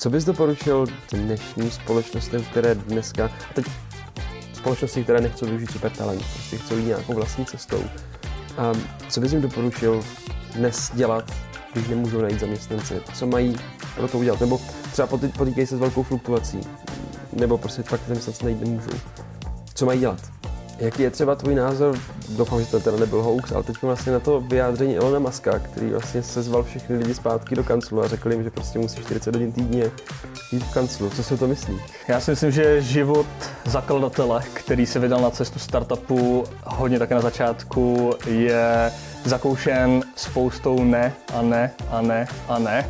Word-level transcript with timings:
Co 0.00 0.10
bys 0.10 0.24
doporučil 0.24 0.86
dnešním 1.12 1.70
společnostem, 1.70 2.44
které 2.44 2.74
dneska, 2.74 3.24
a 3.50 3.52
teď 3.54 3.66
společnosti, 4.52 5.02
které 5.02 5.20
nechcou 5.20 5.46
využít 5.46 5.70
super 5.70 5.90
talent, 5.90 6.22
prostě 6.32 6.56
chcou 6.56 6.76
jít 6.76 6.86
nějakou 6.86 7.14
vlastní 7.14 7.46
cestou. 7.46 7.82
A 8.58 8.72
co 9.08 9.20
bys 9.20 9.32
jim 9.32 9.42
doporučil 9.42 10.04
dnes 10.54 10.90
dělat, 10.94 11.32
když 11.72 11.88
nemůžou 11.88 12.20
najít 12.20 12.40
zaměstnance? 12.40 13.00
Co 13.14 13.26
mají 13.26 13.56
pro 13.96 14.08
to 14.08 14.18
udělat? 14.18 14.40
Nebo 14.40 14.60
třeba 14.92 15.08
potýkají 15.36 15.66
se 15.66 15.76
s 15.76 15.80
velkou 15.80 16.02
fluktuací, 16.02 16.60
nebo 17.32 17.58
prostě 17.58 17.82
fakt 17.82 18.02
zaměstnance 18.06 18.44
najít 18.44 18.60
nemůžou. 18.60 18.98
Co 19.74 19.86
mají 19.86 20.00
dělat? 20.00 20.20
Jaký 20.78 21.02
je 21.02 21.10
třeba 21.10 21.34
tvůj 21.34 21.54
názor, 21.54 21.98
doufám, 22.28 22.60
že 22.60 22.66
to 22.66 22.80
teda 22.80 22.96
nebyl 22.96 23.22
hoax, 23.22 23.52
ale 23.52 23.62
teď 23.62 23.82
vlastně 23.82 24.12
na 24.12 24.20
to 24.20 24.40
vyjádření 24.40 24.96
Elona 24.96 25.18
Muska, 25.18 25.58
který 25.58 25.90
vlastně 25.90 26.22
sezval 26.22 26.62
všechny 26.62 26.96
lidi 26.96 27.14
zpátky 27.14 27.54
do 27.54 27.64
kanclu 27.64 28.02
a 28.02 28.08
řekl 28.08 28.32
jim, 28.32 28.42
že 28.42 28.50
prostě 28.50 28.78
musí 28.78 29.00
40 29.00 29.34
hodin 29.34 29.52
týdně 29.52 29.90
jít 30.52 30.64
v 30.64 30.74
kanclu. 30.74 31.10
Co 31.10 31.22
si 31.22 31.36
to 31.36 31.46
myslí? 31.46 31.80
Já 32.08 32.20
si 32.20 32.30
myslím, 32.30 32.50
že 32.50 32.82
život 32.82 33.26
zakladatele, 33.64 34.42
který 34.52 34.86
se 34.86 34.98
vydal 34.98 35.20
na 35.20 35.30
cestu 35.30 35.58
startupu 35.58 36.44
hodně 36.64 36.98
také 36.98 37.14
na 37.14 37.20
začátku, 37.20 38.14
je 38.26 38.92
zakoušen 39.24 40.02
spoustou 40.16 40.84
ne 40.84 41.12
a 41.34 41.42
ne 41.42 41.70
a 41.90 42.00
ne 42.00 42.28
a 42.48 42.58
ne. 42.58 42.88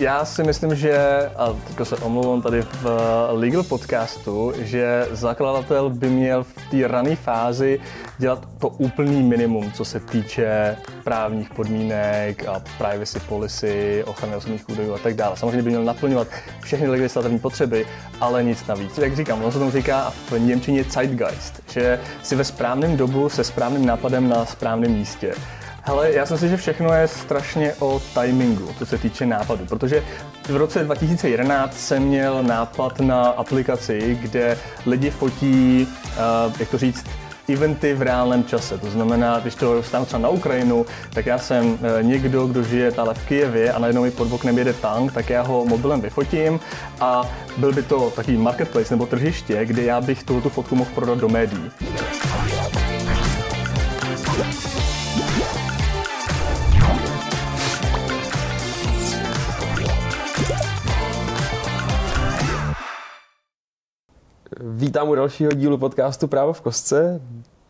Já 0.00 0.24
si 0.24 0.42
myslím, 0.42 0.74
že, 0.74 0.96
a 1.36 1.56
teď 1.66 1.86
se 1.86 1.96
omlouvám 1.96 2.42
tady 2.42 2.62
v 2.62 2.86
legal 3.30 3.62
podcastu, 3.62 4.52
že 4.58 5.06
zakladatel 5.10 5.90
by 5.90 6.10
měl 6.10 6.44
v 6.44 6.54
té 6.70 6.88
rané 6.88 7.16
fázi 7.16 7.80
dělat 8.18 8.48
to 8.58 8.68
úplný 8.68 9.22
minimum, 9.22 9.72
co 9.72 9.84
se 9.84 10.00
týče 10.00 10.76
právních 11.04 11.50
podmínek 11.50 12.48
a 12.48 12.62
privacy 12.78 13.20
policy, 13.20 14.04
ochrany 14.06 14.36
osobních 14.36 14.68
údajů 14.68 14.94
a 14.94 14.98
tak 14.98 15.14
dále. 15.14 15.36
Samozřejmě 15.36 15.62
by 15.62 15.70
měl 15.70 15.84
naplňovat 15.84 16.28
všechny 16.60 16.88
legislativní 16.88 17.38
potřeby, 17.38 17.86
ale 18.20 18.44
nic 18.44 18.66
navíc. 18.66 18.98
Jak 18.98 19.16
říkám, 19.16 19.42
ono 19.42 19.52
se 19.52 19.58
tomu 19.58 19.70
říká 19.70 20.12
v 20.30 20.38
Němčině 20.38 20.84
Zeitgeist, 20.84 21.62
že 21.70 22.00
si 22.22 22.36
ve 22.36 22.44
správném 22.44 22.96
dobu 22.96 23.28
se 23.28 23.44
správným 23.44 23.86
nápadem 23.86 24.28
na 24.28 24.46
správném 24.46 24.92
místě. 24.92 25.34
Hele, 25.82 26.12
já 26.12 26.26
si 26.26 26.32
myslím, 26.32 26.50
že 26.50 26.56
všechno 26.56 26.92
je 26.92 27.08
strašně 27.08 27.74
o 27.78 28.02
timingu, 28.14 28.68
co 28.78 28.86
se 28.86 28.98
týče 28.98 29.26
nápadu, 29.26 29.66
protože 29.66 30.04
v 30.48 30.56
roce 30.56 30.84
2011 30.84 31.78
jsem 31.78 32.02
měl 32.02 32.42
nápad 32.42 33.00
na 33.00 33.22
aplikaci, 33.24 34.18
kde 34.22 34.58
lidi 34.86 35.10
fotí, 35.10 35.86
uh, 36.46 36.52
jak 36.60 36.68
to 36.68 36.78
říct, 36.78 37.06
eventy 37.52 37.94
v 37.94 38.02
reálném 38.02 38.44
čase. 38.44 38.78
To 38.78 38.90
znamená, 38.90 39.38
když 39.38 39.54
to 39.54 39.74
dostanu 39.74 40.04
třeba 40.04 40.22
na 40.22 40.28
Ukrajinu, 40.28 40.86
tak 41.10 41.26
já 41.26 41.38
jsem 41.38 41.78
eh, 41.82 42.02
někdo, 42.02 42.46
kdo 42.46 42.62
žije 42.62 42.92
tady 42.92 43.10
v 43.14 43.26
Kijevě 43.26 43.72
a 43.72 43.78
najednou 43.78 44.02
mi 44.02 44.10
pod 44.10 44.32
oknem 44.32 44.58
jede 44.58 44.72
tank, 44.72 45.12
tak 45.12 45.30
já 45.30 45.42
ho 45.42 45.64
mobilem 45.64 46.00
vyfotím 46.00 46.60
a 47.00 47.28
byl 47.56 47.72
by 47.72 47.82
to 47.82 48.10
takový 48.10 48.36
marketplace 48.36 48.94
nebo 48.94 49.06
tržiště, 49.06 49.64
kde 49.64 49.82
já 49.82 50.00
bych 50.00 50.22
tuto 50.22 50.48
fotku 50.48 50.76
mohl 50.76 50.90
prodat 50.94 51.18
do 51.18 51.28
médií. 51.28 51.70
Vítám 64.62 65.08
u 65.08 65.14
dalšího 65.14 65.52
dílu 65.52 65.78
podcastu 65.78 66.28
Právo 66.28 66.52
v 66.52 66.60
kostce. 66.60 67.20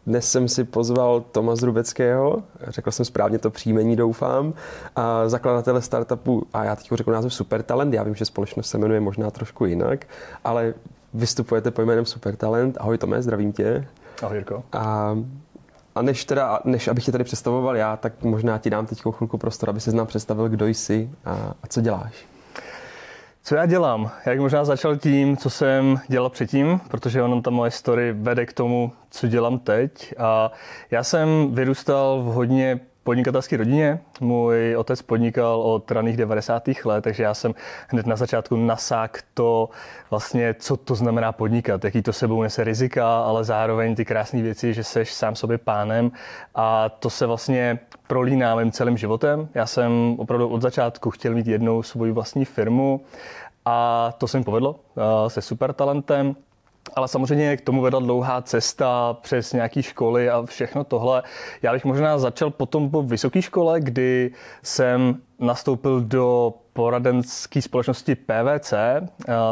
Dnes 0.06 0.30
jsem 0.30 0.48
si 0.48 0.64
pozval 0.64 1.20
Toma 1.20 1.56
Zrubeckého, 1.56 2.42
řekl 2.68 2.90
jsem 2.90 3.04
správně 3.04 3.38
to 3.38 3.50
příjmení, 3.50 3.96
doufám, 3.96 4.54
a 4.96 5.28
zakladatele 5.28 5.82
startupu, 5.82 6.46
a 6.52 6.64
já 6.64 6.76
teď 6.76 6.88
řeknu 6.92 7.12
název 7.12 7.34
Supertalent, 7.34 7.94
já 7.94 8.02
vím, 8.02 8.14
že 8.14 8.24
společnost 8.24 8.66
se 8.66 8.78
jmenuje 8.78 9.00
možná 9.00 9.30
trošku 9.30 9.64
jinak, 9.66 10.06
ale 10.44 10.74
vystupujete 11.14 11.70
po 11.70 11.82
jménem 11.82 12.06
Supertalent. 12.06 12.76
Ahoj 12.80 12.98
Tome, 12.98 13.22
zdravím 13.22 13.52
tě. 13.52 13.88
Ahoj 14.22 14.36
Jirko. 14.36 14.62
A 14.72 15.16
a 15.94 16.02
než, 16.02 16.24
teda, 16.24 16.60
než 16.64 16.88
abych 16.88 17.04
tě 17.04 17.12
tady 17.12 17.24
představoval 17.24 17.76
já, 17.76 17.96
tak 17.96 18.22
možná 18.22 18.58
ti 18.58 18.70
dám 18.70 18.86
teď 18.86 18.98
chvilku 19.00 19.38
prostor, 19.38 19.70
aby 19.70 19.80
se 19.80 19.92
nám 19.92 20.06
představil, 20.06 20.48
kdo 20.48 20.66
jsi 20.66 21.10
a, 21.24 21.32
a 21.62 21.66
co 21.68 21.80
děláš. 21.80 22.26
Co 23.42 23.54
já 23.54 23.66
dělám? 23.66 24.10
Jak 24.26 24.40
možná 24.40 24.64
začal 24.64 24.96
tím, 24.96 25.36
co 25.36 25.50
jsem 25.50 26.00
dělal 26.08 26.30
předtím, 26.30 26.80
protože 26.88 27.22
ono 27.22 27.42
ta 27.42 27.50
moje 27.50 27.70
story 27.70 28.12
vede 28.12 28.46
k 28.46 28.52
tomu, 28.52 28.92
co 29.10 29.28
dělám 29.28 29.58
teď. 29.58 30.14
A 30.18 30.52
já 30.90 31.04
jsem 31.04 31.54
vyrůstal 31.54 32.22
v 32.22 32.24
hodně 32.24 32.80
podnikatelské 33.10 33.56
rodině. 33.56 34.00
Můj 34.20 34.76
otec 34.76 35.02
podnikal 35.02 35.60
od 35.62 35.90
raných 35.90 36.16
90. 36.16 36.62
let, 36.84 37.04
takže 37.04 37.22
já 37.22 37.34
jsem 37.34 37.54
hned 37.88 38.06
na 38.06 38.16
začátku 38.16 38.56
nasák 38.56 39.22
to, 39.34 39.68
vlastně, 40.10 40.54
co 40.54 40.76
to 40.76 40.94
znamená 40.94 41.32
podnikat, 41.32 41.84
jaký 41.84 42.02
to 42.02 42.12
sebou 42.12 42.42
nese 42.42 42.64
rizika, 42.64 43.22
ale 43.22 43.44
zároveň 43.44 43.94
ty 43.94 44.04
krásné 44.04 44.42
věci, 44.42 44.74
že 44.74 44.84
seš 44.84 45.12
sám 45.12 45.34
sobě 45.34 45.58
pánem 45.58 46.12
a 46.54 46.88
to 46.88 47.10
se 47.10 47.26
vlastně 47.26 47.78
prolíná 48.06 48.54
mým 48.54 48.72
celým 48.72 48.96
životem. 48.96 49.48
Já 49.54 49.66
jsem 49.66 50.14
opravdu 50.18 50.48
od 50.48 50.62
začátku 50.62 51.10
chtěl 51.10 51.34
mít 51.34 51.46
jednou 51.46 51.82
svoji 51.82 52.12
vlastní 52.12 52.44
firmu 52.44 53.00
a 53.64 54.08
to 54.18 54.28
se 54.28 54.38
mi 54.38 54.44
povedlo 54.44 54.76
se 55.28 55.42
super 55.42 55.72
talentem. 55.72 56.36
Ale 56.94 57.08
samozřejmě 57.08 57.56
k 57.56 57.60
tomu 57.60 57.82
vedla 57.82 58.00
dlouhá 58.00 58.42
cesta 58.42 59.16
přes 59.22 59.52
nějaké 59.52 59.82
školy 59.82 60.30
a 60.30 60.42
všechno 60.42 60.84
tohle. 60.84 61.22
Já 61.62 61.72
bych 61.72 61.84
možná 61.84 62.18
začal 62.18 62.50
potom 62.50 62.90
po 62.90 63.02
vysoké 63.02 63.42
škole, 63.42 63.80
kdy 63.80 64.30
jsem 64.62 65.16
nastoupil 65.38 66.00
do 66.00 66.54
poradenské 66.72 67.62
společnosti 67.62 68.14
PVC. 68.14 68.74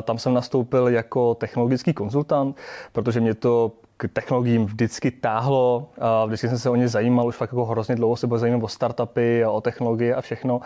Tam 0.03 0.19
jsem 0.19 0.35
nastoupil 0.35 0.89
jako 0.89 1.35
technologický 1.35 1.93
konzultant, 1.93 2.57
protože 2.93 3.21
mě 3.21 3.35
to 3.35 3.73
k 4.01 4.09
technologiím 4.13 4.67
vždycky 4.67 5.11
táhlo. 5.11 5.89
Vždycky 6.27 6.49
jsem 6.49 6.59
se 6.59 6.71
o 6.71 6.75
ně 6.75 6.89
zajímal, 6.89 7.27
už 7.27 7.37
fakt 7.37 7.53
jako 7.53 7.65
hrozně 7.65 7.97
dlouho 7.97 8.17
se 8.17 8.27
byl 8.27 8.39
zajímat 8.39 8.63
o 8.63 8.69
startupy 8.69 9.45
a 9.45 9.51
o 9.51 9.61
technologie 9.61 10.15
a 10.15 10.21
všechno. 10.21 10.61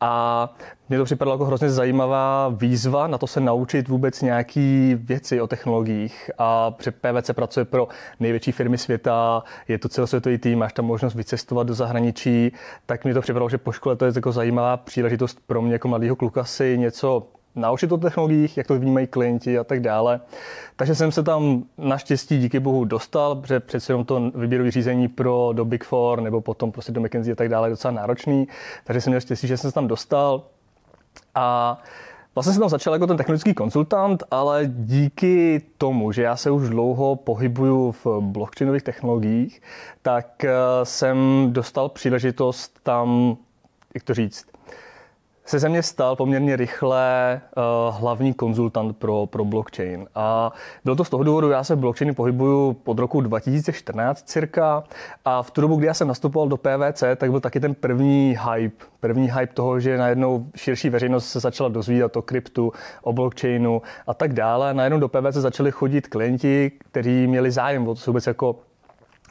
A 0.00 0.54
mně 0.88 0.98
to 0.98 1.04
připadalo 1.04 1.34
jako 1.34 1.44
hrozně 1.44 1.70
zajímavá 1.70 2.48
výzva 2.48 3.06
na 3.06 3.18
to 3.18 3.26
se 3.26 3.40
naučit 3.40 3.88
vůbec 3.88 4.22
nějaký 4.22 4.94
věci 4.94 5.40
o 5.40 5.46
technologiích. 5.46 6.30
A 6.38 6.70
při 6.70 6.90
PVC 6.90 7.30
pracuje 7.32 7.64
pro 7.64 7.88
největší 8.20 8.52
firmy 8.52 8.78
světa, 8.78 9.42
je 9.68 9.78
to 9.78 9.88
celosvětový 9.88 10.38
tým, 10.38 10.58
máš 10.58 10.72
tam 10.72 10.84
možnost 10.84 11.14
vycestovat 11.14 11.66
do 11.66 11.74
zahraničí, 11.74 12.52
tak 12.86 13.04
mi 13.04 13.14
to 13.14 13.20
připadalo, 13.20 13.48
že 13.48 13.58
po 13.58 13.72
škole 13.72 13.96
to 13.96 14.04
je 14.04 14.12
jako 14.16 14.32
zajímavá 14.32 14.76
příležitost 14.76 15.38
pro 15.46 15.62
mě 15.62 15.72
jako 15.72 15.88
mladého 15.88 16.16
kluka 16.16 16.44
si 16.44 16.78
něco 16.78 17.26
naučit 17.54 17.92
o 17.92 17.96
technologiích, 17.96 18.56
jak 18.56 18.66
to 18.66 18.78
vnímají 18.78 19.06
klienti 19.06 19.58
a 19.58 19.64
tak 19.64 19.80
dále. 19.80 20.20
Takže 20.76 20.94
jsem 20.94 21.12
se 21.12 21.22
tam 21.22 21.64
naštěstí 21.78 22.38
díky 22.38 22.60
bohu 22.60 22.84
dostal, 22.84 23.34
protože 23.34 23.60
přece 23.60 23.92
jenom 23.92 24.04
to 24.04 24.30
výběrové 24.34 24.70
řízení 24.70 25.08
pro 25.08 25.50
do 25.52 25.64
Big 25.64 25.84
Four 25.84 26.20
nebo 26.20 26.40
potom 26.40 26.72
prostě 26.72 26.92
do 26.92 27.00
McKinsey 27.00 27.32
a 27.32 27.36
tak 27.36 27.48
dále 27.48 27.68
je 27.68 27.70
docela 27.70 27.92
náročný. 27.92 28.48
Takže 28.84 29.00
jsem 29.00 29.10
měl 29.10 29.20
štěstí, 29.20 29.46
že 29.46 29.56
jsem 29.56 29.70
se 29.70 29.74
tam 29.74 29.88
dostal. 29.88 30.42
A 31.34 31.78
Vlastně 32.34 32.52
jsem 32.52 32.60
tam 32.60 32.68
začal 32.68 32.92
jako 32.92 33.06
ten 33.06 33.16
technologický 33.16 33.54
konzultant, 33.54 34.22
ale 34.30 34.62
díky 34.66 35.62
tomu, 35.78 36.12
že 36.12 36.22
já 36.22 36.36
se 36.36 36.50
už 36.50 36.68
dlouho 36.68 37.16
pohybuju 37.16 37.92
v 38.04 38.06
blockchainových 38.20 38.82
technologiích, 38.82 39.62
tak 40.02 40.44
eh, 40.44 40.52
jsem 40.82 41.48
dostal 41.50 41.88
příležitost 41.88 42.80
tam, 42.82 43.36
jak 43.94 44.04
to 44.04 44.14
říct, 44.14 44.46
se 45.44 45.58
ze 45.58 45.68
mě 45.68 45.82
stal 45.82 46.16
poměrně 46.16 46.56
rychle 46.56 47.40
uh, 47.56 47.96
hlavní 47.96 48.34
konzultant 48.34 48.96
pro, 48.96 49.26
pro 49.26 49.44
blockchain. 49.44 50.06
A 50.14 50.52
bylo 50.84 50.96
to 50.96 51.04
z 51.04 51.10
toho 51.10 51.24
důvodu, 51.24 51.50
já 51.50 51.64
se 51.64 51.74
v 51.74 51.78
blockchainu 51.78 52.14
pohybuju 52.14 52.76
od 52.84 52.98
roku 52.98 53.20
2014 53.20 54.22
cirka 54.22 54.84
a 55.24 55.42
v 55.42 55.50
tu 55.50 55.60
dobu, 55.60 55.76
kdy 55.76 55.86
já 55.86 55.94
jsem 55.94 56.08
nastupoval 56.08 56.48
do 56.48 56.56
PVC, 56.56 57.04
tak 57.16 57.30
byl 57.30 57.40
taky 57.40 57.60
ten 57.60 57.74
první 57.74 58.36
hype, 58.52 58.84
první 59.00 59.30
hype 59.30 59.54
toho, 59.54 59.80
že 59.80 59.98
najednou 59.98 60.46
širší 60.56 60.90
veřejnost 60.90 61.28
se 61.30 61.40
začala 61.40 61.68
dozvídat 61.68 62.16
o 62.16 62.22
kryptu, 62.22 62.72
o 63.02 63.12
blockchainu 63.12 63.82
a 64.06 64.14
tak 64.14 64.32
dále. 64.32 64.74
Najednou 64.74 64.98
do 64.98 65.08
PVC 65.08 65.34
začali 65.34 65.70
chodit 65.70 66.08
klienti, 66.08 66.72
kteří 66.90 67.26
měli 67.26 67.50
zájem 67.50 67.88
o 67.88 67.94
to 67.94 68.00
vůbec 68.06 68.26
jako 68.26 68.56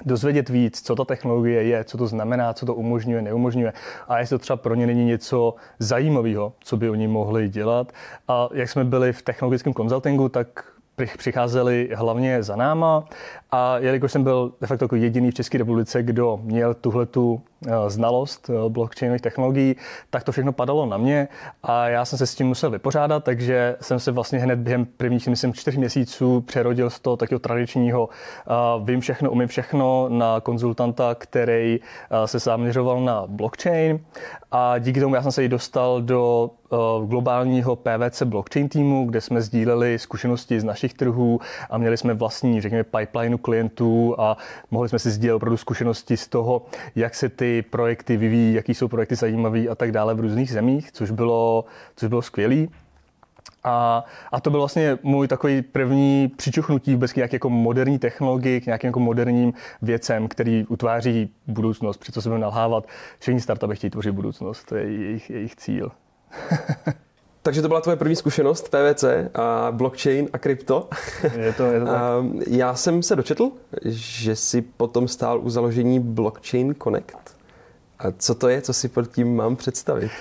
dozvědět 0.05 0.49
víc, 0.49 0.81
co 0.81 0.95
ta 0.95 1.05
technologie 1.05 1.63
je, 1.63 1.83
co 1.83 1.97
to 1.97 2.07
znamená, 2.07 2.53
co 2.53 2.65
to 2.65 2.73
umožňuje, 2.75 3.21
neumožňuje 3.21 3.73
a 4.07 4.19
jestli 4.19 4.33
to 4.33 4.39
třeba 4.39 4.57
pro 4.57 4.75
ně 4.75 4.87
není 4.87 5.05
něco 5.05 5.55
zajímavého, 5.79 6.53
co 6.59 6.77
by 6.77 6.89
oni 6.89 7.07
mohli 7.07 7.49
dělat. 7.49 7.91
A 8.27 8.49
jak 8.53 8.69
jsme 8.69 8.83
byli 8.83 9.13
v 9.13 9.21
technologickém 9.21 9.73
konzultingu, 9.73 10.29
tak 10.29 10.47
přicházeli 11.17 11.89
hlavně 11.95 12.43
za 12.43 12.55
náma 12.55 13.05
A 13.51 13.77
jelikož 13.77 14.11
jsem 14.11 14.23
byl 14.23 14.53
de 14.61 14.67
facto 14.67 14.85
jako 14.85 14.95
jediný 14.95 15.31
v 15.31 15.33
České 15.33 15.57
republice, 15.57 16.03
kdo 16.03 16.39
měl 16.43 16.73
tuhle 16.73 17.05
tu 17.05 17.41
eh, 17.67 17.71
znalost 17.87 18.49
eh, 18.49 18.69
blockchainových 18.69 19.21
technologií, 19.21 19.75
tak 20.09 20.23
to 20.23 20.31
všechno 20.31 20.51
padalo 20.51 20.85
na 20.85 20.97
mě 20.97 21.27
a 21.63 21.87
já 21.87 22.05
jsem 22.05 22.19
se 22.19 22.27
s 22.27 22.35
tím 22.35 22.47
musel 22.47 22.71
vypořádat, 22.71 23.23
takže 23.23 23.75
jsem 23.81 23.99
se 23.99 24.11
vlastně 24.11 24.39
hned 24.39 24.59
během 24.59 24.85
prvních, 24.85 25.27
myslím, 25.27 25.53
čtyř 25.53 25.75
měsíců 25.75 26.41
přerodil 26.41 26.89
z 26.89 26.99
toho 26.99 27.17
takového 27.17 27.39
tradičního 27.39 28.09
vím 28.83 29.01
všechno, 29.01 29.31
umím 29.31 29.47
všechno 29.47 30.09
na 30.09 30.39
konzultanta, 30.39 31.15
který 31.15 31.79
se 32.25 32.39
zaměřoval 32.39 33.01
na 33.01 33.23
blockchain. 33.27 33.99
A 34.51 34.77
díky 34.77 34.99
tomu 34.99 35.15
já 35.15 35.21
jsem 35.21 35.31
se 35.31 35.43
i 35.43 35.49
dostal 35.49 36.01
do 36.01 36.51
globálního 37.05 37.75
PVC 37.75 38.23
blockchain 38.23 38.69
týmu, 38.69 39.05
kde 39.05 39.21
jsme 39.21 39.41
sdíleli 39.41 39.99
zkušenosti 39.99 40.59
z 40.59 40.63
našich 40.63 40.93
trhů 40.93 41.39
a 41.69 41.77
měli 41.77 41.97
jsme 41.97 42.13
vlastní, 42.13 42.61
řekněme, 42.61 42.83
pipeline 42.83 43.38
klientů 43.41 44.15
a 44.19 44.37
mohli 44.71 44.89
jsme 44.89 44.99
si 44.99 45.11
sdílet 45.11 45.35
opravdu 45.35 45.57
zkušenosti 45.57 46.17
z 46.17 46.27
toho, 46.27 46.65
jak 46.95 47.15
se 47.15 47.29
ty 47.29 47.61
projekty 47.61 48.17
vyvíjí, 48.17 48.53
jaký 48.53 48.73
jsou 48.73 48.87
projekty 48.87 49.15
zajímavé 49.15 49.67
a 49.67 49.75
tak 49.75 49.91
dále 49.91 50.13
v 50.13 50.19
různých 50.19 50.51
zemích, 50.51 50.91
což 50.91 51.11
bylo, 51.11 51.65
což 51.95 52.09
bylo 52.09 52.21
skvělé. 52.21 52.67
A, 53.63 54.05
a 54.31 54.41
to 54.41 54.49
byl 54.49 54.59
vlastně 54.59 54.97
můj 55.03 55.27
takový 55.27 55.61
první 55.61 56.27
přičuchnutí 56.27 56.93
vůbec 56.93 57.13
k 57.13 57.15
nějaké 57.15 57.35
jako 57.35 57.49
moderní 57.49 57.99
technologii, 57.99 58.61
k 58.61 58.65
nějakým 58.65 58.87
jako 58.87 58.99
moderním 58.99 59.53
věcem, 59.81 60.27
který 60.27 60.65
utváří 60.65 61.33
budoucnost. 61.47 61.97
Při 61.97 62.11
co 62.11 62.21
se 62.21 62.29
budeme 62.29 62.41
nalhávat, 62.41 62.87
všichni 63.19 63.41
startupy 63.41 63.75
chtějí 63.75 63.91
tvořit 63.91 64.11
budoucnost, 64.11 64.63
to 64.63 64.75
je 64.75 64.91
jejich, 64.91 65.29
jejich 65.29 65.55
cíl. 65.55 65.91
Takže 67.41 67.61
to 67.61 67.67
byla 67.67 67.81
tvoje 67.81 67.97
první 67.97 68.15
zkušenost 68.15 68.69
PVC 68.69 69.03
a 69.35 69.67
blockchain 69.71 70.27
a 70.33 70.37
krypto. 70.37 70.89
Je 71.37 71.53
to, 71.53 71.65
je 71.65 71.79
to 71.79 71.85
tak. 71.85 71.97
Já 72.47 72.75
jsem 72.75 73.03
se 73.03 73.15
dočetl, 73.15 73.51
že 73.85 74.35
si 74.35 74.61
potom 74.61 75.07
stál 75.07 75.39
u 75.39 75.49
založení 75.49 75.99
Blockchain 75.99 76.75
Connect. 76.83 77.37
A 77.99 78.03
co 78.17 78.35
to 78.35 78.49
je, 78.49 78.61
co 78.61 78.73
si 78.73 78.87
pod 78.87 79.07
tím 79.07 79.35
mám 79.35 79.55
představit? 79.55 80.11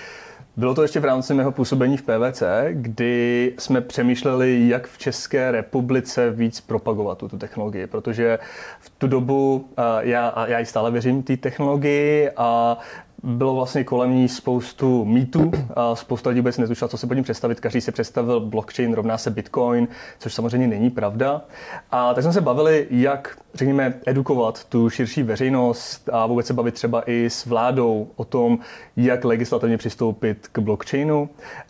Bylo 0.56 0.74
to 0.74 0.82
ještě 0.82 1.00
v 1.00 1.04
rámci 1.04 1.34
mého 1.34 1.52
působení 1.52 1.96
v 1.96 2.02
PVC, 2.02 2.42
kdy 2.70 3.54
jsme 3.58 3.80
přemýšleli, 3.80 4.68
jak 4.68 4.88
v 4.88 4.98
České 4.98 5.50
republice 5.50 6.30
víc 6.30 6.60
propagovat 6.60 7.18
tuto 7.18 7.38
technologii, 7.38 7.86
protože 7.86 8.38
v 8.80 8.90
tu 8.90 9.06
dobu 9.06 9.68
já, 10.00 10.44
já 10.48 10.58
ji 10.58 10.66
stále 10.66 10.90
věřím 10.90 11.22
té 11.22 11.36
technologii 11.36 12.30
a 12.36 12.78
bylo 13.22 13.54
vlastně 13.54 13.84
kolem 13.84 14.14
ní 14.14 14.28
spoustu 14.28 15.04
mýtů 15.04 15.52
a 15.74 15.94
spousta 15.94 16.30
lidí 16.30 16.40
vůbec 16.40 16.58
netušila, 16.58 16.88
co 16.88 16.98
si 16.98 17.06
pod 17.06 17.14
ním 17.14 17.24
představit. 17.24 17.60
Každý 17.60 17.80
si 17.80 17.92
představil 17.92 18.40
blockchain 18.40 18.94
rovná 18.94 19.18
se 19.18 19.30
bitcoin, 19.30 19.88
což 20.18 20.34
samozřejmě 20.34 20.66
není 20.66 20.90
pravda. 20.90 21.42
A 21.90 22.14
tak 22.14 22.22
jsme 22.22 22.32
se 22.32 22.40
bavili, 22.40 22.86
jak, 22.90 23.38
řekněme, 23.54 23.94
edukovat 24.06 24.64
tu 24.64 24.90
širší 24.90 25.22
veřejnost 25.22 26.08
a 26.12 26.26
vůbec 26.26 26.46
se 26.46 26.54
bavit 26.54 26.74
třeba 26.74 27.02
i 27.10 27.30
s 27.30 27.46
vládou 27.46 28.08
o 28.16 28.24
tom, 28.24 28.58
jak 28.96 29.24
legislativně 29.24 29.76
přistoupit 29.76 30.48
k 30.52 30.58
blockchainu. 30.58 31.28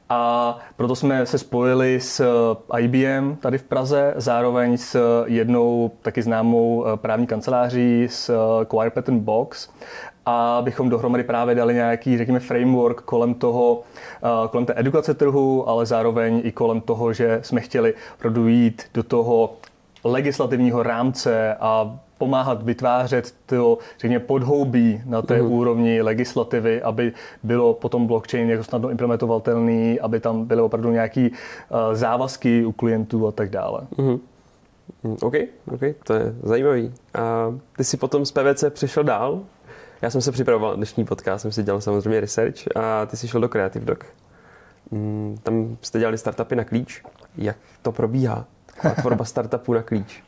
A 0.08 0.58
proto 0.76 0.96
jsme 0.96 1.26
se 1.26 1.38
spojili 1.38 2.00
s 2.00 2.24
IBM 2.78 3.36
tady 3.36 3.58
v 3.58 3.62
Praze, 3.62 4.14
zároveň 4.16 4.76
s 4.76 5.24
jednou 5.26 5.90
taky 6.02 6.22
známou 6.22 6.86
eh, 6.86 6.96
právní 6.96 7.26
kanceláří, 7.26 8.08
s 8.10 8.28
eh, 8.30 8.64
Quire 8.64 8.90
Patent 8.90 9.22
Box, 9.22 9.68
a 10.28 10.58
abychom 10.58 10.88
dohromady 10.88 11.24
právě 11.24 11.54
dali 11.54 11.74
nějaký, 11.74 12.18
řekněme, 12.18 12.40
framework 12.40 13.00
kolem 13.00 13.34
toho, 13.34 13.82
eh, 14.22 14.48
kolem 14.48 14.66
té 14.66 14.74
edukace 14.76 15.14
trhu, 15.14 15.68
ale 15.68 15.86
zároveň 15.86 16.40
i 16.44 16.52
kolem 16.52 16.80
toho, 16.80 17.12
že 17.12 17.40
jsme 17.42 17.60
chtěli 17.60 17.94
opravdu 18.14 18.48
jít 18.48 18.82
do 18.94 19.02
toho 19.02 19.52
legislativního 20.04 20.82
rámce 20.82 21.56
a 21.60 21.98
pomáhat 22.18 22.62
vytvářet 22.62 23.34
to, 23.46 23.78
řekněme, 24.00 24.24
podhoubí 24.24 25.02
na 25.06 25.22
té 25.22 25.40
uh-huh. 25.40 25.48
úrovni 25.48 26.02
legislativy, 26.02 26.82
aby 26.82 27.12
bylo 27.42 27.74
potom 27.74 28.06
blockchain 28.06 28.50
jako 28.50 28.64
snadno 28.64 28.90
implementovatelný, 28.90 30.00
aby 30.00 30.20
tam 30.20 30.44
byly 30.44 30.62
opravdu 30.62 30.90
nějaké 30.90 31.28
uh, 31.28 31.94
závazky 31.94 32.64
u 32.64 32.72
klientů 32.72 33.26
a 33.26 33.32
tak 33.32 33.50
dále. 33.50 33.80
Uh-huh. 33.96 34.20
OK, 35.02 35.34
OK, 35.72 35.80
to 36.04 36.14
je 36.14 36.34
zajímavý. 36.42 36.92
A 37.14 37.54
ty 37.76 37.84
jsi 37.84 37.96
potom 37.96 38.26
z 38.26 38.32
PVC 38.32 38.64
přišel 38.70 39.04
dál? 39.04 39.40
Já 40.02 40.10
jsem 40.10 40.20
se 40.20 40.32
připravoval 40.32 40.70
na 40.70 40.76
dnešní 40.76 41.04
podcast, 41.04 41.42
jsem 41.42 41.52
si 41.52 41.62
dělal 41.62 41.80
samozřejmě 41.80 42.20
research 42.20 42.76
a 42.76 43.06
ty 43.06 43.16
jsi 43.16 43.28
šel 43.28 43.40
do 43.40 43.48
Creative 43.48 43.84
Doc. 43.84 43.98
Mm, 44.90 45.36
tam 45.42 45.76
jste 45.82 45.98
dělali 45.98 46.18
startupy 46.18 46.56
na 46.56 46.64
klíč. 46.64 47.02
Jak 47.36 47.56
to 47.82 47.92
probíhá? 47.92 48.44
tvorba 49.00 49.24
startupů 49.24 49.74
na 49.74 49.82
klíč. 49.82 50.22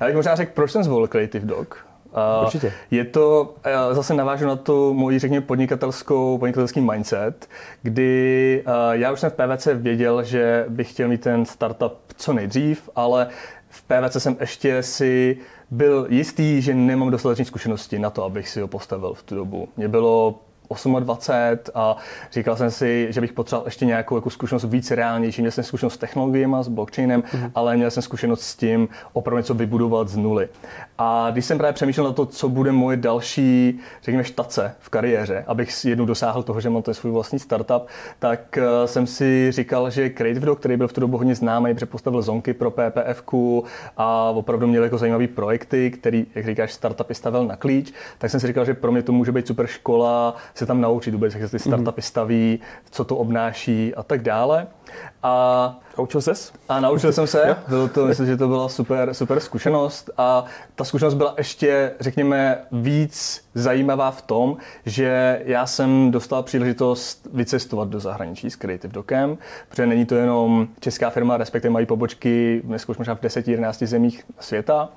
Já 0.00 0.06
bych 0.06 0.16
možná 0.16 0.34
řekl, 0.34 0.52
proč 0.54 0.72
jsem 0.72 0.84
zvolil 0.84 1.08
Creative 1.08 1.46
Doc. 1.46 1.68
Určitě. 2.42 2.72
Je 2.90 3.04
to, 3.04 3.54
zase 3.92 4.14
navážu 4.14 4.46
na 4.46 4.56
to 4.56 4.94
moji, 4.94 5.18
řekněme, 5.18 5.46
podnikatelskou, 5.46 6.38
podnikatelský 6.38 6.80
mindset, 6.80 7.48
kdy 7.82 8.64
já 8.90 9.12
už 9.12 9.20
jsem 9.20 9.30
v 9.30 9.34
PVC 9.34 9.68
věděl, 9.74 10.22
že 10.22 10.64
bych 10.68 10.90
chtěl 10.90 11.08
mít 11.08 11.20
ten 11.20 11.44
startup 11.44 11.92
co 12.16 12.32
nejdřív, 12.32 12.90
ale 12.96 13.28
v 13.68 13.82
PVC 13.82 14.22
jsem 14.22 14.36
ještě 14.40 14.82
si 14.82 15.38
byl 15.70 16.06
jistý, 16.10 16.62
že 16.62 16.74
nemám 16.74 17.10
dostatečné 17.10 17.44
zkušenosti 17.44 17.98
na 17.98 18.10
to, 18.10 18.24
abych 18.24 18.48
si 18.48 18.60
ho 18.60 18.68
postavil 18.68 19.14
v 19.14 19.22
tu 19.22 19.34
dobu. 19.34 19.68
Mě 19.76 19.88
bylo 19.88 20.40
28 21.00 21.70
a 21.74 21.96
říkal 22.32 22.56
jsem 22.56 22.70
si, 22.70 23.06
že 23.10 23.20
bych 23.20 23.32
potřeboval 23.32 23.66
ještě 23.66 23.86
nějakou 23.86 24.16
jako 24.16 24.30
zkušenost 24.30 24.64
víc 24.64 24.90
reálnější. 24.90 25.42
Měl 25.42 25.52
jsem 25.52 25.64
zkušenost 25.64 25.94
s 25.94 25.98
technologiemi, 25.98 26.56
s 26.60 26.68
blockchainem, 26.68 27.22
mm-hmm. 27.22 27.50
ale 27.54 27.76
měl 27.76 27.90
jsem 27.90 28.02
zkušenost 28.02 28.40
s 28.42 28.56
tím 28.56 28.88
opravdu 29.12 29.38
něco 29.38 29.54
vybudovat 29.54 30.08
z 30.08 30.16
nuly. 30.16 30.48
A 30.98 31.28
když 31.32 31.44
jsem 31.44 31.58
právě 31.58 31.72
přemýšlel 31.72 32.06
na 32.06 32.12
to, 32.12 32.26
co 32.26 32.48
bude 32.48 32.72
moje 32.72 32.96
další, 32.96 33.78
řekněme, 34.02 34.24
štace 34.24 34.74
v 34.78 34.88
kariéře, 34.88 35.44
abych 35.46 35.84
jednou 35.84 36.04
dosáhl 36.04 36.42
toho, 36.42 36.60
že 36.60 36.70
mám 36.70 36.82
ten 36.82 36.94
svůj 36.94 37.12
vlastní 37.12 37.38
startup, 37.38 37.86
tak 38.18 38.58
uh, 38.58 38.86
jsem 38.86 39.06
si 39.06 39.52
říkal, 39.52 39.90
že 39.90 40.10
Creative 40.10 40.46
Dog, 40.46 40.58
který 40.58 40.76
byl 40.76 40.88
v 40.88 40.92
tu 40.92 41.00
dobu 41.00 41.18
hodně 41.18 41.34
známý, 41.34 41.74
přepostavil 41.74 42.22
zonky 42.22 42.54
pro 42.54 42.70
PPF 42.70 43.22
a 43.96 44.30
opravdu 44.30 44.66
měl 44.66 44.84
jako 44.84 44.98
zajímavý 44.98 45.26
projekty, 45.26 45.90
který, 45.90 46.26
jak 46.34 46.46
říkáš, 46.46 46.72
startupy 46.72 47.14
stavil 47.14 47.44
na 47.44 47.56
klíč, 47.56 47.92
tak 48.18 48.30
jsem 48.30 48.40
si 48.40 48.46
říkal, 48.46 48.64
že 48.64 48.74
pro 48.74 48.92
mě 48.92 49.02
to 49.02 49.12
může 49.12 49.32
být 49.32 49.46
super 49.46 49.66
škola, 49.66 50.36
se 50.56 50.66
tam 50.66 50.80
naučit 50.80 51.10
vůbec, 51.10 51.34
jak 51.34 51.42
se 51.42 51.48
ty 51.48 51.58
startupy 51.58 52.02
staví, 52.02 52.60
co 52.90 53.04
to 53.04 53.16
obnáší 53.16 53.94
a 53.94 54.02
tak 54.02 54.22
dále. 54.22 54.66
A 55.22 55.80
Naučil 55.98 56.20
ses? 56.20 56.52
A 56.68 56.80
naučil 56.80 57.12
jsem 57.12 57.26
se. 57.26 57.56
Bylo 57.68 57.88
to, 57.88 58.06
myslím, 58.06 58.26
že 58.26 58.36
to 58.36 58.48
byla 58.48 58.68
super, 58.68 59.14
super 59.14 59.40
zkušenost. 59.40 60.10
A 60.18 60.44
ta 60.74 60.84
zkušenost 60.84 61.14
byla 61.14 61.34
ještě, 61.38 61.92
řekněme, 62.00 62.58
víc 62.72 63.44
zajímavá 63.54 64.10
v 64.10 64.22
tom, 64.22 64.56
že 64.86 65.42
já 65.44 65.66
jsem 65.66 66.10
dostal 66.10 66.42
příležitost 66.42 67.28
vycestovat 67.32 67.88
do 67.88 68.00
zahraničí 68.00 68.50
s 68.50 68.56
Creative 68.56 68.94
Docem, 68.94 69.38
protože 69.68 69.86
není 69.86 70.06
to 70.06 70.14
jenom 70.14 70.68
česká 70.80 71.10
firma, 71.10 71.36
respektive 71.36 71.72
mají 71.72 71.86
pobočky 71.86 72.62
dneska 72.64 72.90
už 72.90 72.98
možná 72.98 73.14
v 73.14 73.20
10-11 73.20 73.86
zemích 73.86 74.24
světa. 74.40 74.88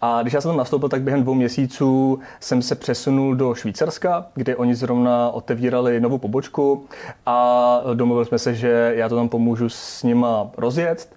A 0.00 0.22
když 0.22 0.34
já 0.34 0.40
jsem 0.40 0.48
tam 0.48 0.58
nastoupil, 0.58 0.88
tak 0.88 1.02
během 1.02 1.22
dvou 1.22 1.34
měsíců 1.34 2.18
jsem 2.40 2.62
se 2.62 2.74
přesunul 2.74 3.34
do 3.34 3.54
Švýcarska, 3.54 4.26
kde 4.34 4.56
oni 4.56 4.74
zrovna 4.74 5.30
otevírali 5.30 6.00
novou 6.00 6.18
pobočku 6.18 6.86
a 7.26 7.80
domluvili 7.94 8.26
jsme 8.26 8.38
se, 8.38 8.54
že 8.54 8.92
já 8.96 9.08
to 9.08 9.16
tam 9.16 9.28
pomůžu 9.34 9.68
s 9.68 10.02
nima 10.02 10.50
rozjet. 10.56 11.08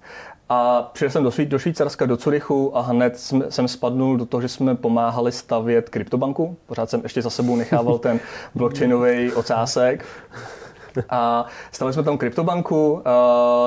A 0.49 0.81
přijel 0.93 1.11
jsem 1.11 1.23
do, 1.23 1.31
do 1.45 1.59
Švýcarska, 1.59 2.05
do 2.05 2.17
Curychu 2.17 2.77
a 2.77 2.81
hned 2.81 3.19
jsem 3.50 3.67
spadnul 3.67 4.17
do 4.17 4.25
toho, 4.25 4.41
že 4.41 4.47
jsme 4.47 4.75
pomáhali 4.75 5.31
stavět 5.31 5.89
kryptobanku. 5.89 6.57
Pořád 6.65 6.89
jsem 6.89 7.00
ještě 7.03 7.21
za 7.21 7.29
sebou 7.29 7.55
nechával 7.55 7.97
ten 7.97 8.19
blockchainový 8.55 9.33
ocásek. 9.33 10.05
A 11.10 11.46
stavili 11.72 11.94
jsme 11.94 12.04
tam 12.04 12.18
kryptobanku, 12.18 13.01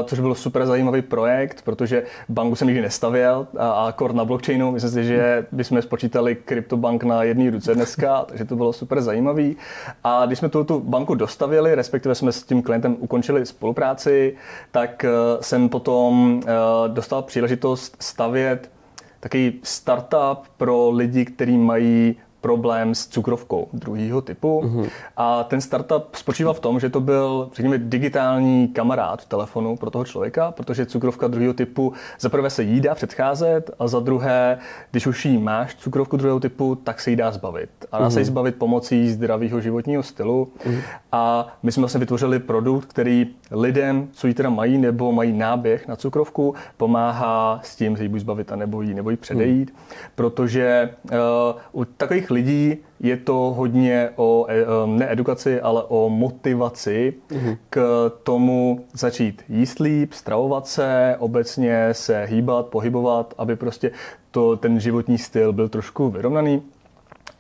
což 0.05 0.21
byl 0.21 0.35
super 0.35 0.67
zajímavý 0.67 1.03
projekt, 1.03 1.63
protože 1.63 2.03
banku 2.29 2.57
jsem 2.57 2.69
nikdy 2.69 2.83
nestavěl 2.83 3.47
a 3.59 3.71
akord 3.71 4.15
na 4.15 4.25
blockchainu. 4.25 4.73
Myslím 4.73 4.91
si, 4.91 5.05
že 5.05 5.47
bychom 5.53 5.83
spočítali 5.83 6.35
kryptobank 6.35 7.05
na 7.05 7.23
jedné 7.23 7.51
ruce 7.51 7.75
dneska, 7.75 8.25
takže 8.29 8.45
to 8.45 8.57
bylo 8.57 8.73
super 8.73 9.01
zajímavý. 9.01 9.57
A 10.05 10.27
když 10.27 10.39
jsme 10.39 10.49
tu, 10.49 10.65
tu 10.65 10.81
banku 10.81 11.15
dostavili, 11.15 11.75
respektive 11.75 12.15
jsme 12.15 12.33
s 12.33 12.43
tím 12.43 12.63
klientem 12.63 12.97
ukončili 12.99 13.47
spolupráci, 13.47 14.37
tak 14.71 15.05
e, 15.05 15.09
jsem 15.41 15.69
potom 15.69 16.41
e, 16.47 16.49
dostal 16.89 17.23
příležitost 17.23 17.97
stavět 18.01 18.71
takový 19.21 19.61
startup 19.63 20.39
pro 20.57 20.91
lidi, 20.91 21.25
kteří 21.25 21.59
mají 21.59 22.17
problém 22.41 22.95
s 22.95 23.07
cukrovkou 23.07 23.69
druhého 23.73 24.21
typu. 24.21 24.63
Mm-hmm. 24.65 24.89
A 25.17 25.45
ten 25.45 25.61
startup 25.61 26.15
spočíval 26.15 26.55
v 26.55 26.61
tom, 26.61 26.81
že 26.81 26.89
to 26.91 27.01
byl, 27.01 27.51
řekněme, 27.55 27.79
digitální 27.79 28.69
kamarád 28.69 29.23
v 29.23 29.27
telefonu 29.27 29.77
pro 29.77 29.91
toho 29.91 30.05
člověka, 30.05 30.53
protože 30.53 30.87
cukrovka 30.87 31.29
druhého 31.29 31.55
typu 31.55 31.93
za 32.21 32.29
prvé 32.29 32.51
se 32.51 32.63
jí 32.63 32.81
dá 32.81 32.95
předcházet 32.95 33.71
a 33.79 33.89
za 33.89 34.01
druhé, 34.01 34.59
když 34.91 35.07
už 35.07 35.25
jí 35.25 35.39
máš 35.39 35.75
cukrovku 35.75 36.17
druhého 36.17 36.41
typu, 36.41 36.75
tak 36.75 37.01
se 37.01 37.11
jí 37.11 37.17
dá 37.17 37.31
zbavit. 37.31 37.71
A 37.93 37.99
dá 37.99 38.09
mm-hmm. 38.09 38.11
se 38.11 38.21
jí 38.21 38.25
mhm. 38.25 38.33
zbavit 38.33 38.57
pomocí 38.57 39.11
zdravého 39.11 39.61
životního 39.61 40.03
stylu. 40.03 40.49
Mm-hmm. 40.65 40.81
A 41.13 41.47
my 41.63 41.73
jsme 41.73 41.81
vlastně 41.81 42.01
vytvořili 42.01 42.39
produkt, 42.39 42.87
který 42.87 43.27
lidem, 43.51 44.09
co 44.13 44.27
ji 44.27 44.35
teda 44.35 44.51
mají 44.51 44.79
nebo 44.79 45.13
mají 45.13 45.33
náběh 45.33 45.89
na 45.89 45.97
cukrovku, 45.97 46.55
pomáhá 46.77 47.61
s 47.63 47.77
tím, 47.77 47.97
že 47.97 48.03
ji 48.03 48.09
buď 48.09 48.21
zbavit 48.21 48.53
a 48.53 48.57
nebo 48.57 48.83
jí, 48.83 48.95
nebo 48.95 49.11
jí 49.11 49.17
předejít. 49.17 49.71
Mm. 49.71 49.77
Protože 50.15 50.91
uh, 51.73 51.81
u 51.81 51.85
takových 51.85 52.30
lidí 52.31 52.77
je 53.01 53.17
to 53.17 53.35
hodně 53.35 54.11
o 54.17 54.47
eh, 54.49 54.65
ne 54.87 55.13
edukaci, 55.13 55.61
ale 55.61 55.83
o 55.89 56.09
motivaci 56.09 57.15
mm. 57.33 57.57
k 57.71 58.11
tomu 58.23 58.85
začít 58.93 59.43
jíst 59.49 59.79
líp, 59.79 60.13
stravovat 60.13 60.67
se, 60.67 61.17
obecně 61.19 61.89
se 61.93 62.25
hýbat, 62.25 62.67
pohybovat, 62.67 63.35
aby 63.39 63.57
prostě 63.57 63.91
to, 64.31 64.57
ten 64.57 64.81
životní 64.81 65.19
styl 65.19 65.53
byl 65.53 65.69
trošku 65.69 66.11
vyrovnaný. 66.11 66.63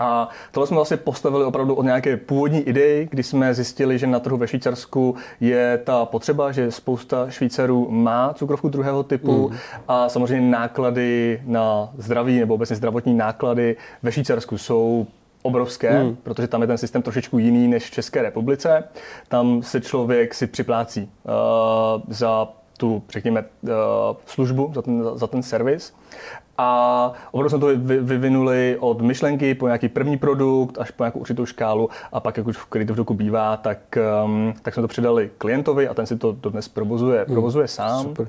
A 0.00 0.28
tohle 0.52 0.66
jsme 0.66 0.74
vlastně 0.74 0.96
postavili 0.96 1.44
opravdu 1.44 1.74
od 1.74 1.82
nějaké 1.82 2.16
původní 2.16 2.60
idei, 2.60 3.08
kdy 3.10 3.22
jsme 3.22 3.54
zjistili, 3.54 3.98
že 3.98 4.06
na 4.06 4.20
trhu 4.20 4.36
ve 4.36 4.48
Švýcarsku 4.48 5.14
je 5.40 5.80
ta 5.84 6.04
potřeba, 6.04 6.52
že 6.52 6.70
spousta 6.70 7.30
Švýcarů 7.30 7.90
má 7.90 8.34
cukrovku 8.34 8.68
druhého 8.68 9.02
typu 9.02 9.48
mm. 9.48 9.56
a 9.88 10.08
samozřejmě 10.08 10.50
náklady 10.50 11.42
na 11.46 11.90
zdraví 11.98 12.40
nebo 12.40 12.54
obecně 12.54 12.76
zdravotní 12.76 13.14
náklady 13.14 13.76
ve 14.02 14.12
Švýcarsku 14.12 14.58
jsou 14.58 15.06
obrovské, 15.42 16.04
mm. 16.04 16.16
protože 16.22 16.48
tam 16.48 16.60
je 16.60 16.66
ten 16.66 16.78
systém 16.78 17.02
trošičku 17.02 17.38
jiný 17.38 17.68
než 17.68 17.86
v 17.86 17.90
České 17.90 18.22
republice. 18.22 18.84
Tam 19.28 19.62
se 19.62 19.80
člověk 19.80 20.34
si 20.34 20.46
připlácí 20.46 21.02
uh, 21.02 22.02
za 22.08 22.48
tu, 22.76 23.02
řekněme, 23.08 23.44
uh, 23.62 23.70
službu, 24.26 24.72
za 24.74 24.82
ten, 24.82 25.04
za 25.14 25.26
ten 25.26 25.42
servis. 25.42 25.94
A 26.62 27.12
opravdu 27.30 27.48
jsme 27.48 27.58
to 27.58 27.66
vyvinuli 28.02 28.76
od 28.80 29.00
myšlenky 29.00 29.54
po 29.54 29.66
nějaký 29.66 29.88
první 29.88 30.18
produkt 30.18 30.78
až 30.78 30.90
po 30.90 31.02
nějakou 31.02 31.18
určitou 31.18 31.46
škálu 31.46 31.88
a 32.12 32.20
pak, 32.20 32.36
jak 32.36 32.46
už 32.46 32.56
v 32.56 32.66
Creative 32.66 33.04
bývá, 33.12 33.56
tak, 33.56 33.78
um, 34.24 34.54
tak 34.62 34.74
jsme 34.74 34.80
to 34.80 34.88
předali 34.88 35.30
klientovi 35.38 35.88
a 35.88 35.94
ten 35.94 36.06
si 36.06 36.16
to 36.16 36.32
dnes 36.32 36.68
provozuje, 36.68 37.24
mm, 37.28 37.34
provozuje 37.34 37.68
sám. 37.68 38.02
Super. 38.02 38.28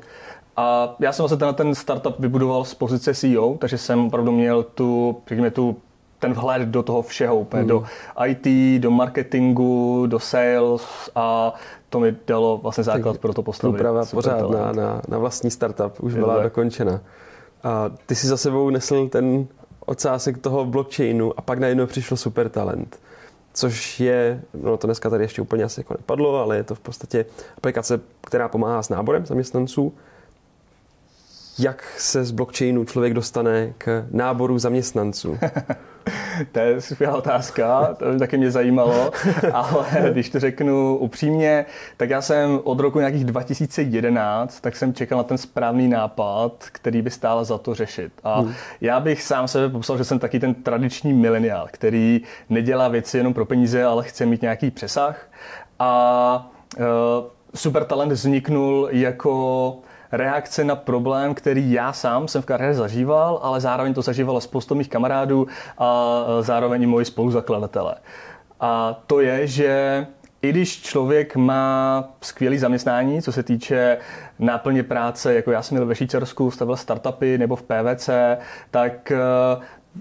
A 0.57 0.95
já 0.99 1.11
jsem 1.11 1.23
vlastně 1.23 1.37
ten, 1.37 1.55
ten 1.55 1.75
startup 1.75 2.19
vybudoval 2.19 2.65
z 2.65 2.73
pozice 2.73 3.13
CEO, 3.13 3.57
takže 3.59 3.77
jsem 3.77 4.05
opravdu 4.07 4.31
měl 4.31 4.63
tu, 4.63 5.21
řekněme, 5.27 5.51
tu 5.51 5.75
ten 6.19 6.33
vhled 6.33 6.61
do 6.61 6.83
toho 6.83 7.01
všeho, 7.01 7.39
úplně 7.39 7.63
mm. 7.63 7.67
do 7.69 7.83
IT, 8.25 8.81
do 8.81 8.91
marketingu, 8.91 10.05
do 10.07 10.19
sales 10.19 11.09
a 11.15 11.53
to 11.89 11.99
mi 11.99 12.15
dalo 12.27 12.59
vlastně 12.63 12.83
základ 12.83 13.11
tak 13.11 13.21
pro 13.21 13.33
to 13.33 13.43
postavit. 13.43 13.73
Průprava 13.73 14.05
pořád 14.05 14.49
na, 14.49 14.71
na, 14.71 15.01
na 15.07 15.17
vlastní 15.17 15.51
startup 15.51 15.93
už 15.99 16.13
byla 16.13 16.43
dokončena. 16.43 17.01
A 17.63 17.91
ty 18.05 18.15
si 18.15 18.27
za 18.27 18.37
sebou 18.37 18.69
nesl 18.69 19.07
ten 19.07 19.47
ocásek 19.85 20.37
toho 20.37 20.65
blockchainu 20.65 21.39
a 21.39 21.41
pak 21.41 21.59
najednou 21.59 21.85
přišlo 21.85 22.17
super 22.17 22.49
talent. 22.49 22.99
Což 23.53 23.99
je, 23.99 24.41
no 24.53 24.77
to 24.77 24.87
dneska 24.87 25.09
tady 25.09 25.23
ještě 25.23 25.41
úplně 25.41 25.63
asi 25.63 25.79
jako 25.79 25.93
nepadlo, 25.93 26.35
ale 26.35 26.57
je 26.57 26.63
to 26.63 26.75
v 26.75 26.79
podstatě 26.79 27.25
aplikace, 27.57 27.99
která 28.27 28.47
pomáhá 28.47 28.83
s 28.83 28.89
náborem 28.89 29.25
zaměstnanců. 29.25 29.93
Jak 31.59 31.93
se 31.97 32.23
z 32.23 32.31
blockchainu 32.31 32.85
člověk 32.85 33.13
dostane 33.13 33.73
k 33.77 34.07
náboru 34.11 34.59
zaměstnanců? 34.59 35.37
to 36.51 36.59
je 36.59 36.81
skvělá 36.81 37.15
otázka, 37.15 37.93
to 37.99 38.11
by 38.11 38.19
taky 38.19 38.37
mě 38.37 38.51
zajímalo, 38.51 39.11
ale 39.53 39.85
když 40.11 40.29
to 40.29 40.39
řeknu 40.39 40.97
upřímně, 40.97 41.65
tak 41.97 42.09
já 42.09 42.21
jsem 42.21 42.59
od 42.63 42.79
roku 42.79 42.99
nějakých 42.99 43.25
2011, 43.25 44.61
tak 44.61 44.75
jsem 44.75 44.93
čekal 44.93 45.17
na 45.17 45.23
ten 45.23 45.37
správný 45.37 45.87
nápad, 45.87 46.51
který 46.71 47.01
by 47.01 47.09
stál 47.09 47.45
za 47.45 47.57
to 47.57 47.73
řešit. 47.73 48.11
A 48.23 48.39
hmm. 48.39 48.53
já 48.81 48.99
bych 48.99 49.23
sám 49.23 49.47
sebe 49.47 49.69
popsal, 49.69 49.97
že 49.97 50.03
jsem 50.03 50.19
taky 50.19 50.39
ten 50.39 50.53
tradiční 50.53 51.13
mileniál, 51.13 51.67
který 51.71 52.21
nedělá 52.49 52.87
věci 52.87 53.17
jenom 53.17 53.33
pro 53.33 53.45
peníze, 53.45 53.83
ale 53.83 54.03
chce 54.03 54.25
mít 54.25 54.41
nějaký 54.41 54.71
přesah. 54.71 55.29
A 55.79 56.51
uh, 56.79 56.83
super 57.55 57.85
talent 57.85 58.11
vzniknul 58.11 58.89
jako 58.91 59.75
reakce 60.11 60.63
na 60.63 60.75
problém, 60.75 61.33
který 61.33 61.71
já 61.71 61.93
sám 61.93 62.27
jsem 62.27 62.41
v 62.41 62.45
kariéře 62.45 62.77
zažíval, 62.79 63.39
ale 63.43 63.61
zároveň 63.61 63.93
to 63.93 64.01
zažívalo 64.01 64.41
spoustu 64.41 64.75
mých 64.75 64.89
kamarádů 64.89 65.47
a 65.77 66.23
zároveň 66.41 66.83
i 66.83 66.85
moji 66.85 67.05
spoluzakladatele. 67.05 67.95
A 68.59 69.01
to 69.07 69.19
je, 69.19 69.47
že 69.47 70.07
i 70.41 70.49
když 70.49 70.81
člověk 70.81 71.35
má 71.35 72.03
skvělé 72.21 72.57
zaměstnání, 72.57 73.21
co 73.21 73.31
se 73.31 73.43
týče 73.43 73.97
náplně 74.39 74.83
práce, 74.83 75.33
jako 75.33 75.51
já 75.51 75.61
jsem 75.61 75.75
měl 75.75 75.87
ve 75.87 75.95
Švýcarsku, 75.95 76.51
stavil 76.51 76.75
startupy 76.75 77.37
nebo 77.37 77.55
v 77.55 77.63
PVC, 77.63 78.09
tak 78.71 79.11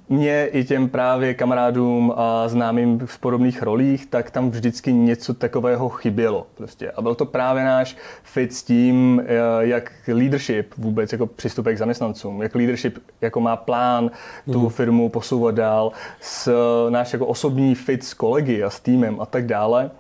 mě 0.09 0.47
i 0.47 0.65
těm 0.65 0.89
právě 0.89 1.35
kamarádům 1.35 2.13
a 2.17 2.49
známým 2.49 3.07
v 3.07 3.19
podobných 3.19 3.63
rolích, 3.63 4.07
tak 4.07 4.31
tam 4.31 4.51
vždycky 4.51 4.93
něco 4.93 5.35
takového 5.35 5.89
chybělo. 5.89 6.47
Prostě. 6.55 6.91
A 6.91 7.03
byl 7.03 7.15
to 7.15 7.27
právě 7.27 7.65
náš 7.65 7.97
fit 8.23 8.55
s 8.55 8.63
tím, 8.63 9.23
eh, 9.27 9.35
jak 9.61 9.93
leadership 10.09 10.75
vůbec 10.79 11.13
jako 11.13 11.27
přistupuje 11.27 11.75
k 11.75 11.79
zaměstnancům, 11.79 12.43
jak 12.43 12.55
leadership 12.55 12.99
jako 13.21 13.41
má 13.41 13.57
plán 13.57 14.11
tu 14.53 14.61
mm. 14.61 14.69
firmu 14.69 15.09
posouvat 15.09 15.55
dál, 15.55 15.93
s 16.21 16.53
náš 16.91 17.13
jako 17.13 17.27
osobní 17.27 17.75
fit 17.75 18.05
s 18.05 18.15
kolegy 18.15 18.63
a 18.63 18.71
s 18.71 18.81
týmem 18.81 19.21
a 19.21 19.27
tak 19.27 19.47
dále. 19.47 19.91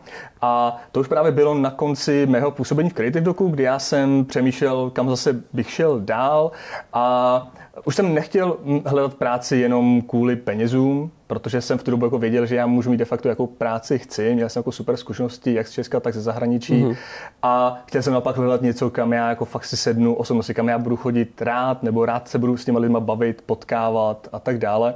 A 0.42 0.82
to 0.92 1.00
už 1.00 1.08
právě 1.08 1.32
bylo 1.32 1.54
na 1.54 1.70
konci 1.70 2.26
mého 2.26 2.50
působení 2.50 2.90
v 2.90 2.94
Creative 2.94 3.24
Doku, 3.24 3.48
kdy 3.48 3.62
já 3.62 3.78
jsem 3.78 4.24
přemýšlel, 4.24 4.90
kam 4.90 5.10
zase 5.10 5.42
bych 5.52 5.70
šel 5.70 6.00
dál 6.00 6.50
a 6.92 7.52
už 7.84 7.96
jsem 7.96 8.14
nechtěl 8.14 8.56
hledat 8.84 9.14
práci 9.14 9.56
jenom 9.56 10.02
kvůli 10.02 10.36
penězům, 10.36 11.10
protože 11.26 11.60
jsem 11.60 11.78
v 11.78 11.82
tu 11.82 11.90
dobu 11.90 12.06
jako 12.06 12.18
věděl, 12.18 12.46
že 12.46 12.56
já 12.56 12.66
můžu 12.66 12.90
mít 12.90 12.96
de 12.96 13.04
facto 13.04 13.28
jakou 13.28 13.46
práci 13.46 13.98
chci. 13.98 14.34
Měl 14.34 14.48
jsem 14.48 14.60
jako 14.60 14.72
super 14.72 14.96
zkušenosti 14.96 15.54
jak 15.54 15.68
z 15.68 15.72
Česka, 15.72 16.00
tak 16.00 16.14
ze 16.14 16.20
zahraničí. 16.20 16.84
Mm-hmm. 16.84 16.96
A 17.42 17.82
chtěl 17.86 18.02
jsem 18.02 18.12
naopak 18.12 18.36
hledat 18.36 18.62
něco, 18.62 18.90
kam 18.90 19.12
já 19.12 19.28
jako 19.28 19.44
fakt 19.44 19.64
si 19.64 19.76
sednu, 19.76 20.14
osobnosti, 20.14 20.54
kam 20.54 20.68
já 20.68 20.78
budu 20.78 20.96
chodit 20.96 21.42
rád, 21.42 21.82
nebo 21.82 22.06
rád 22.06 22.28
se 22.28 22.38
budu 22.38 22.56
s 22.56 22.64
těma 22.64 22.78
lidma 22.78 23.00
bavit, 23.00 23.42
potkávat 23.46 24.28
a 24.32 24.38
tak 24.38 24.58
dále. 24.58 24.94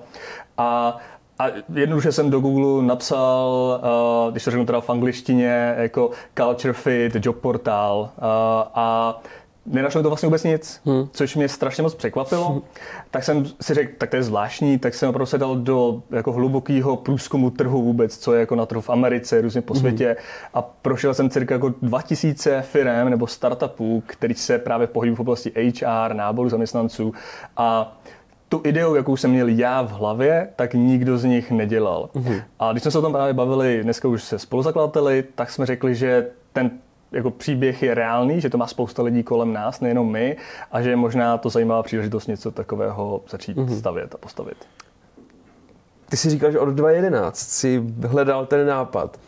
A 0.58 0.98
a 1.38 1.46
jednoduše 1.74 2.12
jsem 2.12 2.30
do 2.30 2.40
Google 2.40 2.86
napsal, 2.86 3.80
uh, 4.26 4.32
když 4.32 4.44
to 4.44 4.50
řeknu 4.50 4.66
teda 4.66 4.80
v 4.80 4.90
angličtině, 4.90 5.74
jako 5.78 6.10
Culture 6.38 6.72
Fit, 6.72 7.16
job 7.26 7.36
portál 7.36 7.98
uh, 8.00 8.24
a 8.74 9.18
nenašel 9.66 10.02
to 10.02 10.08
vlastně 10.08 10.26
vůbec 10.26 10.44
nic, 10.44 10.80
hmm. 10.84 11.08
což 11.12 11.36
mě 11.36 11.48
strašně 11.48 11.82
moc 11.82 11.94
překvapilo. 11.94 12.48
Hmm. 12.48 12.60
Tak 13.10 13.24
jsem 13.24 13.44
si 13.60 13.74
řekl, 13.74 13.92
tak 13.98 14.10
to 14.10 14.16
je 14.16 14.22
zvláštní, 14.22 14.78
tak 14.78 14.94
jsem 14.94 15.08
opravdu 15.08 15.26
se 15.26 15.38
dal 15.38 15.56
do 15.56 16.02
jako 16.10 16.32
hlubokého 16.32 16.96
průzkumu 16.96 17.50
trhu 17.50 17.82
vůbec, 17.82 18.18
co 18.18 18.34
je 18.34 18.40
jako 18.40 18.54
na 18.54 18.66
trhu 18.66 18.80
v 18.80 18.90
Americe, 18.90 19.40
různě 19.40 19.62
po 19.62 19.74
hmm. 19.74 19.80
světě 19.80 20.06
hmm. 20.06 20.16
a 20.54 20.62
prošel 20.62 21.14
jsem 21.14 21.30
cirka 21.30 21.54
jako 21.54 21.74
2000 21.82 22.62
firm 22.62 23.10
nebo 23.10 23.26
startupů, 23.26 24.02
který 24.06 24.34
se 24.34 24.58
právě 24.58 24.86
pohybují 24.86 25.16
v 25.16 25.20
oblasti 25.20 25.72
HR, 25.80 26.14
náboru 26.14 26.48
zaměstnanců 26.48 27.14
a 27.56 27.98
tu 28.48 28.60
ideu, 28.64 28.94
jakou 28.94 29.16
jsem 29.16 29.30
měl 29.30 29.48
já 29.48 29.82
v 29.82 29.90
hlavě, 29.90 30.48
tak 30.56 30.74
nikdo 30.74 31.18
z 31.18 31.24
nich 31.24 31.50
nedělal. 31.50 32.10
Mm-hmm. 32.14 32.42
A 32.58 32.72
když 32.72 32.82
jsme 32.82 32.90
se 32.90 32.98
o 32.98 33.02
tom 33.02 33.12
právě 33.12 33.34
bavili 33.34 33.82
dneska 33.82 34.08
už 34.08 34.24
se 34.24 34.38
spoluzakladateli, 34.38 35.24
tak 35.34 35.50
jsme 35.50 35.66
řekli, 35.66 35.94
že 35.94 36.26
ten 36.52 36.70
jako 37.14 37.30
příběh 37.30 37.82
je 37.82 37.94
reálný, 37.94 38.40
že 38.40 38.50
to 38.50 38.58
má 38.58 38.66
spousta 38.66 39.02
lidí 39.02 39.22
kolem 39.22 39.52
nás, 39.52 39.80
nejenom 39.80 40.12
my, 40.12 40.36
a 40.72 40.82
že 40.82 40.90
je 40.90 40.96
možná 40.96 41.38
to 41.38 41.50
zajímavá 41.50 41.82
příležitost 41.82 42.26
něco 42.26 42.50
takového 42.50 43.22
začít 43.30 43.56
mm-hmm. 43.56 43.78
stavět 43.78 44.14
a 44.14 44.18
postavit. 44.18 44.56
Ty 46.08 46.16
si 46.16 46.30
říkal, 46.30 46.52
že 46.52 46.58
od 46.58 46.68
2011 46.68 47.36
si 47.38 47.82
hledal 48.06 48.46
ten 48.46 48.66
nápad. 48.66 49.20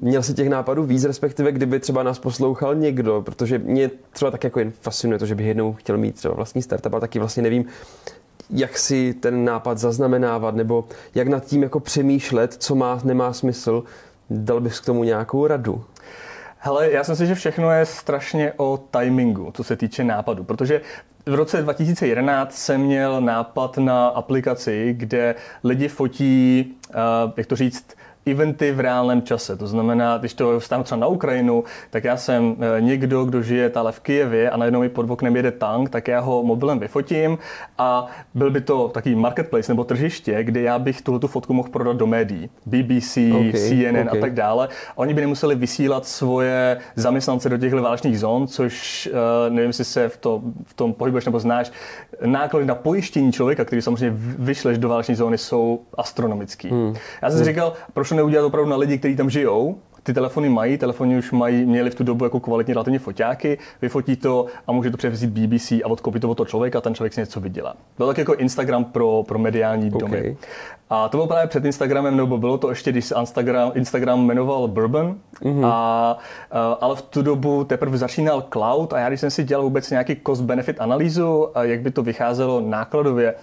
Měl 0.00 0.22
jsi 0.22 0.34
těch 0.34 0.48
nápadů 0.48 0.84
víc, 0.84 1.04
respektive 1.04 1.52
kdyby 1.52 1.80
třeba 1.80 2.02
nás 2.02 2.18
poslouchal 2.18 2.74
někdo, 2.74 3.22
protože 3.22 3.58
mě 3.58 3.90
třeba 4.12 4.30
tak 4.30 4.44
jako 4.44 4.58
jen 4.58 4.70
fascinuje 4.80 5.18
to, 5.18 5.26
že 5.26 5.34
bych 5.34 5.46
jednou 5.46 5.72
chtěl 5.72 5.98
mít 5.98 6.14
třeba 6.14 6.34
vlastní 6.34 6.62
startup 6.62 6.94
a 6.94 7.00
taky 7.00 7.18
vlastně 7.18 7.42
nevím, 7.42 7.64
jak 8.50 8.78
si 8.78 9.14
ten 9.14 9.44
nápad 9.44 9.78
zaznamenávat, 9.78 10.54
nebo 10.54 10.84
jak 11.14 11.28
nad 11.28 11.44
tím 11.44 11.62
jako 11.62 11.80
přemýšlet, 11.80 12.54
co 12.54 12.74
má, 12.74 13.00
nemá 13.04 13.32
smysl. 13.32 13.84
Dal 14.30 14.60
bys 14.60 14.80
k 14.80 14.84
tomu 14.84 15.04
nějakou 15.04 15.46
radu? 15.46 15.84
Hele, 16.58 16.90
já 16.90 17.04
si 17.04 17.10
myslím, 17.10 17.28
že 17.28 17.34
všechno 17.34 17.70
je 17.70 17.86
strašně 17.86 18.52
o 18.56 18.78
timingu, 18.98 19.52
co 19.54 19.64
se 19.64 19.76
týče 19.76 20.04
nápadu, 20.04 20.44
protože 20.44 20.80
v 21.26 21.34
roce 21.34 21.62
2011 21.62 22.58
jsem 22.58 22.80
měl 22.80 23.20
nápad 23.20 23.78
na 23.78 24.08
aplikaci, 24.08 24.94
kde 24.98 25.34
lidi 25.64 25.88
fotí, 25.88 26.74
uh, 26.88 27.32
jak 27.36 27.46
to 27.46 27.56
říct, 27.56 27.95
eventy 28.26 28.72
v 28.72 28.80
reálném 28.80 29.22
čase. 29.22 29.56
To 29.56 29.66
znamená, 29.66 30.18
když 30.18 30.34
to 30.34 30.60
vstávám 30.60 30.84
třeba 30.84 31.00
na 31.00 31.06
Ukrajinu, 31.06 31.64
tak 31.90 32.04
já 32.04 32.16
jsem 32.16 32.56
eh, 32.58 32.80
někdo, 32.80 33.24
kdo 33.24 33.42
žije 33.42 33.70
tále 33.70 33.92
v 33.92 34.00
Kijevě 34.00 34.50
a 34.50 34.56
najednou 34.56 34.80
mi 34.80 34.88
pod 34.88 35.10
oknem 35.10 35.36
jede 35.36 35.50
tank, 35.50 35.90
tak 35.90 36.08
já 36.08 36.20
ho 36.20 36.42
mobilem 36.42 36.78
vyfotím 36.78 37.38
a 37.78 38.06
byl 38.34 38.50
by 38.50 38.60
to 38.60 38.88
takový 38.88 39.14
marketplace 39.14 39.72
nebo 39.72 39.84
tržiště, 39.84 40.44
kde 40.44 40.60
já 40.60 40.78
bych 40.78 41.02
tuhle 41.02 41.20
tu 41.20 41.28
fotku 41.28 41.54
mohl 41.54 41.68
prodat 41.68 41.96
do 41.96 42.06
médií. 42.06 42.50
BBC, 42.66 43.16
okay, 43.16 43.52
CNN 43.52 44.08
okay. 44.08 44.18
a 44.18 44.20
tak 44.20 44.34
dále. 44.34 44.68
Oni 44.94 45.14
by 45.14 45.20
nemuseli 45.20 45.54
vysílat 45.54 46.06
svoje 46.06 46.78
zaměstnance 46.96 47.48
do 47.48 47.58
těchto 47.58 47.82
válečných 47.82 48.18
zón, 48.18 48.46
což 48.46 49.08
uh, 49.12 49.54
nevím, 49.54 49.68
jestli 49.68 49.84
se 49.84 50.08
v, 50.08 50.16
to, 50.16 50.42
v 50.64 50.74
tom 50.74 50.92
pohybuješ 50.92 51.24
nebo 51.24 51.40
znáš. 51.40 51.72
Náklady 52.24 52.66
na 52.66 52.74
pojištění 52.74 53.32
člověka, 53.32 53.64
který 53.64 53.82
samozřejmě 53.82 54.16
vyšleš 54.38 54.78
do 54.78 54.88
váleční 54.88 55.14
zóny, 55.14 55.38
jsou 55.38 55.80
astronomický. 55.94 56.68
Hmm. 56.68 56.94
Já 57.22 57.30
jsem 57.30 57.38
si 57.38 57.44
hmm. 57.44 57.52
říkal, 57.52 57.72
proč 57.92 58.10
to 58.16 58.20
neudělat 58.22 58.46
opravdu 58.46 58.70
na 58.70 58.76
lidi, 58.76 58.98
kteří 58.98 59.16
tam 59.16 59.30
žijou, 59.30 59.78
ty 60.02 60.14
telefony 60.14 60.48
mají, 60.48 60.78
telefony 60.78 61.18
už 61.18 61.32
mají, 61.32 61.64
měli 61.64 61.90
v 61.90 61.94
tu 61.94 62.04
dobu 62.04 62.24
jako 62.24 62.40
kvalitní 62.40 62.74
relativně 62.74 62.98
foťáky, 62.98 63.58
vyfotí 63.82 64.16
to 64.16 64.46
a 64.66 64.72
může 64.72 64.90
to 64.90 64.96
převzít 64.96 65.30
BBC 65.30 65.72
a 65.72 65.86
odkoupit 65.86 66.22
to 66.22 66.30
od 66.30 66.34
toho 66.34 66.46
člověka 66.46 66.78
a 66.78 66.80
ten 66.80 66.94
člověk 66.94 67.12
si 67.12 67.20
něco 67.20 67.40
vydělá. 67.40 67.74
Byl 67.98 68.06
tak 68.06 68.18
jako 68.18 68.34
Instagram 68.34 68.84
pro, 68.84 69.22
pro 69.28 69.38
mediální 69.38 69.92
okay. 69.92 70.00
domy. 70.00 70.36
A 70.90 71.08
to 71.08 71.16
bylo 71.16 71.26
právě 71.26 71.46
před 71.46 71.64
Instagramem, 71.64 72.16
nebo 72.16 72.38
bylo 72.38 72.58
to 72.58 72.68
ještě, 72.68 72.92
když 72.92 73.04
se 73.04 73.14
Instagram, 73.20 73.72
Instagram 73.74 74.26
jmenoval 74.26 74.68
Bourbon, 74.68 75.16
mm-hmm. 75.42 75.66
a, 75.66 76.18
a, 76.50 76.72
ale 76.80 76.96
v 76.96 77.02
tu 77.02 77.22
dobu 77.22 77.64
teprve 77.64 77.98
začínal 77.98 78.44
cloud 78.52 78.92
a 78.92 78.98
já 78.98 79.08
když 79.08 79.20
jsem 79.20 79.30
si 79.30 79.44
dělal 79.44 79.64
vůbec 79.64 79.90
nějaký 79.90 80.16
cost-benefit 80.26 80.74
analýzu, 80.78 81.58
a 81.58 81.64
jak 81.64 81.80
by 81.80 81.90
to 81.90 82.02
vycházelo 82.02 82.60
nákladově, 82.60 83.34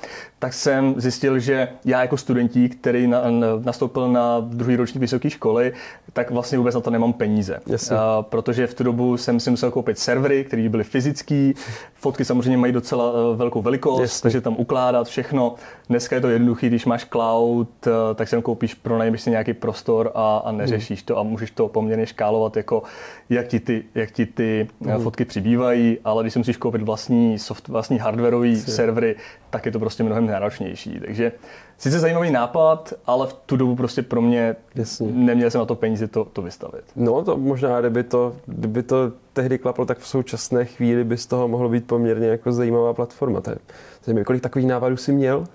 tak 0.44 0.54
jsem 0.54 0.96
zjistil, 0.98 1.40
že 1.40 1.68
já 1.86 2.02
jako 2.02 2.18
studentík, 2.18 2.76
který 2.76 3.08
na, 3.08 3.22
na, 3.32 3.48
nastoupil 3.64 4.12
na 4.12 4.40
druhý 4.40 4.76
ročník 4.76 5.02
vysoké 5.02 5.30
školy, 5.30 5.74
tak 6.14 6.32
vlastně 6.32 6.58
vůbec 6.58 6.76
na 6.76 6.82
to 6.82 6.90
nemám 6.90 7.14
peníze. 7.14 7.60
A, 7.98 8.22
protože 8.22 8.68
v 8.68 8.74
tu 8.74 8.84
dobu 8.84 9.18
jsem 9.18 9.40
si 9.40 9.50
musel 9.50 9.72
koupit 9.72 10.00
servery, 10.00 10.44
které 10.44 10.70
byly 10.70 10.84
fyzické, 10.84 11.52
fotky 11.94 12.26
samozřejmě 12.26 12.58
mají 12.58 12.74
docela 12.74 13.12
uh, 13.12 13.38
velkou 13.38 13.62
velikost, 13.62 14.02
Jasně. 14.02 14.22
takže 14.24 14.42
tam 14.42 14.56
ukládat 14.58 15.08
všechno. 15.08 15.56
Dneska 15.90 16.16
je 16.16 16.22
to 16.22 16.30
jednoduché, 16.30 16.68
když 16.68 16.86
máš 16.86 17.06
cloud, 17.06 17.88
uh, 17.88 17.94
tak 18.16 18.28
si 18.28 18.42
koupíš, 18.42 18.74
pronajmeš 18.74 19.22
si 19.22 19.30
nějaký 19.30 19.54
prostor 19.54 20.12
a, 20.16 20.38
a 20.38 20.52
neřešíš 20.52 21.00
hmm. 21.00 21.06
to 21.06 21.18
a 21.18 21.24
můžeš 21.24 21.52
to 21.52 21.68
poměrně 21.68 22.06
škálovat, 22.06 22.58
jako 22.58 22.84
jak 23.30 23.48
ti 23.48 23.60
ty, 23.60 23.84
jak 23.96 24.12
ti 24.12 24.26
ty 24.26 24.68
hmm. 24.86 25.04
fotky 25.04 25.26
přibývají, 25.26 25.98
ale 26.04 26.24
když 26.24 26.34
si 26.34 26.40
musíš 26.40 26.58
koupit 26.58 26.82
vlastní, 26.82 27.40
soft, 27.40 27.68
vlastní 27.68 28.00
hardwareový 28.00 28.56
servery, 28.56 29.16
tak 29.50 29.66
je 29.66 29.72
to 29.72 29.80
prostě 29.80 30.04
mnohem 30.04 30.28
náročnější. 30.34 31.00
Takže 31.06 31.32
sice 31.78 32.00
zajímavý 32.00 32.32
nápad, 32.32 32.94
ale 33.06 33.28
v 33.28 33.34
tu 33.34 33.58
dobu 33.58 33.76
prostě 33.76 34.02
pro 34.02 34.22
mě 34.22 34.56
Jasně. 34.76 35.08
neměl 35.12 35.50
jsem 35.52 35.60
na 35.60 35.66
to 35.66 35.76
peníze 35.76 36.08
to, 36.08 36.26
to 36.26 36.42
vystavit. 36.42 36.84
No 36.96 37.24
to 37.24 37.38
možná, 37.38 37.82
kdyby 37.82 38.04
to, 38.04 38.36
kdyby 38.46 38.84
to 38.84 39.12
tehdy 39.34 39.58
klaplo, 39.58 39.86
tak 39.86 39.98
v 39.98 40.08
současné 40.08 40.66
chvíli 40.66 41.04
by 41.04 41.18
z 41.18 41.26
toho 41.26 41.48
mohlo 41.48 41.70
být 41.70 41.88
poměrně 41.88 42.28
jako 42.28 42.52
zajímavá 42.52 42.94
platforma. 42.94 43.42
To 43.42 43.50
je, 43.50 43.58
zajímavé, 44.04 44.24
kolik 44.24 44.42
takových 44.42 44.68
nápadů 44.68 44.98
jsi 44.98 45.12
měl? 45.12 45.46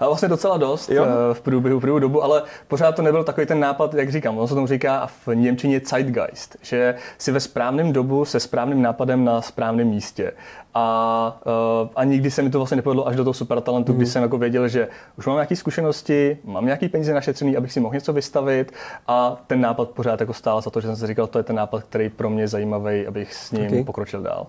A 0.00 0.06
vlastně 0.06 0.28
docela 0.28 0.56
dost 0.56 0.90
jo. 0.90 1.04
Eh, 1.04 1.34
v 1.34 1.40
průběhu, 1.40 1.78
v 1.78 1.80
průběhu 1.80 1.98
dobu, 1.98 2.24
ale 2.24 2.42
pořád 2.68 2.96
to 2.96 3.02
nebyl 3.02 3.24
takový 3.24 3.46
ten 3.46 3.60
nápad, 3.60 3.94
jak 3.94 4.12
říkám, 4.12 4.38
on 4.38 4.48
se 4.48 4.54
tomu 4.54 4.66
říká 4.66 5.06
v 5.06 5.34
Němčině 5.34 5.80
Zeitgeist, 5.90 6.56
že 6.62 6.94
si 7.18 7.32
ve 7.32 7.40
správném 7.40 7.92
dobu 7.92 8.24
se 8.24 8.40
správným 8.40 8.82
nápadem 8.82 9.24
na 9.24 9.42
správném 9.42 9.88
místě. 9.88 10.32
A, 10.74 11.40
uh, 11.82 11.88
a 11.96 12.04
nikdy 12.04 12.30
se 12.30 12.42
mi 12.42 12.50
to 12.50 12.58
vlastně 12.58 12.76
nepovedlo 12.76 13.08
až 13.08 13.16
do 13.16 13.24
toho 13.24 13.34
supertalentu, 13.34 13.92
mm. 13.92 13.98
kdy 13.98 14.04
mhm. 14.04 14.12
jsem 14.12 14.22
jako 14.22 14.38
věděl, 14.38 14.68
že 14.68 14.88
už 15.18 15.26
mám 15.26 15.36
nějaké 15.36 15.56
zkušenosti, 15.56 16.38
mám 16.44 16.64
nějaký 16.64 16.88
peníze 16.88 17.14
našetřený, 17.14 17.56
abych 17.56 17.72
si 17.72 17.80
mohl 17.80 17.94
něco 17.94 18.12
vystavit 18.12 18.72
a 19.06 19.42
ten 19.46 19.60
nápad 19.60 19.90
pořád 19.90 20.20
jako 20.20 20.34
stál 20.34 20.60
za 20.60 20.70
to, 20.70 20.80
že 20.80 20.86
jsem 20.86 20.96
si 20.96 21.06
říkal, 21.06 21.26
to 21.26 21.38
je 21.38 21.42
ten 21.42 21.56
nápad, 21.56 21.82
který 21.82 22.08
pro 22.08 22.30
mě 22.30 22.42
je 22.42 22.48
zajímavý, 22.48 23.06
abych 23.06 23.34
s 23.34 23.52
ním 23.52 23.66
okay. 23.66 23.84
pokročil 23.84 24.22
dál. 24.22 24.46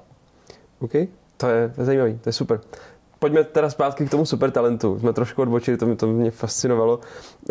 OK, 0.80 0.92
to 1.38 1.50
je, 1.50 1.70
to 1.70 1.82
je 1.82 1.86
zajímavý, 1.86 2.20
to 2.24 2.30
je 2.30 2.34
super 2.34 2.60
pojďme 3.22 3.44
teda 3.44 3.70
zpátky 3.70 4.06
k 4.06 4.10
tomu 4.10 4.26
supertalentu. 4.26 5.00
Jsme 5.00 5.14
trošku 5.14 5.42
odbočili, 5.42 5.78
to, 5.78 5.86
mě, 5.86 5.96
to 5.96 6.08
mě 6.08 6.32
fascinovalo. 6.32 7.00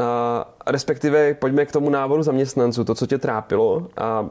A, 0.03 0.55
respektive 0.67 1.35
pojďme 1.35 1.67
k 1.67 1.73
tomu 1.73 1.91
náboru 1.91 2.23
zaměstnanců, 2.23 2.85
to, 2.85 2.95
co 2.95 3.07
tě 3.07 3.19
trápilo. 3.19 3.89
A 3.97 4.29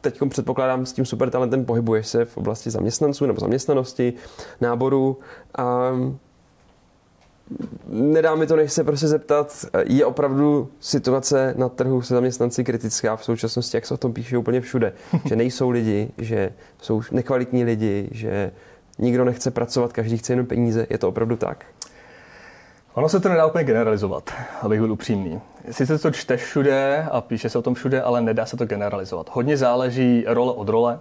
teď 0.00 0.20
předpokládám, 0.28 0.86
s 0.86 0.92
tím 0.92 1.06
supertalentem 1.06 1.64
pohybuješ 1.64 2.06
se 2.06 2.24
v 2.24 2.36
oblasti 2.36 2.70
zaměstnanců 2.70 3.26
nebo 3.26 3.40
zaměstnanosti, 3.40 4.12
náboru. 4.60 5.18
A 5.58 5.92
nedá 7.88 8.34
mi 8.34 8.46
to, 8.46 8.56
než 8.56 8.72
se 8.72 8.84
prostě 8.84 9.08
zeptat, 9.08 9.66
je 9.84 10.06
opravdu 10.06 10.68
situace 10.80 11.54
na 11.56 11.68
trhu 11.68 12.02
se 12.02 12.14
zaměstnanci 12.14 12.64
kritická 12.64 13.16
v 13.16 13.24
současnosti, 13.24 13.76
jak 13.76 13.86
se 13.86 13.94
o 13.94 13.96
tom 13.96 14.12
píše 14.12 14.38
úplně 14.38 14.60
všude, 14.60 14.92
že 15.24 15.36
nejsou 15.36 15.70
lidi, 15.70 16.10
že 16.18 16.52
jsou 16.82 17.02
nekvalitní 17.10 17.64
lidi, 17.64 18.08
že 18.10 18.52
nikdo 18.98 19.24
nechce 19.24 19.50
pracovat, 19.50 19.92
každý 19.92 20.18
chce 20.18 20.32
jenom 20.32 20.46
peníze. 20.46 20.86
Je 20.90 20.98
to 20.98 21.08
opravdu 21.08 21.36
tak? 21.36 21.66
Ono 22.94 23.08
se 23.08 23.20
to 23.20 23.28
nedá 23.28 23.46
úplně 23.46 23.64
generalizovat, 23.64 24.30
abych 24.62 24.80
byl 24.80 24.92
upřímný. 24.92 25.40
Sice 25.70 25.98
to 25.98 26.10
čteš 26.10 26.42
všude 26.42 27.06
a 27.10 27.20
píše 27.20 27.48
se 27.48 27.58
o 27.58 27.62
tom 27.62 27.74
všude, 27.74 28.02
ale 28.02 28.20
nedá 28.20 28.46
se 28.46 28.56
to 28.56 28.66
generalizovat. 28.66 29.30
Hodně 29.32 29.56
záleží 29.56 30.24
role 30.26 30.52
od 30.52 30.68
role. 30.68 30.98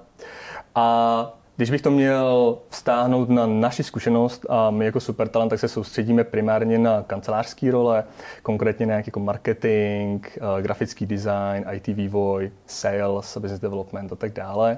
A 0.75 1.37
když 1.57 1.71
bych 1.71 1.81
to 1.81 1.91
měl 1.91 2.57
vztáhnout 2.69 3.29
na 3.29 3.45
naši 3.45 3.83
zkušenost 3.83 4.45
a 4.49 4.71
my 4.71 4.85
jako 4.85 4.99
supertalent, 4.99 5.49
tak 5.49 5.59
se 5.59 5.67
soustředíme 5.67 6.23
primárně 6.23 6.77
na 6.79 7.03
kancelářské 7.03 7.71
role, 7.71 8.03
konkrétně 8.43 8.85
na 8.85 8.93
jako 8.93 9.19
marketing, 9.19 10.27
eh, 10.27 10.61
grafický 10.61 11.05
design, 11.05 11.65
IT 11.71 11.87
vývoj, 11.93 12.51
sales, 12.65 13.37
business 13.37 13.61
development 13.61 14.11
a 14.11 14.15
tak 14.15 14.33
dále. 14.33 14.77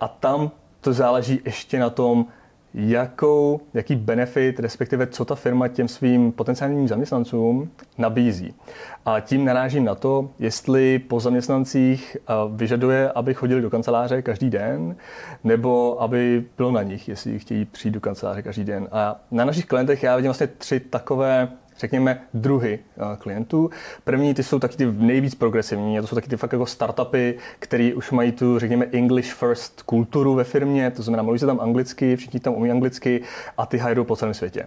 A 0.00 0.08
tam 0.08 0.50
to 0.80 0.92
záleží 0.92 1.40
ještě 1.44 1.78
na 1.78 1.90
tom, 1.90 2.26
jakou, 2.74 3.60
jaký 3.74 3.96
benefit, 3.96 4.60
respektive 4.60 5.06
co 5.06 5.24
ta 5.24 5.34
firma 5.34 5.68
těm 5.68 5.88
svým 5.88 6.32
potenciálním 6.32 6.88
zaměstnancům 6.88 7.70
nabízí. 7.98 8.54
A 9.06 9.20
tím 9.20 9.44
narážím 9.44 9.84
na 9.84 9.94
to, 9.94 10.30
jestli 10.38 10.98
po 10.98 11.20
zaměstnancích 11.20 12.16
vyžaduje, 12.54 13.12
aby 13.12 13.34
chodili 13.34 13.62
do 13.62 13.70
kanceláře 13.70 14.22
každý 14.22 14.50
den, 14.50 14.96
nebo 15.44 16.02
aby 16.02 16.44
bylo 16.56 16.70
na 16.70 16.82
nich, 16.82 17.08
jestli 17.08 17.38
chtějí 17.38 17.64
přijít 17.64 17.92
do 17.92 18.00
kanceláře 18.00 18.42
každý 18.42 18.64
den. 18.64 18.88
A 18.92 19.20
na 19.30 19.44
našich 19.44 19.66
klientech 19.66 20.02
já 20.02 20.16
vidím 20.16 20.28
vlastně 20.28 20.46
tři 20.46 20.80
takové 20.80 21.48
řekněme, 21.78 22.20
druhy 22.34 22.78
eh, 22.78 23.16
klientů. 23.18 23.70
První, 24.04 24.34
ty 24.34 24.42
jsou 24.42 24.58
taky 24.58 24.76
ty 24.76 24.86
nejvíc 24.86 25.34
progresivní, 25.34 25.98
a 25.98 26.00
to 26.00 26.08
jsou 26.08 26.14
taky 26.14 26.28
ty 26.28 26.36
fakt 26.36 26.52
jako 26.52 26.66
startupy, 26.66 27.34
které 27.58 27.94
už 27.94 28.10
mají 28.10 28.32
tu, 28.32 28.58
řekněme, 28.58 28.86
English 28.92 29.34
first 29.34 29.82
kulturu 29.82 30.34
ve 30.34 30.44
firmě, 30.44 30.90
to 30.90 31.02
znamená, 31.02 31.22
mluví 31.22 31.38
se 31.38 31.46
tam 31.46 31.60
anglicky, 31.60 32.16
všichni 32.16 32.40
tam 32.40 32.54
umí 32.54 32.70
anglicky 32.70 33.22
a 33.56 33.66
ty 33.66 33.78
hajou 33.78 34.04
po 34.04 34.16
celém 34.16 34.34
světě. 34.34 34.66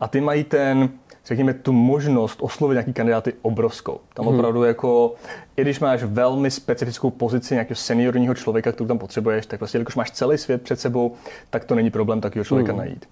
A 0.00 0.08
ty 0.08 0.20
mají 0.20 0.44
ten, 0.44 0.90
řekněme, 1.26 1.54
tu 1.54 1.72
možnost 1.72 2.38
oslovit 2.42 2.74
nějaký 2.74 2.92
kandidáty 2.92 3.34
obrovskou. 3.42 4.00
Tam 4.14 4.26
hmm. 4.26 4.34
opravdu 4.34 4.64
jako, 4.64 5.14
i 5.56 5.62
když 5.62 5.80
máš 5.80 6.02
velmi 6.02 6.50
specifickou 6.50 7.10
pozici 7.10 7.54
nějakého 7.54 7.76
seniorního 7.76 8.34
člověka, 8.34 8.72
kterou 8.72 8.88
tam 8.88 8.98
potřebuješ, 8.98 9.46
tak 9.46 9.58
prostě, 9.58 9.78
když 9.78 9.96
máš 9.96 10.10
celý 10.10 10.38
svět 10.38 10.62
před 10.62 10.80
sebou, 10.80 11.14
tak 11.50 11.64
to 11.64 11.74
není 11.74 11.90
problém 11.90 12.20
takového 12.20 12.44
člověka 12.44 12.72
hmm. 12.72 12.78
najít. 12.78 13.08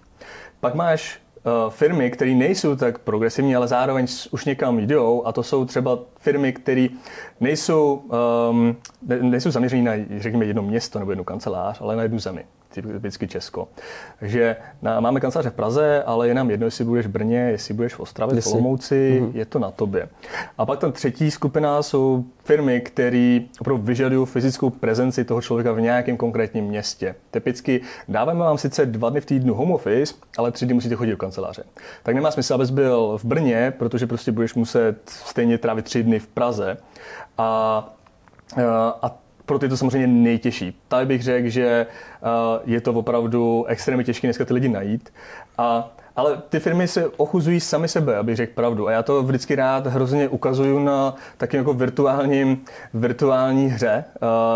Pak 0.59 0.75
máš 0.75 1.19
firmy, 1.69 2.11
které 2.11 2.31
nejsou 2.31 2.75
tak 2.75 2.99
progresivní, 2.99 3.55
ale 3.55 3.67
zároveň 3.67 4.07
už 4.31 4.45
někam 4.45 4.79
jdou 4.79 5.23
a 5.25 5.31
to 5.31 5.43
jsou 5.43 5.65
třeba 5.65 5.99
firmy, 6.19 6.53
které 6.53 6.87
nejsou, 7.39 8.03
um, 8.49 8.75
nejsou 9.21 9.51
zaměřené 9.51 9.97
na, 9.97 10.05
řekněme, 10.17 10.45
jedno 10.45 10.61
město 10.61 10.99
nebo 10.99 11.11
jednu 11.11 11.23
kancelář, 11.23 11.81
ale 11.81 11.95
na 11.95 12.03
jednu 12.03 12.19
zemi 12.19 12.45
typicky 12.71 13.27
Česko. 13.27 13.67
Takže 14.19 14.55
na, 14.81 14.99
máme 14.99 15.19
kanceláře 15.19 15.49
v 15.49 15.53
Praze, 15.53 16.03
ale 16.03 16.27
je 16.27 16.33
nám 16.33 16.51
jedno, 16.51 16.67
jestli 16.67 16.85
budeš 16.85 17.05
v 17.05 17.09
Brně, 17.09 17.37
jestli 17.37 17.73
budeš 17.73 17.93
v 17.93 17.99
Ostravě, 17.99 18.41
v 18.41 18.47
Olomouci, 18.47 19.21
mm-hmm. 19.21 19.31
je 19.33 19.45
to 19.45 19.59
na 19.59 19.71
tobě. 19.71 20.09
A 20.57 20.65
pak 20.65 20.79
ta 20.79 20.91
třetí 20.91 21.31
skupina 21.31 21.83
jsou 21.83 22.23
firmy, 22.43 22.81
které 22.81 23.39
opravdu 23.61 23.83
vyžadují 23.83 24.25
fyzickou 24.25 24.69
prezenci 24.69 25.23
toho 25.25 25.41
člověka 25.41 25.71
v 25.71 25.81
nějakém 25.81 26.17
konkrétním 26.17 26.65
městě. 26.65 27.15
Typicky 27.31 27.81
dáváme 28.07 28.39
vám 28.39 28.57
sice 28.57 28.85
dva 28.85 29.09
dny 29.09 29.21
v 29.21 29.25
týdnu 29.25 29.53
home 29.53 29.71
office, 29.71 30.13
ale 30.37 30.51
tři 30.51 30.65
dny 30.65 30.73
musíte 30.73 30.95
chodit 30.95 31.11
do 31.11 31.17
kanceláře. 31.17 31.63
Tak 32.03 32.15
nemá 32.15 32.31
smysl, 32.31 32.53
abys 32.53 32.69
byl 32.69 33.17
v 33.17 33.25
Brně, 33.25 33.73
protože 33.77 34.07
prostě 34.07 34.31
budeš 34.31 34.53
muset 34.53 34.97
stejně 35.05 35.57
trávit 35.57 35.85
tři 35.85 36.03
dny 36.03 36.19
v 36.19 36.27
Praze. 36.27 36.77
A 37.37 37.93
a 39.01 39.17
pro 39.51 39.59
ty 39.59 39.69
to 39.69 39.77
samozřejmě 39.77 40.07
nejtěžší. 40.07 40.79
Tady 40.87 41.05
bych 41.05 41.23
řekl, 41.23 41.49
že 41.49 41.65
eh, 41.65 42.27
je 42.65 42.81
to 42.81 42.93
opravdu 42.93 43.65
extrémně 43.67 44.03
těžké 44.03 44.27
dneska 44.27 44.45
ty 44.45 44.53
lidi 44.53 44.69
najít. 44.69 45.13
A 45.57 45.95
ale 46.15 46.41
ty 46.49 46.59
firmy 46.59 46.87
se 46.87 47.07
ochuzují 47.07 47.59
sami 47.59 47.87
sebe, 47.87 48.17
abych 48.17 48.35
řekl 48.35 48.53
pravdu. 48.55 48.87
A 48.87 48.91
já 48.91 49.03
to 49.03 49.23
vždycky 49.23 49.55
rád 49.55 49.87
hrozně 49.87 50.27
ukazuju 50.27 50.79
na 50.79 51.15
takým 51.37 51.57
jako 51.57 51.73
virtuálním, 51.73 52.61
virtuální 52.93 53.67
hře, 53.67 54.03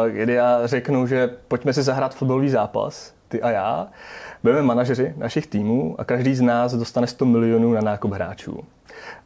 eh, 0.07 0.11
kdy 0.11 0.33
já 0.33 0.67
řeknu, 0.67 1.07
že 1.07 1.29
pojďme 1.47 1.73
si 1.73 1.83
zahrát 1.83 2.15
fotbalový 2.15 2.49
zápas, 2.49 3.13
ty 3.27 3.41
a 3.41 3.51
já. 3.51 3.87
Budeme 4.43 4.61
manažeři 4.61 5.13
našich 5.17 5.47
týmů 5.47 5.95
a 5.97 6.03
každý 6.03 6.35
z 6.35 6.41
nás 6.41 6.73
dostane 6.73 7.07
100 7.07 7.25
milionů 7.25 7.73
na 7.73 7.81
nákup 7.81 8.13
hráčů. 8.13 8.63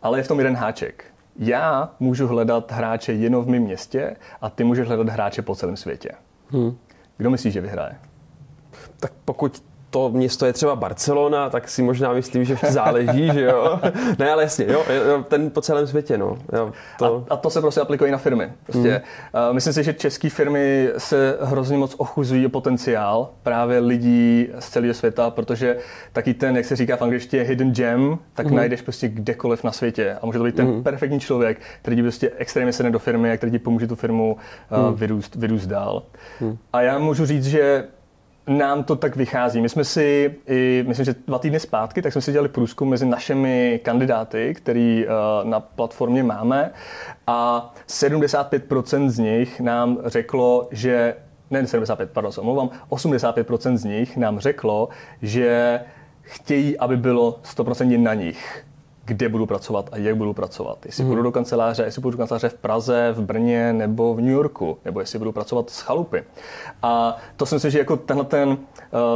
Ale 0.02 0.20
je 0.20 0.24
v 0.24 0.28
tom 0.28 0.40
jeden 0.40 0.56
háček 0.56 1.06
já 1.40 1.92
můžu 2.00 2.28
hledat 2.28 2.72
hráče 2.72 3.14
jenom 3.14 3.46
v 3.46 3.48
mém 3.48 3.64
městě 3.64 4.16
a 4.42 4.50
ty 4.50 4.64
můžeš 4.64 4.88
hledat 4.88 5.10
hráče 5.10 5.42
po 5.42 5.56
celém 5.56 5.78
světě. 5.78 6.12
Hmm. 6.50 6.78
Kdo 7.18 7.30
myslíš, 7.30 7.54
že 7.54 7.62
vyhraje? 7.62 7.96
Tak 9.00 9.12
pokud 9.26 9.64
to 9.90 10.10
město 10.10 10.46
je 10.46 10.54
třeba 10.54 10.76
Barcelona, 10.76 11.50
tak 11.50 11.70
si 11.70 11.82
možná 11.82 12.14
myslím, 12.14 12.46
že 12.46 12.58
záleží, 12.70 13.32
že 13.34 13.42
jo. 13.42 13.80
Ne, 14.20 14.32
ale 14.32 14.44
jasně, 14.44 14.66
jo, 14.68 14.86
ten 15.28 15.50
po 15.50 15.62
celém 15.62 15.88
světě, 15.88 16.18
no. 16.18 16.38
Jo, 16.54 16.72
to... 17.00 17.26
A, 17.30 17.34
a, 17.34 17.38
to 17.38 17.50
se 17.50 17.62
prostě 17.62 17.82
aplikuje 17.82 18.12
na 18.12 18.18
firmy. 18.18 18.52
Prostě, 18.64 19.02
mm. 19.34 19.48
uh, 19.48 19.54
myslím 19.54 19.74
si, 19.74 19.84
že 19.84 19.94
české 19.94 20.30
firmy 20.30 20.90
se 20.98 21.38
hrozně 21.42 21.78
moc 21.78 21.96
ochuzují 21.98 22.46
o 22.46 22.50
potenciál 22.50 23.30
právě 23.44 23.80
lidí 23.80 24.48
z 24.60 24.70
celého 24.70 24.94
světa, 24.94 25.30
protože 25.30 25.78
taky 26.14 26.34
ten, 26.34 26.58
jak 26.58 26.66
se 26.66 26.76
říká 26.76 26.96
v 26.96 27.02
angličtině, 27.02 27.44
hidden 27.44 27.74
gem, 27.74 28.18
tak 28.34 28.48
mm. 28.48 28.56
najdeš 28.56 28.82
prostě 28.82 29.08
kdekoliv 29.08 29.64
na 29.64 29.72
světě. 29.72 30.18
A 30.22 30.26
může 30.26 30.38
to 30.38 30.44
být 30.44 30.56
ten 30.56 30.68
mm. 30.68 30.84
perfektní 30.84 31.20
člověk, 31.20 31.62
který 31.82 31.96
ti 31.96 32.02
prostě 32.02 32.32
extrémně 32.38 32.74
sedne 32.74 32.92
do 32.92 33.00
firmy 33.00 33.32
a 33.32 33.38
který 33.38 33.52
ti 33.52 33.60
pomůže 33.60 33.88
tu 33.88 33.96
firmu 33.96 34.38
uh, 34.72 34.90
mm. 34.90 34.96
vyrůst, 34.96 35.36
vyrůst 35.36 35.68
dál. 35.68 36.04
Mm. 36.42 36.58
A 36.74 36.82
já 36.82 37.00
můžu 37.00 37.26
říct, 37.26 37.46
že 37.46 37.84
nám 38.50 38.84
to 38.84 38.96
tak 38.96 39.16
vychází. 39.16 39.62
My 39.62 39.70
jsme 39.70 39.84
si, 39.84 40.36
i, 40.48 40.84
myslím, 40.88 41.06
že 41.06 41.16
dva 41.28 41.40
týdny 41.40 41.60
zpátky, 41.60 42.02
tak 42.02 42.12
jsme 42.12 42.22
si 42.22 42.32
dělali 42.32 42.50
průzkum 42.50 42.90
mezi 42.90 43.06
našimi 43.06 43.80
kandidáty, 43.84 44.54
který 44.54 45.06
uh, 45.06 45.50
na 45.50 45.60
platformě 45.60 46.24
máme. 46.24 46.72
A 47.28 47.72
75% 47.88 49.10
z 49.10 49.20
nich 49.20 49.60
nám 49.60 49.98
řeklo, 50.06 50.68
že 50.72 51.16
ne 51.52 51.68
75, 51.68 52.10
pardon, 52.14 52.32
se 52.32 52.42
omlouvám, 52.42 52.70
85% 52.90 53.76
z 53.76 53.84
nich 53.84 54.18
nám 54.18 54.40
řeklo, 54.40 54.90
že 55.22 55.80
chtějí, 56.22 56.78
aby 56.78 56.98
bylo 56.98 57.40
100% 57.44 58.02
na 58.02 58.14
nich 58.14 58.66
kde 59.10 59.30
budu 59.30 59.46
pracovat 59.46 59.90
a 59.92 59.98
jak 59.98 60.16
budu 60.16 60.34
pracovat. 60.34 60.86
Jestli 60.86 61.04
mm. 61.04 61.10
budu 61.10 61.24
do 61.24 61.32
kanceláře, 61.32 61.84
jestli 61.84 62.02
budu 62.02 62.12
do 62.12 62.18
kanceláře 62.18 62.50
v 62.50 62.54
Praze, 62.54 63.12
v 63.12 63.22
Brně 63.22 63.74
nebo 63.74 64.14
v 64.16 64.22
New 64.22 64.32
Yorku, 64.32 64.78
nebo 64.86 65.00
jestli 65.00 65.20
budu 65.20 65.32
pracovat 65.32 65.70
s 65.70 65.82
chalupy. 65.82 66.24
A 66.84 67.18
to 67.38 67.46
si 67.46 67.56
myslím, 67.56 67.72
že 67.72 67.80
jako 67.80 67.98
tenhle 67.98 68.26
ten 68.26 68.50
uh, 68.50 68.58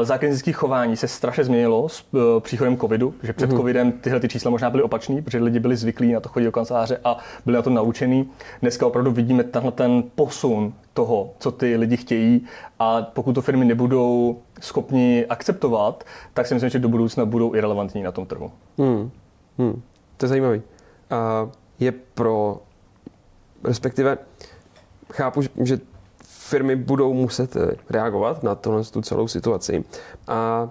zákaznický 0.04 0.54
chování 0.54 0.98
se 0.98 1.08
strašně 1.08 1.44
změnilo 1.44 1.90
s 1.90 2.06
uh, 2.12 2.20
příchodem 2.40 2.78
covidu, 2.78 3.14
že 3.24 3.34
před 3.34 3.52
mm. 3.52 3.58
covidem 3.58 3.92
tyhle 3.92 4.20
ty 4.20 4.30
čísla 4.30 4.52
možná 4.52 4.70
byly 4.70 4.84
opačný, 4.84 5.22
protože 5.22 5.44
lidi 5.44 5.60
byli 5.60 5.76
zvyklí 5.76 6.14
na 6.14 6.20
to 6.20 6.30
chodit 6.30 6.46
do 6.46 6.52
kanceláře 6.52 7.00
a 7.04 7.18
byli 7.46 7.56
na 7.56 7.62
to 7.62 7.70
naučení. 7.70 8.30
Dneska 8.62 8.88
opravdu 8.88 9.12
vidíme 9.12 9.44
tenhle 9.44 9.72
ten 9.72 10.04
posun 10.16 10.74
toho, 10.94 11.30
co 11.40 11.52
ty 11.52 11.76
lidi 11.78 11.98
chtějí 11.98 12.46
a 12.80 13.02
pokud 13.02 13.34
to 13.34 13.42
firmy 13.42 13.66
nebudou 13.66 14.38
schopni 14.62 15.26
akceptovat, 15.30 16.04
tak 16.34 16.48
si 16.48 16.54
myslím, 16.54 16.70
že 16.70 16.80
do 16.80 16.90
budoucna 16.90 17.26
budou 17.26 17.56
irrelevantní 17.56 18.04
na 18.04 18.12
tom 18.12 18.26
trhu. 18.26 18.52
Mm. 18.78 19.12
Hmm, 19.58 19.82
to 20.18 20.26
je 20.26 20.30
zajímavý. 20.30 20.62
A 21.10 21.50
je 21.80 21.92
pro, 21.92 22.62
respektive 23.64 24.18
chápu, 25.14 25.42
že 25.64 25.80
firmy 26.24 26.76
budou 26.76 27.14
muset 27.14 27.56
eh, 27.56 27.76
reagovat 27.90 28.44
na 28.44 28.56
tohle 28.56 28.84
tu 28.84 29.02
celou 29.02 29.28
situaci. 29.28 29.84
A 30.28 30.70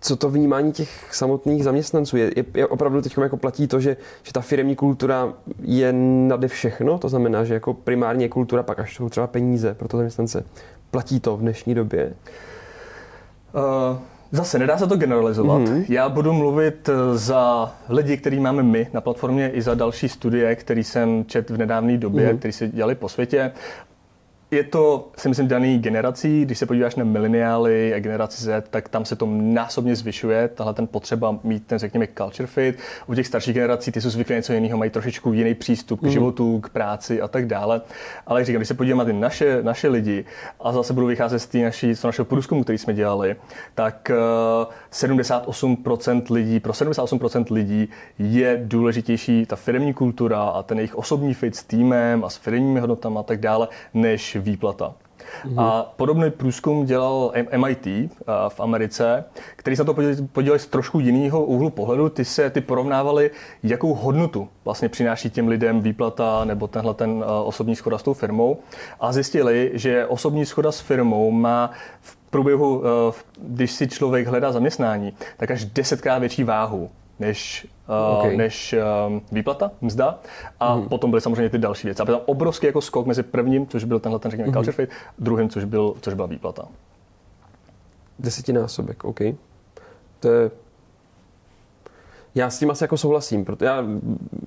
co 0.00 0.16
to 0.16 0.30
vnímání 0.30 0.72
těch 0.72 1.14
samotných 1.14 1.64
zaměstnanců? 1.64 2.16
Je, 2.16 2.32
je, 2.36 2.44
je 2.54 2.66
opravdu 2.66 3.02
teď 3.02 3.18
jako 3.18 3.36
platí 3.36 3.68
to, 3.68 3.80
že, 3.80 3.96
že 4.22 4.32
ta 4.32 4.40
firmní 4.40 4.76
kultura 4.76 5.32
je 5.60 5.92
nade 6.28 6.48
všechno? 6.48 6.98
To 6.98 7.08
znamená, 7.08 7.44
že 7.44 7.54
jako 7.54 7.74
primárně 7.74 8.28
kultura, 8.28 8.62
pak 8.62 8.78
až 8.78 8.96
jsou 8.96 9.08
třeba 9.08 9.26
peníze 9.26 9.74
pro 9.74 9.88
to 9.88 9.96
zaměstnance. 9.96 10.44
Platí 10.90 11.20
to 11.20 11.36
v 11.36 11.40
dnešní 11.40 11.74
době? 11.74 12.14
Uh... 13.54 13.98
Zase 14.32 14.58
nedá 14.58 14.78
se 14.78 14.86
to 14.86 14.96
generalizovat. 14.96 15.62
Mm-hmm. 15.62 15.84
Já 15.88 16.08
budu 16.08 16.32
mluvit 16.32 16.88
eh, 16.88 17.18
za 17.18 17.74
lidi, 17.88 18.16
který 18.16 18.40
máme 18.40 18.62
my 18.62 18.88
na 18.92 19.00
platformě, 19.00 19.50
i 19.50 19.62
za 19.62 19.74
další 19.74 20.08
studie, 20.08 20.56
který 20.56 20.84
jsem 20.84 21.24
čet 21.24 21.50
v 21.50 21.56
nedávné 21.56 21.98
době, 21.98 22.32
mm-hmm. 22.32 22.38
který 22.38 22.52
se 22.52 22.68
dělali 22.68 22.94
po 22.94 23.08
světě. 23.08 23.52
Je 24.50 24.64
to, 24.64 25.08
si 25.16 25.28
myslím, 25.28 25.48
daný 25.48 25.78
generací. 25.78 26.44
Když 26.44 26.58
se 26.58 26.66
podíváš 26.66 26.96
na 26.96 27.04
mileniály 27.04 27.94
a 27.94 28.00
generaci 28.00 28.42
Z, 28.42 28.68
tak 28.70 28.88
tam 28.88 29.04
se 29.04 29.16
to 29.16 29.28
násobně 29.30 29.96
zvyšuje, 29.96 30.48
tahle 30.48 30.74
ten 30.74 30.86
potřeba 30.86 31.38
mít 31.42 31.66
ten, 31.66 31.78
řekněme, 31.78 32.06
culture 32.18 32.46
fit. 32.46 32.78
U 33.06 33.14
těch 33.14 33.26
starších 33.26 33.54
generací 33.54 33.92
ty 33.92 34.00
jsou 34.00 34.10
zvyklí 34.10 34.34
něco 34.34 34.52
jiného, 34.52 34.78
mají 34.78 34.90
trošičku 34.90 35.32
jiný 35.32 35.54
přístup 35.54 36.00
k 36.00 36.02
mm. 36.02 36.10
životu, 36.10 36.60
k 36.60 36.68
práci 36.68 37.20
a 37.20 37.28
tak 37.28 37.46
dále. 37.46 37.80
Ale 38.26 38.40
jak 38.40 38.46
říkám, 38.46 38.58
když 38.58 38.68
se 38.68 38.74
podíváme 38.74 39.04
na 39.04 39.04
ty 39.04 39.12
naše, 39.12 39.62
naše 39.62 39.88
lidi 39.88 40.24
a 40.60 40.72
zase 40.72 40.92
budu 40.92 41.06
vycházet 41.06 41.38
z, 41.38 41.46
tý 41.46 41.62
naší, 41.62 41.94
z 41.94 42.02
našeho 42.02 42.24
průzkumu, 42.24 42.62
který 42.62 42.78
jsme 42.78 42.94
dělali, 42.94 43.36
tak 43.74 44.10
78% 44.92 46.22
eh, 46.30 46.34
lidí, 46.34 46.60
pro 46.60 46.72
78% 46.72 47.44
lidí 47.54 47.88
je 48.18 48.60
důležitější 48.64 49.46
ta 49.46 49.56
firmní 49.56 49.94
kultura 49.94 50.42
a 50.42 50.62
ten 50.62 50.78
jejich 50.78 50.94
osobní 50.94 51.34
fit 51.34 51.56
s 51.56 51.64
týmem 51.64 52.24
a 52.24 52.28
s 52.28 52.36
firmními 52.36 52.80
hodnotami 52.80 53.16
a 53.18 53.22
tak 53.22 53.40
dále, 53.40 53.68
než 53.94 54.37
výplata. 54.38 54.94
Mm-hmm. 55.44 55.60
A 55.60 55.92
podobný 55.96 56.30
průzkum 56.30 56.84
dělal 56.84 57.32
MIT 57.56 57.86
eh, 57.86 58.08
v 58.48 58.60
Americe, 58.60 59.24
který 59.56 59.76
se 59.76 59.84
na 59.84 59.92
to 59.92 60.02
podílel 60.32 60.58
z 60.58 60.66
trošku 60.66 61.00
jiného 61.00 61.44
úhlu 61.44 61.70
pohledu. 61.70 62.08
Ty 62.08 62.24
se 62.24 62.50
ty 62.50 62.60
porovnávali, 62.60 63.30
jakou 63.62 63.94
hodnotu 63.94 64.48
vlastně 64.64 64.88
přináší 64.88 65.30
těm 65.30 65.48
lidem 65.48 65.80
výplata 65.80 66.44
nebo 66.44 66.66
tenhle 66.66 66.94
ten 66.94 67.24
eh, 67.26 67.30
osobní 67.44 67.76
schoda 67.76 67.98
s 67.98 68.02
tou 68.02 68.14
firmou 68.14 68.58
a 69.00 69.12
zjistili, 69.12 69.70
že 69.74 70.06
osobní 70.06 70.46
schoda 70.46 70.72
s 70.72 70.80
firmou 70.80 71.30
má 71.30 71.70
v 72.00 72.16
průběhu, 72.16 72.82
eh, 72.84 73.12
když 73.40 73.72
si 73.72 73.88
člověk 73.88 74.26
hledá 74.26 74.52
zaměstnání, 74.52 75.12
tak 75.36 75.50
až 75.50 75.64
desetkrát 75.64 76.20
větší 76.20 76.44
váhu 76.44 76.90
než, 77.18 77.66
okay. 78.18 78.36
než 78.36 78.74
um, 79.08 79.22
výplata, 79.32 79.70
mzda. 79.80 80.18
A 80.60 80.76
mm. 80.76 80.88
potom 80.88 81.10
byly 81.10 81.20
samozřejmě 81.20 81.50
ty 81.50 81.58
další 81.58 81.86
věci. 81.86 82.02
A 82.02 82.04
byl 82.04 82.14
tam 82.14 82.24
obrovský 82.26 82.66
jako 82.66 82.80
skok 82.80 83.06
mezi 83.06 83.22
prvním, 83.22 83.66
což 83.66 83.84
byl 83.84 84.00
tenhle 84.00 84.18
ten, 84.18 84.30
řekněme, 84.30 84.48
mm. 84.48 84.54
culture 84.54 84.72
fit, 84.72 84.90
druhým, 85.18 85.48
což, 85.48 85.64
byl, 85.64 85.94
což 86.00 86.14
byla 86.14 86.26
výplata. 86.26 86.68
Desetinásobek, 88.18 89.04
OK. 89.04 89.20
To 90.20 90.28
je... 90.32 90.50
Já 92.34 92.50
s 92.50 92.58
tím 92.58 92.70
asi 92.70 92.84
jako 92.84 92.96
souhlasím, 92.96 93.44
protože 93.44 93.66
já 93.66 93.84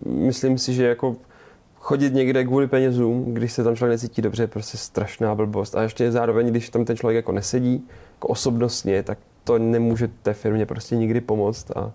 myslím 0.06 0.58
si, 0.58 0.73
že 0.73 0.88
jako 0.88 1.15
chodit 1.75 2.13
někde 2.13 2.43
kvůli 2.43 2.67
penězům, 2.67 3.34
když 3.34 3.51
se 3.51 3.63
tam 3.63 3.75
člověk 3.75 3.93
necítí 3.93 4.21
dobře, 4.21 4.43
je 4.43 4.47
prostě 4.47 4.77
strašná 4.77 5.36
blbost. 5.36 5.75
A 5.75 5.82
ještě 5.82 6.12
zároveň, 6.12 6.47
když 6.47 6.69
tam 6.69 6.86
ten 6.86 6.97
člověk 6.97 7.15
jako 7.15 7.32
nesedí, 7.32 7.88
jako 8.13 8.27
osobnostně, 8.27 9.04
tak 9.04 9.17
to 9.43 9.60
nemůže 9.60 10.10
té 10.21 10.34
firmě 10.34 10.65
prostě 10.65 10.95
nikdy 10.95 11.21
pomoct. 11.21 11.71
A, 11.71 11.91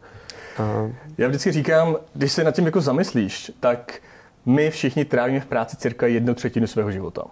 a... 0.59 0.91
Já 1.19 1.29
vždycky 1.29 1.53
říkám, 1.53 1.97
když 2.15 2.33
se 2.33 2.45
nad 2.45 2.55
tím 2.55 2.67
jako 2.67 2.81
zamyslíš, 2.81 3.53
tak 3.61 4.01
my 4.47 4.71
všichni 4.71 5.05
trávíme 5.05 5.41
v 5.41 5.47
práci 5.47 5.77
cirka 5.77 6.07
jednu 6.07 6.35
třetinu 6.35 6.67
svého 6.67 6.93
života. 6.93 7.23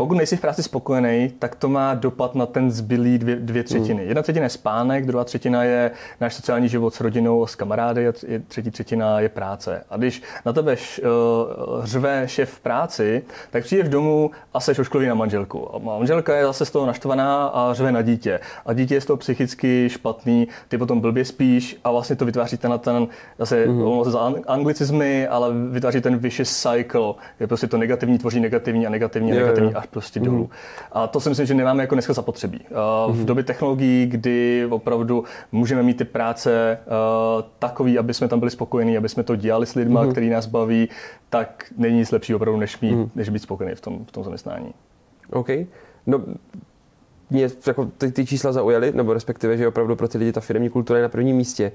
Pokud 0.00 0.14
nejsi 0.14 0.36
v 0.36 0.40
práci 0.40 0.62
spokojený, 0.62 1.32
tak 1.38 1.54
to 1.54 1.68
má 1.68 1.94
dopad 1.94 2.34
na 2.34 2.46
ten 2.46 2.70
zbylý 2.70 3.18
dvě, 3.18 3.36
dvě 3.36 3.62
třetiny. 3.62 4.02
Mm. 4.02 4.08
Jedna 4.08 4.22
třetina 4.22 4.44
je 4.44 4.50
spánek, 4.50 5.06
druhá 5.06 5.24
třetina 5.24 5.64
je 5.64 5.90
náš 6.20 6.34
sociální 6.34 6.68
život 6.68 6.94
s 6.94 7.00
rodinou, 7.00 7.46
s 7.46 7.54
kamarády 7.54 8.08
a 8.08 8.12
třetí 8.48 8.70
třetina 8.70 9.20
je 9.20 9.28
práce. 9.28 9.84
A 9.90 9.96
když 9.96 10.22
na 10.46 10.52
tebe 10.52 10.72
š, 10.76 11.02
uh, 11.02 11.84
řve 11.84 12.22
šéf 12.26 12.50
v 12.50 12.60
práci, 12.60 13.22
tak 13.50 13.64
přijdeš 13.64 13.88
domů 13.88 14.30
a 14.54 14.60
seš 14.60 14.78
ošklivý 14.78 15.06
na 15.06 15.14
manželku. 15.14 15.74
A 15.74 15.78
manželka 15.78 16.36
je 16.36 16.44
zase 16.44 16.64
z 16.64 16.70
toho 16.70 16.86
naštvaná 16.86 17.46
a 17.46 17.74
řve 17.74 17.92
na 17.92 18.02
dítě. 18.02 18.40
A 18.66 18.72
dítě 18.72 18.94
je 18.94 19.00
z 19.00 19.04
toho 19.04 19.16
psychicky 19.16 19.88
špatný, 19.90 20.48
ty 20.68 20.78
potom 20.78 21.00
blbě 21.00 21.24
spíš 21.24 21.76
a 21.84 21.90
vlastně 21.90 22.16
to 22.16 22.24
vytváří 22.24 22.56
ten, 22.56 22.78
ten 22.78 23.06
zase 23.38 23.66
mm. 23.66 24.04
za 24.04 24.32
anglicizmy, 24.46 25.28
ale 25.28 25.48
vytváří 25.70 26.00
ten 26.00 26.16
vicious 26.16 26.62
cycle, 26.62 27.14
kde 27.38 27.46
prostě 27.46 27.66
to 27.66 27.76
negativní 27.76 28.18
tvoří 28.18 28.40
negativní 28.40 28.86
a 28.86 28.90
negativní 28.90 29.32
a 29.32 29.34
negativní 29.34 29.74
až 29.74 29.89
prostě 29.90 30.20
dolů. 30.20 30.42
Mm. 30.42 30.48
A 30.92 31.06
to 31.06 31.20
si 31.20 31.28
myslím, 31.28 31.46
že 31.46 31.54
nemáme 31.54 31.82
jako 31.82 31.94
dneska 31.94 32.12
zapotřebí. 32.12 32.60
Uh, 32.60 33.14
v 33.14 33.16
mhm. 33.16 33.26
době 33.26 33.44
technologií, 33.44 34.06
kdy 34.06 34.66
opravdu 34.70 35.24
můžeme 35.52 35.82
mít 35.82 35.96
ty 35.96 36.04
práce 36.04 36.78
uh, 36.86 37.44
takový, 37.58 37.98
aby 37.98 38.14
jsme 38.14 38.28
tam 38.28 38.38
byli 38.38 38.50
spokojení, 38.50 38.96
aby 38.96 39.08
jsme 39.08 39.22
to 39.22 39.36
dělali 39.36 39.66
s 39.66 39.74
lidmi, 39.74 39.98
mm. 40.02 40.10
který 40.10 40.30
nás 40.30 40.46
baví, 40.46 40.88
tak 41.30 41.64
není 41.76 41.98
nic 41.98 42.10
lepšího 42.10 42.36
opravdu, 42.36 42.60
než, 42.60 42.80
mít, 42.80 42.94
mm. 42.94 43.10
než 43.14 43.28
být 43.28 43.38
spokojený 43.38 43.74
v 43.74 43.80
tom, 43.80 44.04
v 44.04 44.12
tom 44.12 44.24
zaměstnání. 44.24 44.74
OK. 45.32 45.48
No, 46.06 46.20
mě 47.30 47.48
jako 47.66 47.84
ty, 47.98 48.12
ty 48.12 48.26
čísla 48.26 48.52
zaujaly, 48.52 48.92
nebo 48.92 49.14
respektive, 49.14 49.56
že 49.56 49.68
opravdu 49.68 49.96
pro 49.96 50.08
ty 50.08 50.18
lidi 50.18 50.32
ta 50.32 50.40
firmní 50.40 50.70
kultura 50.70 50.98
je 50.98 51.02
na 51.02 51.08
prvním 51.08 51.36
místě 51.36 51.72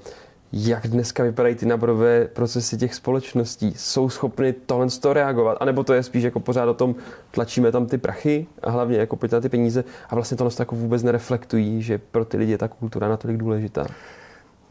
jak 0.53 0.87
dneska 0.87 1.23
vypadají 1.23 1.55
ty 1.55 1.65
naborové 1.65 2.25
procesy 2.25 2.77
těch 2.77 2.95
společností? 2.95 3.73
Jsou 3.75 4.09
schopny 4.09 4.53
tohle 4.53 4.87
to 5.01 5.13
reagovat? 5.13 5.57
A 5.59 5.65
nebo 5.65 5.83
to 5.83 5.93
je 5.93 6.03
spíš 6.03 6.23
jako 6.23 6.39
pořád 6.39 6.69
o 6.69 6.73
tom, 6.73 6.95
tlačíme 7.31 7.71
tam 7.71 7.85
ty 7.85 7.97
prachy 7.97 8.47
a 8.63 8.69
hlavně 8.69 8.97
jako 8.97 9.15
pojďte 9.15 9.41
ty 9.41 9.49
peníze 9.49 9.83
a 10.09 10.15
vlastně 10.15 10.37
tohle 10.37 10.51
jako 10.59 10.75
vůbec 10.75 11.03
nereflektují, 11.03 11.81
že 11.81 11.97
pro 11.97 12.25
ty 12.25 12.37
lidi 12.37 12.51
je 12.51 12.57
ta 12.57 12.67
kultura 12.67 13.09
natolik 13.09 13.37
důležitá? 13.37 13.85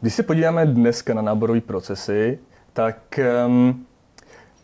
Když 0.01 0.13
se 0.13 0.23
podíváme 0.23 0.65
dneska 0.65 1.13
na 1.13 1.21
náborové 1.21 1.61
procesy, 1.61 2.39
tak 2.73 3.19
um, 3.47 3.85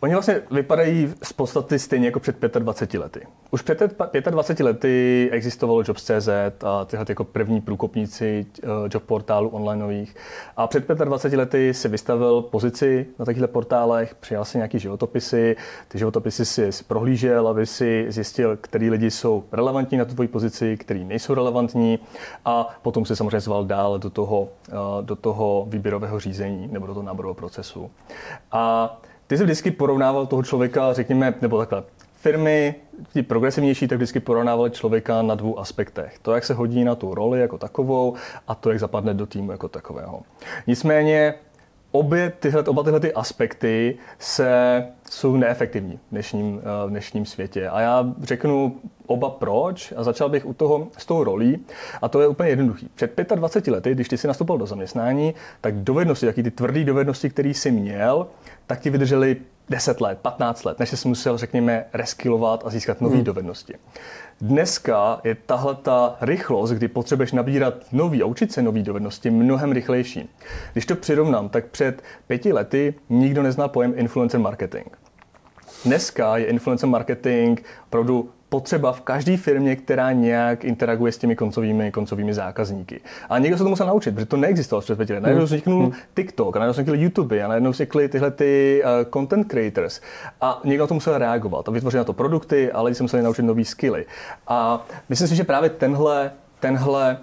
Oni 0.04 0.14
vlastně 0.14 0.42
vypadají 0.52 1.14
z 1.24 1.34
podstaty 1.34 1.80
stejně 1.80 2.06
jako 2.06 2.20
před 2.20 2.36
25 2.60 3.00
lety. 3.00 3.28
Už 3.52 3.62
před 3.62 3.82
25 4.30 4.64
lety 4.64 5.30
existovalo 5.32 5.84
Jobs.cz 5.88 6.30
a 6.64 6.86
tyhle 6.86 7.06
jako 7.10 7.24
první 7.24 7.62
průkopníci 7.62 8.46
eh, 8.64 8.68
job 8.94 9.04
portálů 9.04 9.50
onlineových. 9.50 10.16
A 10.58 10.68
před 10.68 10.88
25 10.88 11.38
lety 11.38 11.74
si 11.74 11.88
vystavil 11.88 12.42
pozici 12.42 13.06
na 13.20 13.26
takovýchhle 13.26 13.48
portálech, 13.48 14.16
přijal 14.16 14.46
si 14.46 14.58
nějaký 14.58 14.80
životopisy, 14.80 15.56
ty 15.88 15.98
životopisy 15.98 16.46
si, 16.46 16.72
si 16.72 16.84
prohlížel, 16.84 17.48
aby 17.48 17.66
si 17.66 18.06
zjistil, 18.10 18.58
který 18.58 18.90
lidi 18.90 19.12
jsou 19.12 19.44
relevantní 19.52 19.98
na 19.98 20.06
tu 20.06 20.14
tvoji 20.14 20.28
pozici, 20.28 20.78
který 20.78 21.06
nejsou 21.06 21.34
relevantní 21.34 22.00
a 22.46 22.70
potom 22.82 23.06
si 23.06 23.16
samozřejmě 23.16 23.40
zval 23.40 23.66
dál 23.66 24.00
do 24.00 24.10
toho, 24.10 24.50
eh, 24.70 24.74
do 25.02 25.16
toho 25.16 25.66
výběrového 25.70 26.20
řízení 26.20 26.68
nebo 26.72 26.88
do 26.88 26.94
toho 26.94 27.06
náborového 27.06 27.36
procesu. 27.36 27.92
A 28.52 28.98
ty 29.32 29.38
jsi 29.38 29.44
vždycky 29.44 29.72
porovnával 29.72 30.26
toho 30.26 30.44
člověka, 30.44 30.94
řekněme, 30.94 31.34
nebo 31.42 31.58
takhle, 31.58 31.84
firmy, 32.16 32.76
ti 33.14 33.24
progresivnější, 33.24 33.88
tak 33.88 33.98
vždycky 33.98 34.20
porovnávali 34.20 34.72
člověka 34.72 35.22
na 35.22 35.36
dvou 35.36 35.60
aspektech. 35.60 36.20
To, 36.22 36.34
jak 36.34 36.46
se 36.46 36.54
hodí 36.54 36.84
na 36.84 36.96
tu 36.96 37.14
roli 37.14 37.40
jako 37.40 37.58
takovou 37.58 38.16
a 38.48 38.56
to, 38.56 38.70
jak 38.70 38.80
zapadne 38.80 39.14
do 39.14 39.26
týmu 39.26 39.52
jako 39.52 39.68
takového. 39.68 40.22
Nicméně 40.68 41.34
obě 41.92 42.34
tyhle, 42.40 42.64
oba 42.64 42.84
tyhle 42.84 43.00
ty 43.00 43.14
aspekty 43.14 43.98
se, 44.20 44.84
jsou 45.10 45.36
neefektivní 45.36 45.98
v 45.98 46.12
dnešním, 46.12 46.62
eh, 46.64 46.88
v 46.88 46.90
dnešním 46.90 47.26
světě. 47.26 47.70
A 47.70 47.82
já 47.82 48.14
řeknu 48.24 48.76
oba 49.08 49.30
proč 49.30 49.94
a 49.96 50.04
začal 50.04 50.30
bych 50.30 50.46
u 50.46 50.54
toho 50.54 50.88
s 50.98 51.06
tou 51.06 51.24
rolí. 51.24 51.66
A 52.02 52.08
to 52.08 52.22
je 52.22 52.28
úplně 52.28 52.50
jednoduchý. 52.50 52.90
Před 52.96 53.34
25 53.36 53.72
lety, 53.72 53.92
když 53.92 54.08
ty 54.08 54.18
si 54.18 54.28
nastoupil 54.28 54.58
do 54.58 54.66
zaměstnání, 54.66 55.34
tak 55.62 55.76
dovednosti, 55.76 56.26
jaký 56.26 56.44
ty 56.44 56.52
tvrdé 56.52 56.84
dovednosti, 56.84 57.30
které 57.30 57.50
jsi 57.50 57.72
měl, 57.72 58.28
tak 58.72 58.80
ti 58.80 58.90
vydrželi 58.90 59.38
10 59.70 60.02
let, 60.02 60.18
15 60.22 60.64
let, 60.66 60.80
než 60.80 60.90
jsi 60.90 61.08
musel, 61.08 61.38
řekněme, 61.38 61.86
reskilovat 61.94 62.64
a 62.66 62.70
získat 62.70 63.02
nové 63.02 63.16
hmm. 63.16 63.24
dovednosti. 63.24 63.74
Dneska 64.42 65.22
je 65.24 65.36
tahle 65.36 65.76
ta 65.76 66.18
rychlost, 66.22 66.72
kdy 66.72 66.88
potřebuješ 66.88 67.32
nabírat 67.32 67.74
nový 67.92 68.22
a 68.22 68.26
učit 68.26 68.52
se 68.52 68.62
nový 68.62 68.84
dovednosti, 68.84 69.30
mnohem 69.30 69.72
rychlejší. 69.72 70.30
Když 70.74 70.86
to 70.86 70.96
přirovnám, 70.96 71.50
tak 71.50 71.66
před 71.66 72.02
pěti 72.28 72.54
lety 72.54 72.94
nikdo 73.10 73.44
nezná 73.44 73.68
pojem 73.68 73.94
influencer 73.96 74.40
marketing. 74.40 74.88
Dneska 75.86 76.38
je 76.38 76.46
influencer 76.46 76.90
marketing 76.90 77.60
opravdu 77.88 78.30
potřeba 78.52 78.92
v 78.92 79.02
každé 79.02 79.38
firmě, 79.38 79.76
která 79.76 80.12
nějak 80.12 80.66
interaguje 80.66 81.12
s 81.12 81.18
těmi 81.18 81.36
koncovými, 81.36 81.92
koncovými 81.92 82.34
zákazníky. 82.34 83.02
A 83.30 83.38
někdo 83.38 83.58
se 83.58 83.64
to 83.64 83.70
musel 83.70 83.88
naučit, 83.88 84.12
protože 84.12 84.26
to 84.26 84.38
neexistovalo 84.38 84.82
před 84.82 84.96
pěti 84.96 85.14
let. 85.14 85.20
Najednou 85.20 85.46
vzniknul 85.46 85.84
hmm. 85.84 85.94
TikTok, 86.14 86.56
a 86.56 86.60
najednou 86.60 86.72
vznikl 86.72 86.96
YouTube, 86.96 87.44
a 87.44 87.48
najednou 87.48 87.72
vznikly 87.72 88.10
tyhle 88.10 88.32
ty 88.32 88.84
uh, 88.84 89.12
content 89.14 89.48
creators. 89.48 90.02
A 90.42 90.62
někdo 90.64 90.84
na 90.84 90.88
to 90.88 90.94
musel 90.94 91.18
reagovat 91.18 91.68
a 91.68 91.72
vytvořit 91.72 91.98
na 91.98 92.04
to 92.04 92.14
produkty, 92.14 92.72
ale 92.72 92.86
lidi 92.86 92.96
se 92.96 93.04
museli 93.04 93.24
naučit 93.24 93.42
nové 93.42 93.66
skilly. 93.66 94.06
A 94.48 94.88
myslím 95.10 95.28
si, 95.28 95.36
že 95.36 95.44
právě 95.44 95.70
tenhle 95.70 96.32
tenhle 96.62 97.18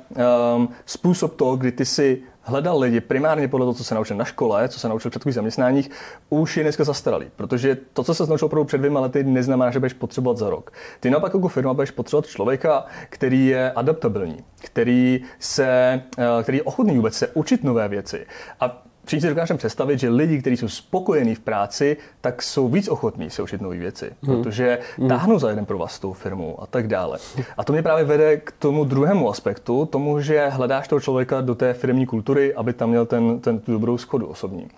um, 0.57 0.69
způsob 0.87 1.37
toho, 1.37 1.57
kdy 1.57 1.73
ty 1.73 1.85
si 1.85 2.23
hledal 2.43 2.79
lidi 2.79 3.01
primárně 3.01 3.49
podle 3.49 3.65
toho, 3.65 3.75
co 3.75 3.85
se 3.85 3.95
naučil 3.95 4.17
na 4.17 4.25
škole, 4.25 4.69
co 4.69 4.81
se 4.81 4.89
naučil 4.89 5.11
v 5.11 5.13
předchozích 5.13 5.35
zaměstnáních, 5.35 5.91
už 6.31 6.57
je 6.57 6.63
dneska 6.63 6.85
zastaralý. 6.85 7.27
Protože 7.37 7.79
to, 7.93 8.05
co 8.05 8.15
se 8.15 8.27
naučil 8.27 8.47
opravdu 8.47 8.65
před 8.65 8.79
dvěma 8.79 9.01
lety, 9.01 9.25
neznamená, 9.25 9.71
že 9.71 9.79
budeš 9.79 9.93
potřebovat 9.93 10.37
za 10.37 10.51
rok. 10.51 10.73
Ty 11.01 11.11
naopak 11.11 11.35
jako 11.35 11.49
firma 11.49 11.75
budeš 11.75 11.91
potřebovat 11.91 12.27
člověka, 12.27 12.85
který 13.09 13.47
je 13.47 13.73
adaptabilní, 13.73 14.45
který, 14.61 15.25
se, 15.39 16.03
eh, 16.19 16.43
který 16.43 16.59
je 16.59 16.63
ochotný 16.63 16.97
vůbec 16.97 17.15
se 17.15 17.29
učit 17.29 17.65
nové 17.65 17.89
věci. 17.89 18.27
A 18.61 18.83
Všichni 19.09 19.21
si 19.21 19.29
dokážeme 19.29 19.59
představit, 19.59 19.99
že 19.99 20.09
lidi, 20.09 20.41
kteří 20.41 20.57
jsou 20.57 20.69
spokojení 20.69 21.35
v 21.35 21.41
práci, 21.41 21.97
tak 22.21 22.43
jsou 22.43 22.69
víc 22.69 22.89
ochotní 22.89 23.31
se 23.31 23.43
učit 23.43 23.61
nové 23.61 23.77
věci, 23.77 24.11
hmm. 24.23 24.37
protože 24.37 24.79
hmm. 24.99 25.09
táhnou 25.09 25.39
za 25.39 25.51
jeden 25.51 25.67
pro 25.67 25.79
vás 25.79 25.99
tou 25.99 26.13
firmou 26.13 26.63
a 26.63 26.67
tak 26.67 26.89
dále. 26.89 27.19
A 27.57 27.65
to 27.65 27.73
mě 27.73 27.83
právě 27.83 28.05
vede 28.05 28.37
k 28.37 28.53
tomu 28.53 28.85
druhému 28.85 29.31
aspektu, 29.31 29.87
tomu, 29.87 30.21
že 30.21 30.49
hledáš 30.49 30.89
toho 30.89 31.01
člověka 31.01 31.41
do 31.41 31.55
té 31.55 31.75
firmní 31.75 32.07
kultury, 32.07 32.55
aby 32.55 32.73
tam 32.73 32.91
měl 32.91 33.07
ten, 33.07 33.41
ten 33.41 33.59
tu 33.59 33.73
dobrou 33.73 33.99
schodu 33.99 34.27
osobní. 34.27 34.69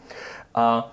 A 0.54 0.92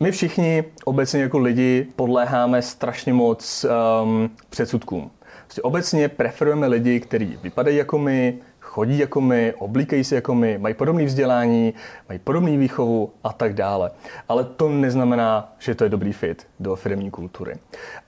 my 0.00 0.10
všichni 0.10 0.64
obecně 0.84 1.22
jako 1.22 1.38
lidi 1.38 1.86
podléháme 1.96 2.62
strašně 2.62 3.12
moc 3.12 3.66
um, 4.02 4.30
předsudkům. 4.50 5.10
Prostě 5.44 5.62
obecně 5.62 6.08
preferujeme 6.08 6.66
lidi, 6.66 7.00
kteří 7.00 7.38
vypadají 7.42 7.76
jako 7.76 7.98
my, 7.98 8.38
chodí 8.78 8.98
jako 8.98 9.20
my, 9.20 9.54
oblíkají 9.58 10.04
se 10.04 10.14
jako 10.14 10.34
my, 10.34 10.58
mají 10.58 10.74
podobné 10.74 11.04
vzdělání, 11.04 11.74
mají 12.08 12.18
podobný 12.18 12.56
výchovu 12.56 13.12
a 13.24 13.32
tak 13.32 13.54
dále. 13.54 13.90
Ale 14.28 14.44
to 14.44 14.68
neznamená, 14.68 15.52
že 15.58 15.74
to 15.74 15.84
je 15.84 15.90
dobrý 15.90 16.12
fit 16.12 16.46
do 16.60 16.76
firmní 16.76 17.10
kultury. 17.10 17.54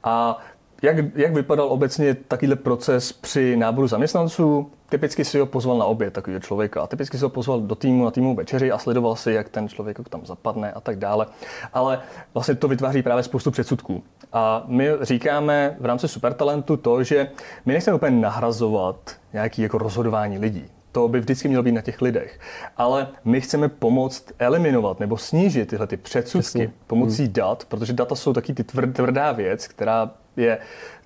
A 0.05 0.39
jak, 0.83 0.97
jak 1.15 1.35
vypadal 1.35 1.67
obecně 1.67 2.15
takovýhle 2.15 2.57
proces 2.57 3.13
při 3.13 3.57
náboru 3.57 3.87
zaměstnanců? 3.87 4.71
Typicky 4.89 5.25
si 5.25 5.39
ho 5.39 5.47
pozval 5.47 5.79
na 5.79 5.85
oběd 5.85 6.13
takového 6.13 6.41
člověka. 6.41 6.87
Typicky 6.87 7.19
si 7.19 7.25
ho 7.25 7.31
pozval 7.31 7.61
do 7.61 7.75
týmu 7.75 8.05
na 8.05 8.11
týmu 8.11 8.35
večeři 8.35 8.73
a 8.73 8.79
sledoval 8.79 9.17
si, 9.17 9.33
jak 9.33 9.49
ten 9.49 9.69
člověk 9.69 9.99
tam 10.09 10.27
zapadne 10.27 10.73
a 10.73 10.81
tak 10.81 10.99
dále. 10.99 11.27
Ale 11.73 12.01
vlastně 12.35 12.55
to 12.55 12.69
vytváří 12.69 13.03
právě 13.03 13.23
spoustu 13.23 13.51
předsudků. 13.51 14.03
A 14.33 14.65
my 14.67 14.89
říkáme 15.01 15.77
v 15.81 15.85
rámci 15.85 16.09
supertalentu 16.09 16.77
to, 16.77 17.03
že 17.03 17.31
my 17.67 17.73
nechceme 17.73 17.95
úplně 17.95 18.17
nahrazovat 18.21 18.97
nějaké 19.33 19.63
jako 19.63 19.79
rozhodování 19.79 20.39
lidí. 20.39 20.65
To 20.93 21.09
by 21.09 21.21
vždycky 21.21 21.49
mělo 21.49 21.63
být 21.63 21.73
na 21.73 21.81
těch 21.81 22.03
lidech. 22.03 22.41
Ale 22.77 23.09
my 23.25 23.41
chceme 23.41 23.69
pomoct 23.69 24.33
eliminovat 24.39 25.01
nebo 25.01 25.17
snížit 25.17 25.69
tyhle 25.69 25.87
ty 25.87 25.97
předsudky 25.97 26.43
Přesně. 26.43 26.73
pomocí 26.87 27.25
hmm. 27.25 27.33
dat, 27.33 27.65
protože 27.65 27.93
data 27.93 28.15
jsou 28.15 28.33
taky 28.33 28.55
ty 28.55 28.65
tvrdá 28.65 29.33
věc, 29.33 29.69
která 29.69 30.11
je 30.37 30.59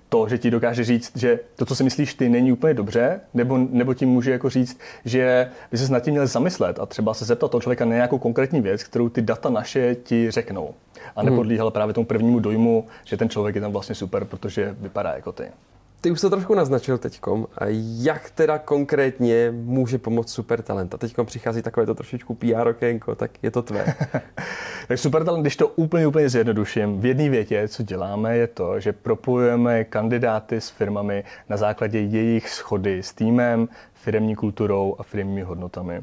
to, 0.09 0.29
že 0.29 0.37
ti 0.37 0.51
dokáže 0.51 0.83
říct, 0.83 1.17
že 1.17 1.39
to, 1.55 1.65
co 1.65 1.75
si 1.75 1.83
myslíš 1.83 2.13
ty, 2.13 2.29
není 2.29 2.51
úplně 2.51 2.73
dobře, 2.73 3.21
nebo, 3.33 3.57
nebo 3.57 3.93
ti 3.93 4.05
může 4.05 4.31
jako 4.31 4.49
říct, 4.49 4.79
že 5.05 5.49
by 5.71 5.77
se 5.77 5.93
nad 5.93 5.99
tím 5.99 6.13
měl 6.13 6.27
zamyslet 6.27 6.79
a 6.79 6.85
třeba 6.85 7.13
se 7.13 7.25
zeptat 7.25 7.51
toho 7.51 7.61
člověka 7.61 7.85
na 7.85 7.95
nějakou 7.95 8.17
konkrétní 8.17 8.61
věc, 8.61 8.83
kterou 8.83 9.09
ty 9.09 9.21
data 9.21 9.49
naše 9.49 9.95
ti 9.95 10.31
řeknou. 10.31 10.73
A 11.15 11.23
nepodlíhal 11.23 11.67
hmm. 11.67 11.73
právě 11.73 11.93
tomu 11.93 12.05
prvnímu 12.05 12.39
dojmu, 12.39 12.87
že 13.03 13.17
ten 13.17 13.29
člověk 13.29 13.55
je 13.55 13.61
tam 13.61 13.71
vlastně 13.71 13.95
super, 13.95 14.25
protože 14.25 14.75
vypadá 14.79 15.13
jako 15.13 15.31
ty. 15.31 15.43
Ty 16.05 16.11
už 16.11 16.21
to 16.21 16.29
trošku 16.29 16.55
naznačil 16.55 16.97
teďkom. 16.97 17.47
Jak 17.97 18.29
teda 18.29 18.57
konkrétně 18.57 19.51
může 19.51 19.97
pomoct 19.97 20.33
supertalent? 20.33 20.93
A 20.93 20.97
teďkom 20.97 21.25
přichází 21.25 21.61
takové 21.61 21.85
to 21.85 21.95
trošičku 21.95 22.35
PR 22.35 22.67
okénko, 22.67 23.15
tak 23.15 23.31
je 23.43 23.51
to 23.51 23.61
tvé. 23.61 23.85
tak 24.87 24.99
supertalent, 24.99 25.43
když 25.43 25.55
to 25.55 25.67
úplně, 25.67 26.07
úplně 26.07 26.29
zjednoduším, 26.29 26.99
v 26.99 27.05
jedné 27.05 27.29
větě, 27.29 27.67
co 27.67 27.83
děláme, 27.83 28.37
je 28.37 28.47
to, 28.47 28.79
že 28.79 28.93
propojujeme 28.93 29.83
kandidáty 29.83 30.61
s 30.61 30.69
firmami 30.69 31.23
na 31.49 31.57
základě 31.57 31.99
jejich 31.99 32.49
schody 32.49 33.03
s 33.03 33.13
týmem, 33.13 33.69
firemní 33.93 34.35
kulturou 34.35 34.95
a 34.99 35.03
firmními 35.03 35.41
hodnotami. 35.41 36.01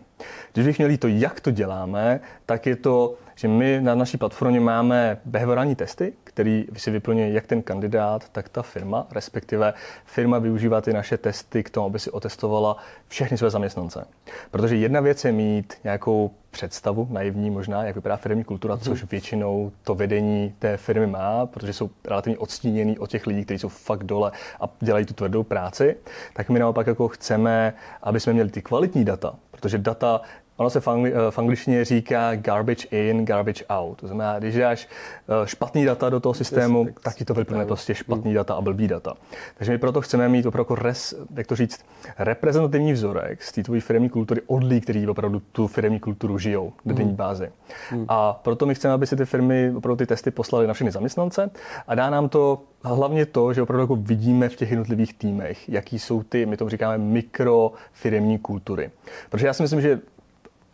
Když 0.52 0.66
bych 0.66 0.78
měl 0.78 0.96
to, 0.96 1.08
jak 1.08 1.40
to 1.40 1.50
děláme, 1.50 2.20
tak 2.46 2.66
je 2.66 2.76
to, 2.76 3.14
že 3.42 3.48
my 3.48 3.80
na 3.80 3.94
naší 3.94 4.16
platformě 4.16 4.60
máme 4.60 5.18
behaviorální 5.24 5.74
testy, 5.74 6.12
který 6.24 6.66
si 6.76 6.90
vyplňuje 6.90 7.32
jak 7.32 7.46
ten 7.46 7.62
kandidát, 7.62 8.28
tak 8.28 8.48
ta 8.48 8.62
firma, 8.62 9.06
respektive 9.10 9.74
firma 10.04 10.38
využívá 10.38 10.80
ty 10.80 10.92
naše 10.92 11.18
testy 11.18 11.62
k 11.62 11.70
tomu, 11.70 11.86
aby 11.86 11.98
si 11.98 12.10
otestovala 12.10 12.76
všechny 13.08 13.38
své 13.38 13.50
zaměstnance. 13.50 14.06
Protože 14.50 14.76
jedna 14.76 15.00
věc 15.00 15.24
je 15.24 15.32
mít 15.32 15.74
nějakou 15.84 16.30
představu, 16.50 17.08
naivní 17.10 17.50
možná, 17.50 17.84
jak 17.84 17.94
vypadá 17.94 18.16
firmní 18.16 18.44
kultura, 18.44 18.74
hmm. 18.74 18.82
což 18.82 19.04
většinou 19.04 19.72
to 19.84 19.94
vedení 19.94 20.54
té 20.58 20.76
firmy 20.76 21.06
má, 21.06 21.46
protože 21.46 21.72
jsou 21.72 21.90
relativně 22.04 22.38
odstíněný 22.38 22.98
od 22.98 23.10
těch 23.10 23.26
lidí, 23.26 23.44
kteří 23.44 23.58
jsou 23.58 23.68
fakt 23.68 24.04
dole 24.04 24.32
a 24.60 24.68
dělají 24.80 25.06
tu 25.06 25.14
tvrdou 25.14 25.42
práci, 25.42 25.96
tak 26.32 26.50
my 26.50 26.58
naopak 26.58 26.86
jako 26.86 27.08
chceme, 27.08 27.74
aby 28.02 28.20
jsme 28.20 28.32
měli 28.32 28.50
ty 28.50 28.62
kvalitní 28.62 29.04
data, 29.04 29.34
protože 29.50 29.78
data 29.78 30.20
Ono 30.62 30.70
se 30.70 30.80
v, 30.80 30.88
angli, 30.88 31.12
eh, 31.12 31.30
v 31.30 31.38
angličtině 31.38 31.84
říká 31.84 32.34
garbage 32.34 32.88
in, 32.90 33.24
garbage 33.24 33.64
out. 33.68 34.00
To 34.00 34.06
znamená, 34.06 34.38
když 34.38 34.54
dáš 34.54 34.88
eh, 34.88 35.46
špatný 35.46 35.84
data 35.84 36.10
do 36.10 36.20
toho 36.20 36.34
systému, 36.34 36.84
yes, 36.86 36.94
tak 37.02 37.14
ti 37.14 37.24
to 37.24 37.34
vyplne 37.34 37.66
prostě 37.66 37.94
špatný 37.94 38.30
mm. 38.30 38.34
data 38.34 38.54
a 38.54 38.60
blbý 38.60 38.88
data. 38.88 39.14
Takže 39.58 39.72
my 39.72 39.78
proto 39.78 40.00
chceme 40.00 40.28
mít 40.28 40.46
opravdu, 40.46 40.74
res, 40.74 41.14
jak 41.36 41.46
to 41.46 41.56
říct, 41.56 41.84
reprezentativní 42.18 42.92
vzorek 42.92 43.42
z 43.42 43.52
té 43.52 43.62
tvojí 43.62 43.80
firmní 43.80 44.08
kultury 44.08 44.40
od 44.46 44.64
lidí, 44.64 44.80
kteří 44.80 45.08
opravdu 45.08 45.42
tu 45.52 45.66
firmní 45.66 46.00
kulturu 46.00 46.38
žijou 46.38 46.72
na 46.84 46.94
denní 46.94 47.10
mm. 47.10 47.16
bázi. 47.16 47.50
Mm. 47.92 48.04
A 48.08 48.32
proto 48.32 48.66
my 48.66 48.74
chceme, 48.74 48.94
aby 48.94 49.06
si 49.06 49.16
ty 49.16 49.24
firmy 49.24 49.72
opravdu 49.76 49.96
ty 49.96 50.06
testy 50.06 50.30
poslali 50.30 50.66
na 50.66 50.74
všechny 50.74 50.90
zaměstnance 50.90 51.50
a 51.88 51.94
dá 51.94 52.10
nám 52.10 52.28
to 52.28 52.62
hlavně 52.82 53.26
to, 53.26 53.52
že 53.52 53.62
opravdu 53.62 53.82
jako 53.82 53.96
vidíme 53.96 54.48
v 54.48 54.56
těch 54.56 54.70
jednotlivých 54.70 55.14
týmech, 55.14 55.68
jaký 55.68 55.98
jsou 55.98 56.22
ty, 56.22 56.46
my 56.46 56.56
tomu 56.56 56.70
říkáme, 56.70 56.98
mikrofiremní 56.98 58.38
kultury. 58.38 58.90
Protože 59.30 59.46
já 59.46 59.52
si 59.52 59.62
myslím, 59.62 59.80
že 59.80 60.00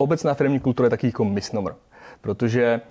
obecná 0.01 0.33
firmní 0.33 0.59
kultura 0.59 0.85
je 0.85 0.89
taky 0.89 1.07
jako 1.07 1.25
misnomer, 1.25 1.75
protože 2.21 2.81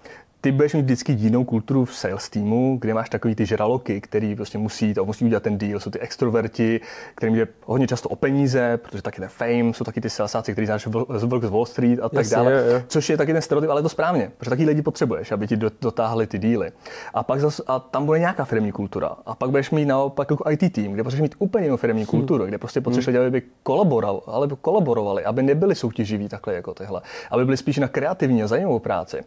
ty 0.41 0.53
budeš 0.53 0.75
mít 0.75 0.83
vždycky 0.83 1.13
jinou 1.13 1.45
kulturu 1.45 1.85
v 1.85 1.95
sales 1.95 2.31
týmu, 2.31 2.79
kde 2.81 2.95
máš 2.95 3.11
takový 3.11 3.35
ty 3.35 3.47
žraloky, 3.47 4.01
který 4.01 4.37
prostě 4.37 4.59
musí, 4.59 4.95
to 4.95 5.05
musí 5.05 5.25
udělat 5.25 5.43
ten 5.43 5.59
deal. 5.59 5.81
Jsou 5.81 5.91
ty 5.91 5.99
extroverti, 5.99 6.81
kterým 7.15 7.35
je 7.35 7.49
hodně 7.65 7.87
často 7.87 8.09
o 8.09 8.17
peníze, 8.17 8.77
protože 8.77 9.03
taky 9.03 9.21
ten 9.21 9.29
fame, 9.29 9.75
jsou 9.75 9.85
taky 9.85 10.01
ty 10.01 10.11
salesáci, 10.11 10.53
kteří 10.53 10.67
znáš 10.67 10.89
z 11.17 11.49
Wall 11.49 11.67
Street 11.67 11.99
a 12.03 12.09
tak 12.09 12.19
Jasně, 12.19 12.37
dále. 12.37 12.53
Je, 12.53 12.63
je. 12.63 12.85
Což 12.89 13.11
je 13.11 13.17
taky 13.17 13.33
ten 13.33 13.43
stereotyp, 13.43 13.71
ale 13.71 13.79
je 13.79 13.83
to 13.83 13.89
správně, 13.89 14.31
protože 14.37 14.51
taky 14.51 14.65
lidi 14.65 14.83
potřebuješ, 14.83 15.33
aby 15.33 15.47
ti 15.47 15.57
dotáhli 15.57 16.27
ty 16.27 16.39
díly. 16.39 16.71
A 17.15 17.23
pak 17.23 17.41
zas, 17.41 17.61
a 17.67 17.79
tam 17.79 18.07
bude 18.07 18.19
nějaká 18.19 18.45
firmní 18.45 18.73
kultura. 18.73 19.17
A 19.27 19.35
pak 19.35 19.51
budeš 19.51 19.71
mít 19.71 19.87
naopak 19.87 20.31
jako 20.31 20.51
IT 20.51 20.73
tým, 20.73 20.93
kde 20.93 21.03
potřebuješ 21.05 21.31
mít 21.31 21.37
úplně 21.39 21.65
jinou 21.67 21.77
firmní 21.77 22.03
hmm. 22.03 22.07
kulturu, 22.07 22.47
kde 22.47 22.59
prostě 22.59 22.81
potřebuješ 22.81 23.17
hmm. 23.17 23.27
aby 23.27 23.43
kolaborovali, 23.63 24.45
aby 24.45 24.55
kolaborovali, 24.61 25.25
aby 25.25 25.43
nebyli 25.43 25.75
soutěživí 25.75 26.29
takhle 26.29 26.55
jako 26.55 26.75
tyhle, 26.75 27.01
aby 27.31 27.45
byli 27.45 27.57
spíš 27.57 27.77
na 27.77 27.89
kreativní 27.89 28.43
a 28.43 28.47
zajímavou 28.47 28.79
práci 28.79 29.25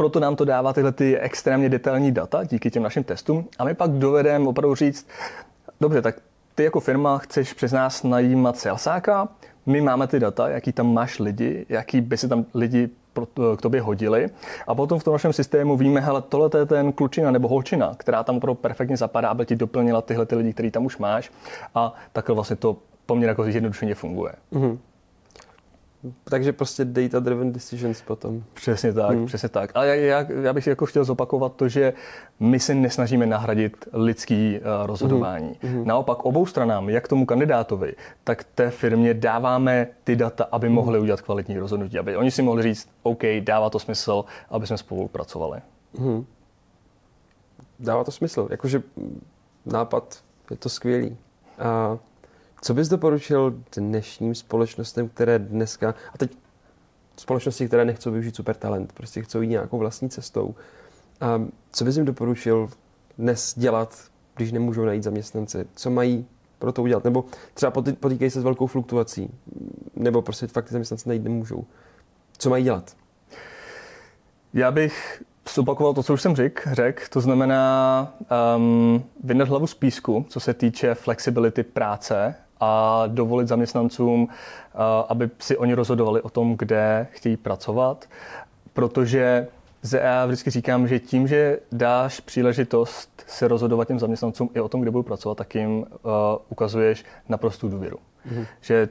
proto 0.00 0.20
nám 0.20 0.36
to 0.36 0.44
dává 0.44 0.72
tyhle 0.72 0.92
ty 0.92 1.18
extrémně 1.18 1.68
detailní 1.68 2.12
data 2.12 2.44
díky 2.44 2.70
těm 2.70 2.82
našim 2.82 3.04
testům 3.04 3.48
a 3.58 3.64
my 3.64 3.74
pak 3.74 3.90
dovedeme 3.90 4.48
opravdu 4.48 4.74
říct, 4.74 5.08
dobře, 5.80 6.02
tak 6.02 6.16
ty 6.54 6.64
jako 6.64 6.80
firma 6.80 7.18
chceš 7.18 7.52
přes 7.52 7.72
nás 7.72 8.02
najímat 8.02 8.58
salesáka, 8.58 9.28
my 9.66 9.80
máme 9.80 10.06
ty 10.06 10.20
data, 10.20 10.48
jaký 10.48 10.72
tam 10.72 10.94
máš 10.94 11.18
lidi, 11.18 11.66
jaký 11.68 12.00
by 12.00 12.16
si 12.16 12.28
tam 12.28 12.44
lidi 12.54 12.88
k 13.56 13.60
tobě 13.60 13.80
hodili. 13.80 14.28
A 14.66 14.74
potom 14.74 14.98
v 14.98 15.04
tom 15.04 15.12
našem 15.12 15.32
systému 15.32 15.76
víme, 15.76 16.00
hele, 16.00 16.22
tohle 16.22 16.50
je 16.58 16.66
ten 16.66 16.92
klučina 16.92 17.30
nebo 17.30 17.48
holčina, 17.48 17.94
která 17.96 18.24
tam 18.24 18.36
opravdu 18.36 18.54
perfektně 18.54 18.96
zapadá, 18.96 19.28
aby 19.28 19.46
ti 19.46 19.56
doplnila 19.56 20.02
tyhle 20.02 20.26
ty 20.26 20.34
lidi, 20.36 20.52
který 20.52 20.70
tam 20.70 20.86
už 20.86 20.98
máš. 20.98 21.30
A 21.74 21.94
takhle 22.12 22.34
vlastně 22.34 22.56
to 22.56 22.76
poměrně 23.06 23.28
jako 23.28 23.44
zjednodušeně 23.44 23.94
funguje. 23.94 24.32
Mm-hmm. 24.52 24.78
Takže 26.24 26.52
prostě 26.52 26.84
data-driven 26.84 27.52
decisions 27.52 28.02
potom. 28.02 28.42
Přesně 28.54 28.92
tak, 28.92 29.16
hmm. 29.16 29.26
přesně 29.26 29.48
tak. 29.48 29.70
Ale 29.74 29.88
já, 29.88 29.94
já, 29.94 30.26
já 30.42 30.52
bych 30.52 30.64
si 30.64 30.70
jako 30.70 30.86
chtěl 30.86 31.04
zopakovat 31.04 31.56
to, 31.56 31.68
že 31.68 31.92
my 32.40 32.60
se 32.60 32.74
nesnažíme 32.74 33.26
nahradit 33.26 33.88
lidský 33.92 34.58
uh, 34.58 34.86
rozhodování. 34.86 35.56
Hmm. 35.62 35.72
Hmm. 35.72 35.86
Naopak 35.86 36.24
obou 36.24 36.46
stranám, 36.46 36.88
jak 36.88 37.08
tomu 37.08 37.26
kandidátovi, 37.26 37.94
tak 38.24 38.44
té 38.44 38.70
firmě 38.70 39.14
dáváme 39.14 39.86
ty 40.04 40.16
data, 40.16 40.46
aby 40.52 40.66
hmm. 40.66 40.76
mohli 40.76 40.98
udělat 40.98 41.20
kvalitní 41.20 41.58
rozhodnutí. 41.58 41.98
Aby 41.98 42.16
oni 42.16 42.30
si 42.30 42.42
mohli 42.42 42.62
říct, 42.62 42.88
OK, 43.02 43.22
dává 43.40 43.70
to 43.70 43.78
smysl, 43.78 44.24
aby 44.50 44.66
jsme 44.66 44.78
spolupracovali. 44.78 45.60
Hmm. 45.98 46.26
Dává 47.78 48.04
to 48.04 48.10
smysl. 48.10 48.48
Jakože 48.50 48.82
nápad 49.66 50.18
je 50.50 50.56
to 50.56 50.68
skvělý. 50.68 51.16
A 51.58 51.98
co 52.62 52.74
bys 52.74 52.88
doporučil 52.88 53.54
dnešním 53.76 54.34
společnostem, 54.34 55.08
které 55.08 55.38
dneska, 55.38 55.94
a 56.14 56.18
teď 56.18 56.36
společnosti, 57.16 57.66
které 57.66 57.84
nechcou 57.84 58.10
využít 58.10 58.36
super 58.36 58.56
talent, 58.56 58.92
prostě 58.92 59.22
chcou 59.22 59.40
jít 59.40 59.48
nějakou 59.48 59.78
vlastní 59.78 60.10
cestou. 60.10 60.54
A 61.20 61.42
co 61.72 61.84
bys 61.84 61.96
jim 61.96 62.04
doporučil 62.04 62.70
dnes 63.18 63.54
dělat, 63.56 63.98
když 64.36 64.52
nemůžou 64.52 64.84
najít 64.84 65.02
zaměstnance? 65.02 65.66
Co 65.74 65.90
mají 65.90 66.26
pro 66.58 66.72
to 66.72 66.82
udělat? 66.82 67.04
Nebo 67.04 67.24
třeba 67.54 67.72
potýkají 68.00 68.30
se 68.30 68.40
s 68.40 68.44
velkou 68.44 68.66
fluktuací, 68.66 69.30
nebo 69.96 70.22
prostě 70.22 70.46
fakt 70.46 70.64
ty 70.64 70.72
zaměstnance 70.72 71.08
najít 71.08 71.24
nemůžou. 71.24 71.64
Co 72.38 72.50
mají 72.50 72.64
dělat? 72.64 72.96
Já 74.54 74.70
bych 74.70 75.22
zopakoval 75.54 75.94
to, 75.94 76.02
co 76.02 76.14
už 76.14 76.22
jsem 76.22 76.36
řekl, 76.36 76.74
řek, 76.74 77.08
to 77.08 77.20
znamená 77.20 78.14
um, 78.56 79.04
vydat 79.24 79.48
hlavu 79.48 79.66
z 79.66 79.74
písku, 79.74 80.26
co 80.28 80.40
se 80.40 80.54
týče 80.54 80.94
flexibility 80.94 81.62
práce 81.62 82.34
a 82.60 83.02
dovolit 83.06 83.48
zaměstnancům, 83.48 84.28
eh, 84.30 84.78
aby 85.08 85.30
si 85.38 85.56
oni 85.56 85.74
rozhodovali 85.74 86.22
o 86.22 86.30
tom, 86.30 86.56
kde 86.56 87.06
chtějí 87.10 87.36
pracovat, 87.36 88.04
protože 88.72 89.46
já 89.92 90.26
vždycky 90.26 90.50
říkám, 90.50 90.88
že 90.88 90.98
tím, 90.98 91.28
že 91.28 91.58
dáš 91.72 92.20
příležitost 92.20 93.24
se 93.26 93.48
rozhodovat 93.48 93.88
těm 93.88 93.98
zaměstnancům 93.98 94.50
i 94.54 94.60
o 94.60 94.68
tom, 94.68 94.80
kde 94.80 94.90
budou 94.90 95.02
pracovat, 95.02 95.38
tak 95.38 95.54
jim 95.54 95.78
uh, 95.78 95.86
ukazuješ 96.48 97.04
naprostou 97.28 97.68
důvěru. 97.68 97.96
Mm-hmm. 98.28 98.46
Že 98.60 98.88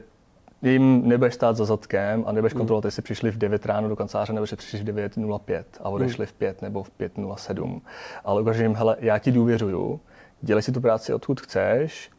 jim 0.62 1.08
nebudeš 1.08 1.34
stát 1.34 1.56
za 1.56 1.64
zadkem 1.64 2.24
a 2.26 2.32
nebudeš 2.32 2.54
mm. 2.54 2.58
kontrolovat, 2.58 2.84
jestli 2.84 3.02
přišli 3.02 3.30
v 3.30 3.38
9 3.38 3.66
ráno 3.66 3.88
do 3.88 3.96
kanceláře, 3.96 4.32
nebo 4.32 4.46
že 4.46 4.56
přišli 4.56 4.78
v 4.78 4.84
9.05 4.84 5.64
a 5.80 5.88
odešli 5.88 6.22
mm. 6.22 6.26
v 6.26 6.32
5 6.32 6.62
nebo 6.62 6.82
v 6.82 6.90
5.07. 7.00 7.80
Ale 8.24 8.42
ukážeš 8.42 8.62
jim, 8.62 8.74
hele, 8.74 8.96
já 9.00 9.18
ti 9.18 9.32
důvěřuju, 9.32 10.00
dělej 10.40 10.62
si 10.62 10.72
tu 10.72 10.80
práci 10.80 11.14
odkud 11.14 11.40
chceš, 11.40 12.10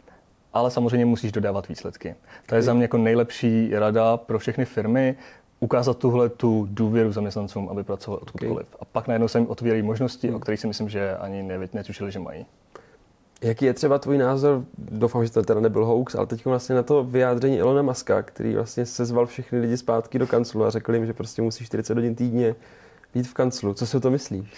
ale 0.54 0.72
samozřejmě 0.72 1.06
musíš 1.06 1.32
dodávat 1.32 1.68
výsledky. 1.68 2.16
To 2.46 2.56
je 2.56 2.62
za 2.62 2.74
mě 2.74 2.84
jako 2.84 2.98
nejlepší 2.98 3.70
rada 3.74 4.18
pro 4.18 4.40
všechny 4.40 4.66
firmy, 4.66 5.16
ukázat 5.60 5.98
tuhle 5.98 6.30
tu 6.30 6.68
důvěru 6.70 7.12
zaměstnancům, 7.12 7.70
aby 7.70 7.84
pracovali 7.84 8.22
odkudkoliv. 8.22 8.68
Okay. 8.68 8.78
A 8.80 8.86
pak 8.86 9.08
najednou 9.08 9.28
se 9.28 9.40
jim 9.40 9.48
otvírají 9.48 9.82
možnosti, 9.82 10.28
hmm. 10.28 10.36
o 10.36 10.40
kterých 10.40 10.60
si 10.60 10.68
myslím, 10.68 10.90
že 10.90 11.16
ani 11.18 11.44
netušili, 11.74 12.12
že 12.12 12.20
mají. 12.20 12.46
Jaký 13.44 13.66
je 13.66 13.74
třeba 13.74 14.00
tvůj 14.00 14.18
názor, 14.18 14.64
doufám, 14.78 15.26
že 15.26 15.32
to 15.32 15.44
teda 15.44 15.60
nebyl 15.60 15.86
hoax, 15.86 16.16
ale 16.16 16.28
teď 16.28 16.46
vlastně 16.46 16.76
na 16.76 16.84
to 16.84 17.04
vyjádření 17.04 17.60
Elona 17.60 17.82
Muska, 17.82 18.22
který 18.22 18.56
vlastně 18.56 18.86
sezval 18.86 19.26
všechny 19.26 19.60
lidi 19.60 19.78
zpátky 19.78 20.20
do 20.20 20.28
kanclu 20.28 20.66
a 20.66 20.70
řekl 20.70 20.94
jim, 20.94 21.06
že 21.06 21.14
prostě 21.14 21.42
musí 21.42 21.66
40 21.66 21.94
hodin 21.94 22.16
týdně 22.16 22.56
být 23.14 23.28
v 23.28 23.34
kanclu. 23.34 23.74
Co 23.74 23.86
si 23.86 23.98
o 23.98 24.00
to 24.00 24.12
myslíš? 24.12 24.54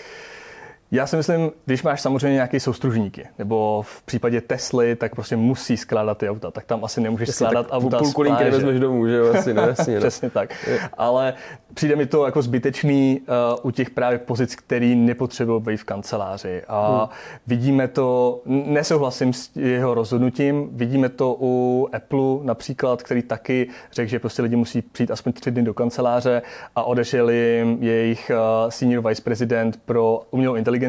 Já 0.93 1.07
si 1.07 1.17
myslím, 1.17 1.51
když 1.65 1.83
máš 1.83 2.01
samozřejmě 2.01 2.33
nějaké 2.33 2.59
soustružníky, 2.59 3.27
nebo 3.39 3.81
v 3.85 4.01
případě 4.01 4.41
Tesly, 4.41 4.95
tak 4.95 5.15
prostě 5.15 5.35
musí 5.35 5.77
skládat 5.77 6.17
ty 6.17 6.29
auta, 6.29 6.51
tak 6.51 6.65
tam 6.65 6.85
asi 6.85 7.01
nemůžeš 7.01 7.27
Jasně, 7.27 7.47
skládat 7.47 7.67
auta 7.71 7.97
půlku 7.97 8.21
linky 8.21 8.43
nevezmeš 8.43 8.79
domů, 8.79 9.07
že 9.07 9.15
jo? 9.15 9.33
Asi 9.33 9.53
ne, 9.53 9.61
jasně, 9.61 9.93
no. 9.95 9.99
Přesně 9.99 10.29
tak. 10.29 10.53
Ale 10.97 11.33
přijde 11.73 11.95
mi 11.95 12.05
to 12.05 12.25
jako 12.25 12.41
zbytečný 12.41 13.21
uh, 13.21 13.59
u 13.63 13.71
těch 13.71 13.89
právě 13.89 14.19
pozic, 14.19 14.55
který 14.55 14.95
nepotřebují 14.95 15.61
být 15.61 15.77
v 15.77 15.83
kanceláři. 15.83 16.61
A 16.67 16.99
hmm. 16.99 17.07
vidíme 17.47 17.87
to, 17.87 18.41
nesouhlasím 18.45 19.33
s 19.33 19.55
jeho 19.55 19.93
rozhodnutím, 19.93 20.69
vidíme 20.71 21.09
to 21.09 21.37
u 21.39 21.87
Apple 21.93 22.37
například, 22.41 23.03
který 23.03 23.21
taky 23.21 23.69
řekl, 23.91 24.09
že 24.09 24.19
prostě 24.19 24.41
lidi 24.41 24.55
musí 24.55 24.81
přijít 24.81 25.11
aspoň 25.11 25.33
tři 25.33 25.51
dny 25.51 25.63
do 25.63 25.73
kanceláře 25.73 26.41
a 26.75 26.83
odešel 26.83 27.29
jim 27.29 27.77
jejich 27.83 28.31
uh, 28.33 28.69
senior 28.69 29.07
vice 29.07 29.21
president 29.21 29.79
pro 29.85 30.21
umělou 30.31 30.55
inteligenci, 30.55 30.82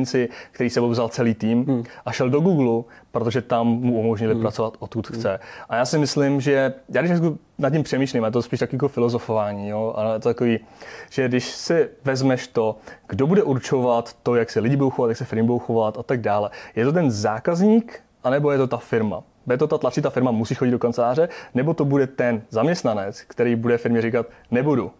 který 0.53 0.71
sebou 0.71 0.89
vzal 0.89 1.09
celý 1.09 1.35
tým 1.35 1.65
hmm. 1.65 1.85
a 2.07 2.13
šel 2.13 2.31
do 2.31 2.41
Google, 2.41 2.83
protože 3.11 3.43
tam 3.43 3.67
mu 3.67 4.01
umožnili 4.01 4.33
hmm. 4.33 4.43
pracovat 4.43 4.77
odkud 4.79 5.11
hmm. 5.11 5.19
chce. 5.19 5.41
A 5.69 5.77
já 5.77 5.85
si 5.85 5.99
myslím, 5.99 6.41
že 6.41 6.75
já 6.89 7.03
když 7.03 7.19
nad 7.59 7.71
tím 7.71 7.83
přemýšlím, 7.83 8.25
a 8.25 8.31
to 8.31 8.43
spíš 8.43 8.61
takový 8.61 8.77
jako 8.77 8.89
filozofování, 8.89 9.69
jo, 9.69 9.93
ale 9.97 10.21
to 10.21 10.29
takový, 10.29 10.59
že 11.11 11.29
když 11.29 11.45
si 11.45 11.89
vezmeš 12.05 12.47
to, 12.47 12.77
kdo 13.09 13.27
bude 13.27 13.43
určovat 13.43 14.17
to, 14.23 14.35
jak 14.35 14.51
se 14.51 14.61
lidi 14.61 14.77
budou 14.77 14.91
chovat, 14.91 15.09
jak 15.09 15.17
se 15.17 15.25
firmy 15.25 15.43
budou 15.43 15.59
chovat 15.59 15.99
a 15.99 16.03
tak 16.03 16.21
dále, 16.21 16.51
je 16.77 16.85
to 16.85 16.93
ten 16.93 17.11
zákazník, 17.11 18.01
anebo 18.25 18.51
je 18.51 18.59
to 18.59 18.67
ta 18.67 18.77
firma? 18.77 19.23
Bude 19.47 19.59
to 19.59 19.67
ta 19.67 19.79
tlačitá 19.79 20.11
firma, 20.11 20.31
musí 20.31 20.55
chodit 20.55 20.71
do 20.71 20.79
kanceláře, 20.79 21.29
nebo 21.55 21.75
to 21.75 21.85
bude 21.85 22.07
ten 22.07 22.43
zaměstnanec, 22.51 23.23
který 23.23 23.57
bude 23.57 23.79
firmě 23.79 24.03
říkat, 24.03 24.27
nebudu, 24.51 24.91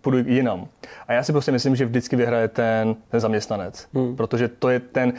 půjdu 0.00 0.18
jinam. 0.18 0.66
A 1.08 1.12
já 1.12 1.22
si 1.22 1.32
prostě 1.32 1.52
myslím, 1.52 1.76
že 1.76 1.86
vždycky 1.86 2.16
vyhraje 2.16 2.48
ten, 2.48 2.96
ten 3.08 3.20
zaměstnanec, 3.20 3.88
hmm. 3.94 4.16
protože 4.16 4.48
to 4.48 4.68
je 4.68 4.80
ten, 4.80 5.12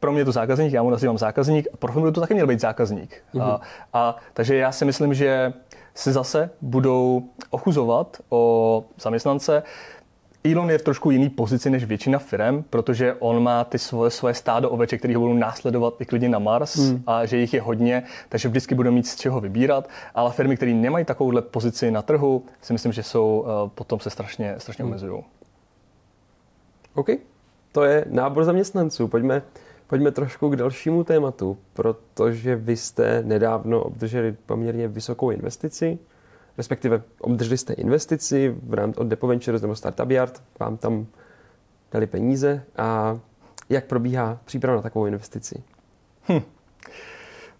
pro 0.00 0.12
mě 0.12 0.24
to 0.24 0.32
zákazník, 0.32 0.72
já 0.72 0.82
mu 0.82 0.90
nazývám 0.90 1.18
zákazník 1.18 1.68
a 1.74 1.76
pro 1.76 2.00
mě 2.00 2.12
to 2.12 2.20
taky 2.20 2.34
měl 2.34 2.46
být 2.46 2.60
zákazník. 2.60 3.22
Mm-hmm. 3.34 3.42
A, 3.42 3.60
a, 3.92 4.16
takže 4.34 4.56
já 4.56 4.72
si 4.72 4.84
myslím, 4.84 5.14
že 5.14 5.52
se 5.94 6.12
zase 6.12 6.50
budou 6.60 7.22
ochuzovat 7.50 8.16
o 8.28 8.84
zaměstnance. 9.00 9.62
Elon 10.44 10.70
je 10.70 10.78
v 10.78 10.82
trošku 10.82 11.10
jiný 11.10 11.30
pozici 11.30 11.70
než 11.70 11.84
většina 11.84 12.18
firm, 12.18 12.62
protože 12.70 13.14
on 13.18 13.42
má 13.42 13.64
ty 13.64 13.78
svoje, 13.78 14.10
svoje 14.10 14.34
stádo 14.34 14.70
oveček, 14.70 15.00
které 15.00 15.16
ho 15.16 15.20
budou 15.20 15.34
následovat 15.34 16.00
i 16.00 16.04
klidně 16.04 16.28
na 16.28 16.38
Mars 16.38 16.76
hmm. 16.76 17.02
a 17.06 17.26
že 17.26 17.36
jich 17.36 17.54
je 17.54 17.60
hodně, 17.60 18.02
takže 18.28 18.48
vždycky 18.48 18.74
budou 18.74 18.90
mít 18.90 19.06
z 19.06 19.16
čeho 19.16 19.40
vybírat. 19.40 19.88
Ale 20.14 20.32
firmy, 20.32 20.56
které 20.56 20.72
nemají 20.72 21.04
takovouhle 21.04 21.42
pozici 21.42 21.90
na 21.90 22.02
trhu, 22.02 22.44
si 22.62 22.72
myslím, 22.72 22.92
že 22.92 23.02
jsou 23.02 23.40
uh, 23.40 23.68
potom 23.68 24.00
se 24.00 24.10
strašně, 24.10 24.54
strašně 24.58 24.84
hmm. 24.84 24.92
omezují. 24.92 25.24
OK, 26.94 27.08
to 27.72 27.84
je 27.84 28.04
nábor 28.10 28.44
zaměstnanců. 28.44 29.08
Pojďme 29.08 29.42
Pojďme 29.90 30.10
trošku 30.10 30.48
k 30.48 30.56
dalšímu 30.56 31.04
tématu, 31.04 31.58
protože 31.72 32.56
vy 32.56 32.76
jste 32.76 33.22
nedávno 33.22 33.82
obdrželi 33.82 34.36
poměrně 34.46 34.88
vysokou 34.88 35.30
investici, 35.30 35.98
respektive 36.60 37.02
obdrželi 37.20 37.58
jste 37.58 37.72
investici 37.72 38.54
v 38.62 38.74
rámci 38.74 39.00
od 39.00 39.06
Depo 39.06 39.26
Ventures 39.26 39.62
nebo 39.62 39.76
Startup 39.76 40.10
Yard, 40.10 40.42
vám 40.60 40.76
tam 40.76 41.06
dali 41.92 42.06
peníze 42.06 42.62
a 42.76 43.18
jak 43.68 43.84
probíhá 43.84 44.38
příprava 44.44 44.76
na 44.76 44.82
takovou 44.82 45.06
investici? 45.06 45.62
Hm. 46.28 46.40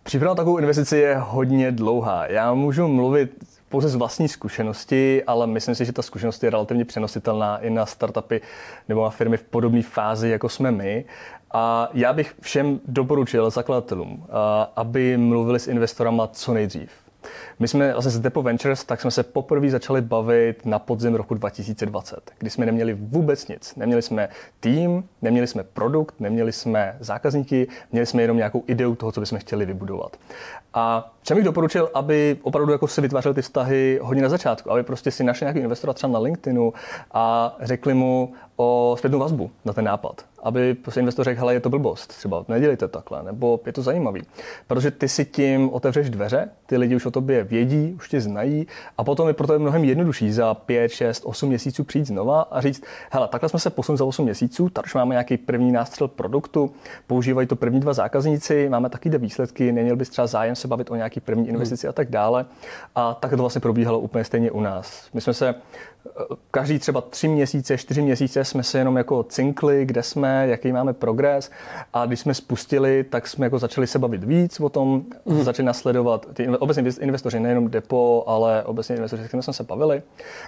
Příprava 0.03 0.33
na 0.33 0.37
takovou 0.37 0.59
investici 0.59 0.97
je 0.97 1.17
hodně 1.19 1.73
dlouhá. 1.73 2.27
Já 2.27 2.55
můžu 2.55 2.89
mluvit 2.89 3.45
pouze 3.69 3.89
z 3.89 3.95
vlastní 3.95 4.29
zkušenosti, 4.29 5.25
ale 5.25 5.47
myslím 5.47 5.75
si, 5.75 5.85
že 5.85 5.93
ta 5.93 6.03
zkušenost 6.03 6.45
je 6.45 6.51
relativně 6.51 6.85
přenositelná 6.85 7.59
i 7.59 7.71
na 7.71 7.87
startupy 7.87 8.41
nebo 8.89 9.05
na 9.05 9.11
firmy 9.11 9.37
v 9.37 9.43
podobné 9.43 9.83
fázi, 9.83 10.29
jako 10.29 10.49
jsme 10.49 10.71
my. 10.71 11.05
A 11.53 11.89
já 11.95 12.13
bych 12.13 12.35
všem 12.41 12.81
doporučil 12.87 13.51
zakladatelům, 13.51 14.27
aby 14.77 15.17
mluvili 15.17 15.59
s 15.59 15.69
investorama 15.69 16.27
co 16.27 16.55
nejdřív. 16.55 17.10
My 17.59 17.69
jsme 17.69 17.93
vlastně 17.93 18.11
z 18.11 18.19
Depo 18.19 18.43
Ventures, 18.43 18.85
tak 18.85 19.01
jsme 19.01 19.11
se 19.11 19.23
poprvé 19.23 19.71
začali 19.71 20.01
bavit 20.01 20.67
na 20.67 20.79
podzim 20.79 21.15
roku 21.15 21.35
2020, 21.35 22.31
kdy 22.39 22.51
jsme 22.51 22.67
neměli 22.67 22.95
vůbec 22.95 23.49
nic. 23.49 23.77
Neměli 23.77 24.03
jsme 24.03 24.29
tým, 24.61 25.05
neměli 25.23 25.47
jsme 25.47 25.63
produkt, 25.63 26.15
neměli 26.21 26.53
jsme 26.53 26.97
zákazníky, 27.01 27.69
měli 27.93 28.07
jsme 28.07 28.23
jenom 28.23 28.37
nějakou 28.37 28.65
ideu 28.67 28.95
toho, 28.95 29.13
co 29.13 29.21
bychom 29.21 29.39
chtěli 29.39 29.67
vybudovat. 29.67 30.17
A 30.75 31.13
čem 31.23 31.37
bych 31.37 31.45
doporučil, 31.45 31.91
aby 31.95 32.39
opravdu 32.43 32.73
jako 32.73 32.89
si 32.89 33.01
vytvářel 33.01 33.35
ty 33.35 33.43
vztahy 33.43 33.99
hodně 34.03 34.23
na 34.23 34.29
začátku, 34.29 34.73
aby 34.73 34.83
prostě 34.83 35.11
si 35.11 35.25
našel 35.25 35.47
nějaký 35.47 35.61
investora 35.61 35.93
třeba 35.93 36.13
na 36.13 36.19
LinkedInu 36.19 36.73
a 37.13 37.57
řekli 37.61 37.95
mu 37.95 38.33
o 38.57 38.95
zpětnou 38.99 39.19
vazbu 39.19 39.51
na 39.65 39.73
ten 39.73 39.85
nápad. 39.85 40.25
Aby 40.43 40.75
prostě 40.75 41.01
investor 41.01 41.25
řekl, 41.25 41.41
hele, 41.41 41.55
je 41.55 41.61
to 41.61 41.71
blbost, 41.71 42.07
třeba 42.07 42.45
nedělejte 42.49 42.89
takhle, 42.89 43.23
nebo 43.23 43.61
je 43.67 43.73
to 43.73 43.83
zajímavý. 43.83 44.23
Protože 44.67 44.91
ty 44.91 45.09
si 45.09 45.25
tím 45.25 45.71
otevřeš 45.73 46.11
dveře, 46.11 46.49
ty 46.67 46.77
lidi 46.77 46.97
už 46.97 47.07
o 47.07 47.11
tobě 47.11 47.45
vědí, 47.45 47.95
už 47.97 48.09
tě 48.09 48.21
znají 48.21 48.67
a 48.99 49.05
potom 49.05 49.29
je 49.29 49.35
pro 49.35 49.47
to 49.47 49.59
mnohem 49.59 49.85
jednodušší 49.85 50.33
za 50.33 50.55
5, 50.55 50.89
6, 50.89 51.23
8 51.27 51.49
měsíců 51.49 51.85
přijít 51.85 52.07
znova 52.07 52.43
a 52.43 52.61
říct, 52.61 52.83
hele, 53.11 53.29
takhle 53.29 53.49
jsme 53.49 53.59
se 53.59 53.71
posunuli 53.71 53.99
za 53.99 54.05
8 54.05 54.25
měsíců, 54.25 54.69
tady 54.69 54.87
už 54.87 54.95
máme 54.95 55.15
nějaký 55.15 55.37
první 55.37 55.73
nástřel 55.73 56.09
produktu, 56.09 56.73
používají 57.07 57.47
to 57.47 57.57
první 57.57 57.81
dva 57.81 57.93
zákazníci, 57.93 58.69
máme 58.69 58.89
taky 58.89 59.11
výsledky, 59.19 59.73
neměl 59.73 59.97
bys 59.97 60.09
třeba 60.09 60.27
zájem 60.27 60.57
se 60.57 60.69
bavit 60.69 60.91
o 60.91 60.97
nějaký 60.97 61.21
první 61.21 61.43
hmm. 61.43 61.51
investici 61.51 61.87
hmm. 61.87 61.91
a 61.91 61.93
tak 61.93 62.11
dále. 62.11 62.47
A 62.95 63.15
tak 63.15 63.31
to 63.31 63.37
vlastně 63.37 63.61
probíhalo 63.61 63.99
úplně 63.99 64.25
stejně 64.25 64.51
u 64.51 64.61
nás. 64.61 65.09
My 65.15 65.21
jsme 65.21 65.35
se 65.35 65.55
každý 66.51 66.79
třeba 66.79 67.01
tři 67.01 67.29
měsíce, 67.29 67.79
čtyři 67.79 68.03
měsíce 68.03 68.45
jsme 68.45 68.63
se 68.63 68.79
jenom 68.79 68.97
jako 68.97 69.23
cinkli, 69.23 69.87
kde 69.87 70.03
jsme, 70.03 70.47
jaký 70.49 70.73
máme 70.73 70.93
progres 70.93 71.51
a 71.93 72.07
když 72.07 72.21
jsme 72.21 72.35
spustili, 72.35 73.05
tak 73.05 73.27
jsme 73.27 73.47
jako 73.47 73.59
začali 73.59 73.87
se 73.87 73.99
bavit 73.99 74.25
víc 74.25 74.61
o 74.61 74.69
tom, 74.69 75.05
mm. 75.25 75.43
začali 75.43 75.67
nasledovat 75.67 76.27
ty 76.35 76.49
obecně 76.49 76.85
investoři, 77.01 77.41
nejenom 77.41 77.71
depo, 77.71 78.25
ale 78.27 78.65
obecně 78.65 78.97
investoři, 78.97 79.23
s 79.23 79.27
kterými 79.27 79.43
jsme 79.43 79.53
se 79.53 79.65
bavili, 79.65 80.03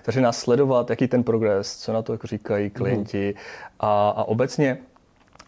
začali 0.07 0.23
nás 0.23 0.39
sledovat, 0.39 0.91
jaký 0.91 1.09
ten 1.09 1.23
progres, 1.23 1.77
co 1.77 1.93
na 1.93 2.03
to 2.03 2.13
jako 2.13 2.27
říkají 2.27 2.71
klienti 2.71 3.35
mm. 3.37 3.41
a, 3.81 4.09
a 4.11 4.25
obecně 4.25 4.79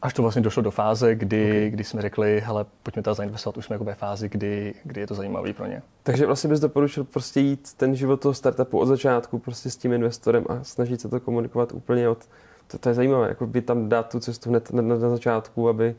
Až 0.04 0.14
to 0.14 0.22
vlastně 0.22 0.42
došlo 0.42 0.62
do 0.62 0.70
fáze, 0.70 1.14
kdy, 1.14 1.50
okay. 1.50 1.70
kdy 1.70 1.84
jsme 1.84 2.02
řekli, 2.02 2.42
hele, 2.44 2.66
pojďme 2.82 3.02
to 3.02 3.14
zainvestovat, 3.14 3.56
už 3.56 3.64
jsme 3.64 3.74
jako 3.74 3.84
ve 3.84 3.94
fázi, 3.94 4.28
kdy, 4.28 4.74
kdy 4.84 5.00
je 5.00 5.06
to 5.06 5.14
zajímavé 5.14 5.52
pro 5.52 5.66
ně. 5.66 5.82
Takže 6.02 6.26
vlastně 6.26 6.50
bys 6.50 6.60
doporučil 6.60 7.04
prostě 7.04 7.40
jít 7.40 7.74
ten 7.76 7.96
život 7.96 8.20
toho 8.20 8.34
startupu 8.34 8.78
od 8.78 8.86
začátku 8.86 9.38
prostě 9.38 9.70
s 9.70 9.76
tím 9.76 9.92
investorem 9.92 10.44
a 10.48 10.64
snažit 10.64 11.00
se 11.00 11.08
to 11.08 11.20
komunikovat 11.20 11.72
úplně 11.72 12.08
od... 12.08 12.18
To, 12.66 12.78
to 12.78 12.88
je 12.88 12.94
zajímavé, 12.94 13.28
jako 13.28 13.46
by 13.46 13.60
tam 13.60 13.88
dát 13.88 14.12
tu 14.12 14.20
cestu 14.20 14.50
hned 14.50 14.72
na, 14.72 14.82
na, 14.82 14.96
na 14.98 15.08
začátku, 15.08 15.68
aby, 15.68 15.94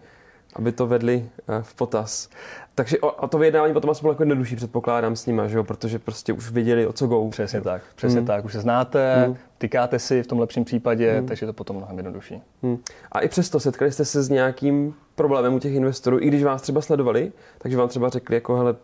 aby 0.55 0.71
to 0.71 0.87
vedli 0.87 1.29
eh, 1.47 1.61
v 1.61 1.75
potaz. 1.75 2.29
Takže 2.75 2.99
o, 2.99 3.11
o 3.11 3.27
to 3.27 3.37
vyjednávání 3.37 3.73
potom 3.73 3.89
asi 3.89 4.01
bylo 4.01 4.13
jako 4.13 4.23
jednodušší, 4.23 4.55
předpokládám 4.55 5.15
s 5.15 5.25
nima, 5.25 5.47
že 5.47 5.57
jo? 5.57 5.63
protože 5.63 5.99
prostě 5.99 6.33
už 6.33 6.51
viděli, 6.51 6.87
o 6.87 6.93
co 6.93 7.07
go. 7.07 7.29
Přesně 7.29 7.61
tak, 7.61 7.81
přesně 7.95 8.19
hmm. 8.19 8.27
tak. 8.27 8.45
Už 8.45 8.53
se 8.53 8.59
znáte, 8.59 9.25
hmm. 9.25 9.35
tykáte 9.57 9.99
si 9.99 10.23
v 10.23 10.27
tom 10.27 10.39
lepším 10.39 10.65
případě, 10.65 11.13
hmm. 11.13 11.27
takže 11.27 11.43
je 11.43 11.47
to 11.47 11.53
potom 11.53 11.75
mnohem 11.75 11.97
jednodušší. 11.97 12.41
Hmm. 12.63 12.77
A 13.11 13.19
i 13.19 13.27
přesto 13.27 13.59
setkali 13.59 13.91
jste 13.91 14.05
se 14.05 14.23
s 14.23 14.29
nějakým 14.29 14.95
problémem 15.15 15.53
u 15.53 15.59
těch 15.59 15.73
investorů, 15.73 16.19
i 16.19 16.27
když 16.27 16.43
vás 16.43 16.61
třeba 16.61 16.81
sledovali, 16.81 17.31
takže 17.57 17.77
vám 17.77 17.89
třeba 17.89 18.09
řekli, 18.09 18.35
jako 18.35 18.55
hele, 18.55 18.75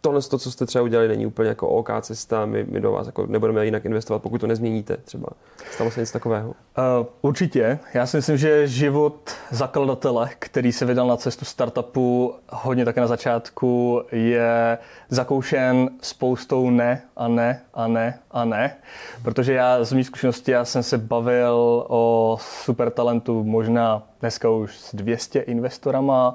tohle, 0.00 0.22
to, 0.22 0.38
co 0.38 0.50
jste 0.50 0.66
třeba 0.66 0.84
udělali, 0.84 1.08
není 1.08 1.26
úplně 1.26 1.48
jako 1.48 1.68
OK 1.68 1.90
cesta, 2.00 2.46
my, 2.46 2.64
my 2.70 2.80
do 2.80 2.92
vás 2.92 3.06
jako 3.06 3.26
nebudeme 3.26 3.64
jinak 3.64 3.84
investovat, 3.84 4.22
pokud 4.22 4.40
to 4.40 4.46
nezměníte 4.46 4.96
třeba. 4.96 5.28
Stalo 5.70 5.90
se 5.90 6.00
něco 6.00 6.12
takového? 6.12 6.48
Uh, 6.48 7.06
určitě. 7.22 7.78
Já 7.94 8.06
si 8.06 8.16
myslím, 8.16 8.36
že 8.36 8.68
život 8.68 9.30
zakladatele, 9.50 10.30
který 10.38 10.72
se 10.72 10.84
vydal 10.84 11.06
na 11.06 11.16
cestu 11.16 11.44
startupu 11.44 12.34
hodně 12.48 12.84
také 12.84 13.00
na 13.00 13.06
začátku, 13.06 14.02
je 14.12 14.78
zakoušen 15.08 15.90
spoustou 16.02 16.70
ne 16.70 17.02
a 17.16 17.28
ne 17.28 17.62
a 17.74 17.86
ne 17.86 18.18
a 18.30 18.44
ne. 18.44 18.76
Protože 19.22 19.52
já 19.52 19.84
z 19.84 19.92
mých 19.92 20.06
zkušenosti 20.06 20.50
já 20.50 20.64
jsem 20.64 20.82
se 20.82 20.98
bavil 20.98 21.84
o 21.88 22.36
super 22.40 22.90
talentu 22.90 23.44
možná 23.44 24.02
dneska 24.20 24.50
už 24.50 24.76
s 24.76 24.94
200 24.94 25.40
investorama, 25.40 26.34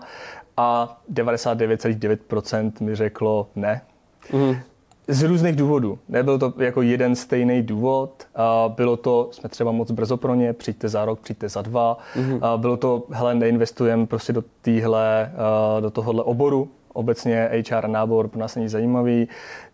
a 0.57 1.01
99,9% 1.13 2.71
mi 2.79 2.95
řeklo 2.95 3.47
ne. 3.55 3.81
Mm. 4.33 4.55
Z 5.07 5.23
různých 5.23 5.55
důvodů. 5.55 5.99
Nebyl 6.09 6.39
to 6.39 6.53
jako 6.57 6.81
jeden 6.81 7.15
stejný 7.15 7.61
důvod. 7.61 8.27
Bylo 8.67 8.97
to, 8.97 9.29
jsme 9.31 9.49
třeba 9.49 9.71
moc 9.71 9.91
brzo 9.91 10.17
pro 10.17 10.35
ně, 10.35 10.53
přijďte 10.53 10.89
za 10.89 11.05
rok, 11.05 11.19
přijďte 11.19 11.49
za 11.49 11.61
dva. 11.61 11.97
Mm. 12.15 12.39
Bylo 12.57 12.77
to, 12.77 13.03
hele, 13.11 13.35
neinvestujeme 13.35 14.07
prostě 14.07 14.33
do 14.33 14.43
týhle, 14.61 15.31
do 15.79 15.89
tohohle 15.89 16.23
oboru. 16.23 16.69
Obecně 16.93 17.49
HR 17.69 17.87
nábor 17.87 18.27
pro 18.27 18.39
nás 18.39 18.55
není 18.55 18.69
zajímavý. 18.69 19.27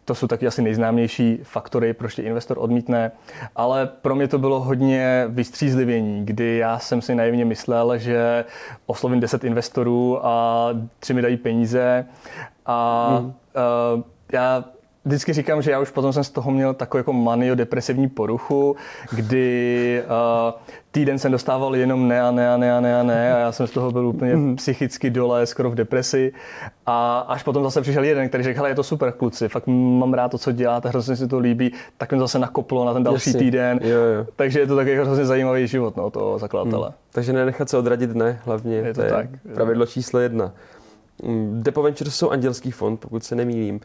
To 0.10 0.16
jsou 0.16 0.28
taky 0.28 0.48
asi 0.48 0.62
nejznámější 0.62 1.40
faktory, 1.44 1.94
proč 1.94 2.16
tě 2.16 2.22
investor 2.22 2.58
odmítne. 2.60 3.12
Ale 3.56 3.86
pro 3.86 4.16
mě 4.16 4.28
to 4.28 4.40
bylo 4.40 4.60
hodně 4.60 5.26
vystřízlivění, 5.28 6.26
kdy 6.26 6.58
já 6.58 6.80
jsem 6.80 7.02
si 7.02 7.16
naivně 7.16 7.46
myslel, 7.46 7.98
že 7.98 8.46
oslovím 8.86 9.20
10 9.20 9.44
investorů 9.44 10.26
a 10.26 10.70
tři 11.00 11.14
mi 11.14 11.22
dají 11.22 11.38
peníze. 11.38 12.06
A 12.66 13.10
mm. 13.22 13.26
uh, 13.26 13.34
já 14.34 14.64
vždycky 15.06 15.34
říkám, 15.34 15.62
že 15.62 15.72
já 15.72 15.80
už 15.80 15.90
potom 15.90 16.14
jsem 16.14 16.24
z 16.24 16.30
toho 16.30 16.52
měl 16.52 16.74
takovou 16.74 17.00
jako 17.00 17.14
manio-depresivní 17.14 18.10
poruchu, 18.10 18.76
kdy 19.12 20.04
uh, 20.06 20.60
týden 20.92 21.20
jsem 21.20 21.32
dostával 21.32 21.76
jenom 21.76 22.08
ne 22.08 22.22
a 22.22 22.32
ne 22.32 22.54
a 22.54 22.58
ne 22.58 22.74
a 22.74 22.82
ne 22.82 23.00
a 23.00 23.04
ne 23.04 23.34
a 23.34 23.38
já 23.38 23.52
jsem 23.52 23.68
z 23.68 23.72
toho 23.72 23.92
byl 23.92 24.08
úplně 24.08 24.36
mm. 24.36 24.56
psychicky 24.56 25.10
dole, 25.10 25.46
skoro 25.46 25.70
v 25.70 25.76
depresi. 25.76 26.34
A 26.86 27.20
až 27.20 27.44
potom 27.44 27.64
zase 27.64 27.82
přišel 27.82 28.04
jeden, 28.04 28.30
který 28.30 28.44
řekl, 28.44 28.58
hele, 28.58 28.70
je 28.70 28.76
to 28.76 28.84
super 28.84 29.12
kluci, 29.12 29.50
fakt 29.50 29.68
mám 29.68 30.14
rád 30.14 30.30
to, 30.30 30.38
co 30.38 30.52
děláte, 30.52 30.90
hrozně 30.90 31.16
si 31.16 31.28
to 31.28 31.40
líbí, 31.40 31.74
tak 31.98 32.12
mi 32.12 32.20
zase 32.20 32.40
nakoplo 32.40 32.86
na 32.86 32.94
ten 32.94 33.04
další 33.04 33.30
Jasně. 33.30 33.40
týden. 33.40 33.80
Jo, 33.84 34.00
jo. 34.00 34.26
Takže 34.36 34.60
je 34.60 34.68
to 34.68 34.76
takový 34.76 34.96
hrozně 34.96 35.26
zajímavý 35.26 35.68
život, 35.68 35.98
no, 35.98 36.10
toho 36.10 36.40
zakladatele. 36.40 36.90
Mm. 36.90 36.96
Takže 37.12 37.34
nenechat 37.34 37.70
se 37.70 37.78
odradit 37.78 38.16
ne, 38.16 38.40
hlavně. 38.46 38.76
Je 38.76 38.94
to, 38.94 39.02
to 39.02 39.10
tak. 39.10 39.30
Je 39.50 39.54
pravidlo 39.54 39.86
číslo 39.86 40.20
jedna. 40.20 40.52
Depo 41.54 41.82
Ventures 41.82 42.16
jsou 42.16 42.30
andělský 42.30 42.72
fond, 42.72 43.00
pokud 43.00 43.24
se 43.24 43.36
nemýlím. 43.36 43.80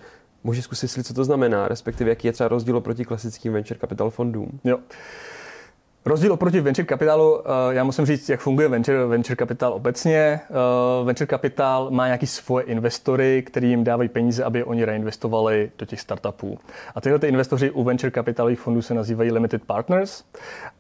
Může 0.45 0.63
zkusit 0.63 0.89
si, 0.89 1.05
co 1.05 1.15
to 1.15 1.25
znamená, 1.25 1.69
respektive 1.69 2.11
jaký 2.11 2.27
je 2.27 2.33
třeba 2.33 2.49
rozdíl 2.49 2.77
oproti 2.77 3.05
klasickým 3.05 3.53
venture 3.53 3.81
capital 3.81 4.11
fondům? 4.11 4.61
Jo. 4.65 4.79
Rozdíl 6.07 6.33
oproti 6.33 6.61
venture 6.61 6.87
kapitálu, 6.87 7.41
eh, 7.41 7.75
já 7.75 7.85
musím 7.85 8.07
říct, 8.07 8.29
jak 8.29 8.41
funguje 8.41 8.69
venture, 8.69 9.07
venture 9.07 9.37
capital 9.37 9.73
obecně. 9.73 10.19
Eh, 10.19 11.05
venture 11.05 11.27
capital 11.27 11.91
má 11.91 12.07
nějaký 12.07 12.27
svoje 12.27 12.65
investory, 12.65 13.43
který 13.47 13.71
jim 13.71 13.85
dávají 13.85 14.09
peníze, 14.09 14.45
aby 14.45 14.65
oni 14.65 14.85
reinvestovali 14.85 15.71
do 15.79 15.87
těch 15.87 16.01
startupů. 16.01 16.59
A 16.95 17.01
tyhle 17.01 17.19
ty 17.19 17.29
investoři 17.29 17.71
u 17.71 17.85
venture 17.85 18.11
kapitalových 18.11 18.61
fondů 18.61 18.83
se 18.83 18.95
nazývají 18.95 19.33
limited 19.33 19.63
partners. 19.65 20.25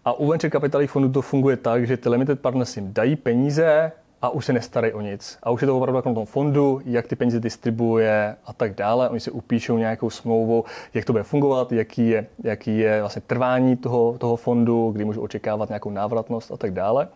A 0.05 0.13
u 0.13 0.27
venture 0.27 0.51
kapitalových 0.51 0.91
fondů 0.91 1.09
to 1.09 1.23
funguje 1.23 1.57
tak, 1.57 1.87
že 1.87 1.97
ty 1.97 2.09
limited 2.09 2.41
partners 2.41 2.77
jim 2.77 2.93
dají 2.93 3.17
peníze, 3.17 3.93
a 4.25 4.29
už 4.29 4.45
se 4.45 4.53
nestarají 4.53 4.93
o 4.93 5.01
nic. 5.01 5.39
A 5.43 5.51
už 5.51 5.61
je 5.61 5.67
to 5.67 5.77
opravdu 5.77 5.99
jako 5.99 6.09
na 6.09 6.15
tom 6.15 6.27
fondu, 6.27 6.81
jak 6.85 7.07
ty 7.07 7.17
peníze 7.17 7.41
distribuje 7.41 8.37
a 8.47 8.53
tak 8.53 8.75
dále. 8.75 9.09
Oni 9.09 9.21
si 9.21 9.31
upíšou 9.31 9.79
nějakou 9.79 10.11
smlouvu, 10.11 10.65
jak 10.95 11.05
to 11.05 11.13
bude 11.13 11.25
fungovat, 11.25 11.73
jaký 11.73 12.09
je, 12.09 12.27
jaký 12.45 12.79
je 12.79 13.01
vlastně 13.01 13.23
trvání 13.27 13.77
toho, 13.77 14.17
toho 14.19 14.37
fondu, 14.37 14.91
kdy 14.91 15.05
můžu 15.05 15.21
očekávat 15.21 15.69
nějakou 15.69 15.91
návratnost 15.91 16.53
a 16.53 16.57
tak 16.57 16.73
dále. 16.73 17.09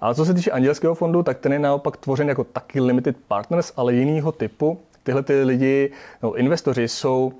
Ale 0.00 0.14
co 0.14 0.24
se 0.24 0.34
týče 0.34 0.50
andělského 0.50 0.94
fondu, 0.94 1.22
tak 1.22 1.38
ten 1.38 1.52
je 1.52 1.58
naopak 1.58 1.96
tvořen 1.96 2.28
jako 2.28 2.44
taky 2.44 2.80
limited 2.80 3.16
partners, 3.28 3.72
ale 3.76 3.94
jinýho 3.94 4.32
typu. 4.32 4.78
Tyhle 5.02 5.22
ty 5.22 5.42
lidi, 5.42 5.92
no, 6.22 6.34
investoři 6.34 6.88
jsou 6.88 7.32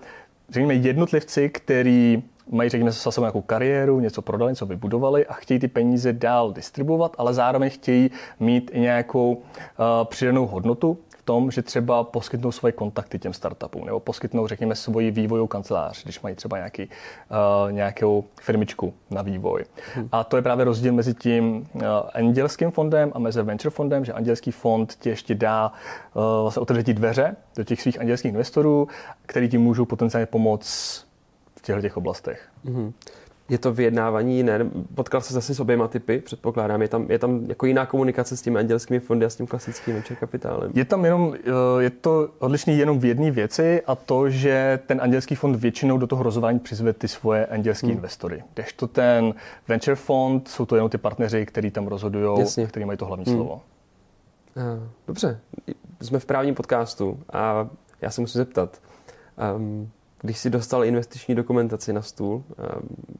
řekněme, 0.48 0.74
jednotlivci, 0.74 1.48
který 1.48 2.22
mají, 2.50 2.70
řekněme, 2.70 2.90
zase 2.90 3.20
nějakou 3.20 3.40
kariéru, 3.40 4.00
něco 4.00 4.22
prodali, 4.22 4.52
něco 4.52 4.66
vybudovali 4.66 5.26
a 5.26 5.32
chtějí 5.32 5.60
ty 5.60 5.68
peníze 5.68 6.12
dál 6.12 6.52
distribuovat, 6.52 7.16
ale 7.18 7.34
zároveň 7.34 7.70
chtějí 7.70 8.10
mít 8.40 8.70
i 8.74 8.80
nějakou 8.80 9.32
uh, 9.32 9.42
přidanou 10.04 10.46
hodnotu 10.46 10.98
v 11.22 11.24
tom, 11.24 11.50
že 11.50 11.62
třeba 11.62 12.04
poskytnou 12.04 12.52
svoje 12.52 12.72
kontakty 12.72 13.18
těm 13.18 13.32
startupům 13.32 13.84
nebo 13.84 14.00
poskytnou, 14.00 14.46
řekněme, 14.46 14.74
svoji 14.74 15.10
vývojovou 15.10 15.46
kancelář, 15.46 16.04
když 16.04 16.20
mají 16.20 16.34
třeba 16.34 16.56
nějaký, 16.56 16.82
uh, 16.82 17.72
nějakou 17.72 18.24
firmičku 18.40 18.94
na 19.10 19.22
vývoj. 19.22 19.64
Hmm. 19.94 20.08
A 20.12 20.24
to 20.24 20.36
je 20.36 20.42
právě 20.42 20.64
rozdíl 20.64 20.92
mezi 20.92 21.14
tím 21.14 21.66
uh, 21.74 21.82
andělským 22.14 22.70
fondem 22.70 23.12
a 23.14 23.18
mezi 23.18 23.42
venture 23.42 23.70
fondem, 23.70 24.04
že 24.04 24.12
andělský 24.12 24.50
fond 24.50 24.94
ti 24.94 25.08
ještě 25.08 25.34
dá 25.34 25.72
uh, 26.14 26.22
vlastně 26.42 26.60
otevřít 26.60 26.92
dveře 26.92 27.36
do 27.56 27.64
těch 27.64 27.82
svých 27.82 28.00
andělských 28.00 28.30
investorů, 28.30 28.88
který 29.26 29.48
ti 29.48 29.58
můžou 29.58 29.84
potenciálně 29.84 30.26
pomoct 30.26 31.11
v 31.62 31.66
těchto 31.66 31.82
těch 31.82 31.96
oblastech. 31.96 32.48
Mm-hmm. 32.64 32.92
Je 33.48 33.58
to 33.58 33.72
vyjednávání 33.72 34.36
jiné? 34.36 34.58
Potkal 34.94 35.20
se 35.20 35.34
zase 35.34 35.54
s 35.54 35.60
oběma 35.60 35.88
typy, 35.88 36.20
předpokládám. 36.20 36.82
Je 36.82 36.88
tam, 36.88 37.10
je 37.10 37.18
tam 37.18 37.44
jako 37.46 37.66
jiná 37.66 37.86
komunikace 37.86 38.36
s 38.36 38.42
těmi 38.42 38.58
andělskými 38.58 39.00
fondy 39.00 39.26
a 39.26 39.30
s 39.30 39.36
tím 39.36 39.46
klasickým 39.46 39.94
venture 39.94 40.20
kapitálem? 40.20 40.72
Je 40.74 40.84
tam 40.84 41.04
jenom, 41.04 41.34
eh, 41.34 41.82
je 41.82 41.90
to 41.90 42.28
odlišný 42.38 42.78
jenom 42.78 42.98
v 42.98 43.04
jedné 43.04 43.30
věci 43.30 43.82
a 43.86 43.94
to, 43.94 44.30
že 44.30 44.78
ten 44.86 45.00
andělský 45.02 45.34
fond 45.34 45.56
většinou 45.56 45.98
do 45.98 46.06
toho 46.06 46.22
rozhodování 46.22 46.58
přizve 46.58 46.92
ty 46.92 47.08
svoje 47.08 47.46
andělské 47.46 47.86
hmm. 47.86 47.96
investory. 47.96 48.44
to 48.76 48.86
ten 48.86 49.34
venture 49.68 49.96
fond, 49.96 50.48
jsou 50.48 50.66
to 50.66 50.76
jenom 50.76 50.90
ty 50.90 50.98
partneři, 50.98 51.46
kteří 51.46 51.70
tam 51.70 51.86
rozhodují, 51.86 52.46
kteří 52.68 52.84
mají 52.84 52.98
to 52.98 53.06
hlavní 53.06 53.24
hmm. 53.24 53.34
slovo. 53.34 53.60
Dobře, 55.06 55.40
jsme 56.00 56.18
v 56.18 56.26
právním 56.26 56.54
podcastu 56.54 57.18
a 57.32 57.68
já 58.00 58.10
se 58.10 58.20
musím 58.20 58.38
zeptat, 58.38 58.78
Um, 59.56 59.90
když 60.22 60.38
si 60.38 60.50
dostal 60.50 60.84
investiční 60.84 61.34
dokumentaci 61.34 61.92
na 61.92 62.02
stůl, 62.02 62.34
um, 62.34 62.44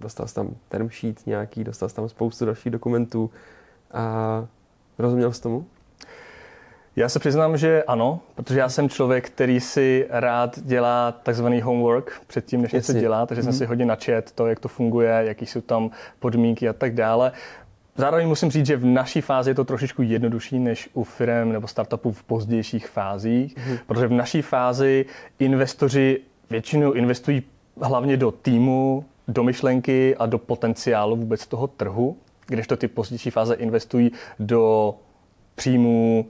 dostal 0.01 0.27
jsi 0.27 0.35
tam 0.35 0.51
term 0.69 0.91
sheet 0.91 1.27
nějaký, 1.27 1.65
dostal 1.65 1.89
jsi 1.89 1.95
tam 1.95 2.09
spoustu 2.09 2.45
dalších 2.45 2.73
dokumentů 2.73 3.31
a 3.93 4.47
rozuměl 4.99 5.33
jsi 5.33 5.43
tomu? 5.43 5.67
Já 6.97 7.09
se 7.09 7.19
přiznám, 7.19 7.57
že 7.57 7.83
ano, 7.83 8.21
protože 8.35 8.61
já 8.61 8.69
jsem 8.69 8.89
člověk, 8.89 9.31
který 9.31 9.61
si 9.61 10.07
rád 10.11 10.59
dělá 10.59 11.13
takzvaný 11.13 11.61
homework 11.61 12.21
předtím, 12.27 12.63
než 12.63 12.73
něco 12.73 12.93
dělá, 12.93 13.27
takže 13.27 13.41
mm-hmm. 13.41 13.45
jsem 13.45 13.53
mhm. 13.53 13.59
si 13.59 13.67
hodně 13.67 13.85
načet 13.85 14.33
to, 14.33 14.47
jak 14.47 14.61
to 14.61 14.69
funguje, 14.69 15.23
jaký 15.27 15.47
jsou 15.47 15.61
tam 15.61 15.91
podmínky 16.19 16.69
a 16.69 16.73
tak 16.73 16.95
dále. 16.95 17.33
Zároveň 17.97 18.29
musím 18.29 18.51
říct, 18.51 18.67
že 18.67 18.77
v 18.77 18.85
naší 18.85 19.21
fázi 19.21 19.51
je 19.51 19.55
to 19.55 19.65
trošičku 19.65 20.03
jednodušší 20.03 20.59
než 20.59 20.89
u 20.93 21.05
firm 21.05 21.53
nebo 21.53 21.67
startupů 21.67 22.13
v 22.13 22.23
pozdějších 22.23 22.89
fázích, 22.89 23.57
mm-hmm. 23.57 23.79
protože 23.87 24.07
v 24.07 24.13
naší 24.13 24.43
fázi 24.43 25.07
investoři 25.39 26.21
většinou 26.53 26.93
investují 26.93 27.43
hlavně 27.81 28.17
do 28.17 28.31
týmu, 28.31 29.05
do 29.29 29.43
myšlenky 29.43 30.17
a 30.17 30.27
do 30.27 30.39
potenciálu 30.39 31.17
vůbec 31.17 31.47
toho 31.47 31.67
trhu, 31.67 32.17
kdežto 32.47 32.77
ty 32.77 32.89
pozdější 32.89 33.31
fáze 33.31 33.55
investují 33.55 34.11
do 34.39 34.95
příjmů, 35.55 36.27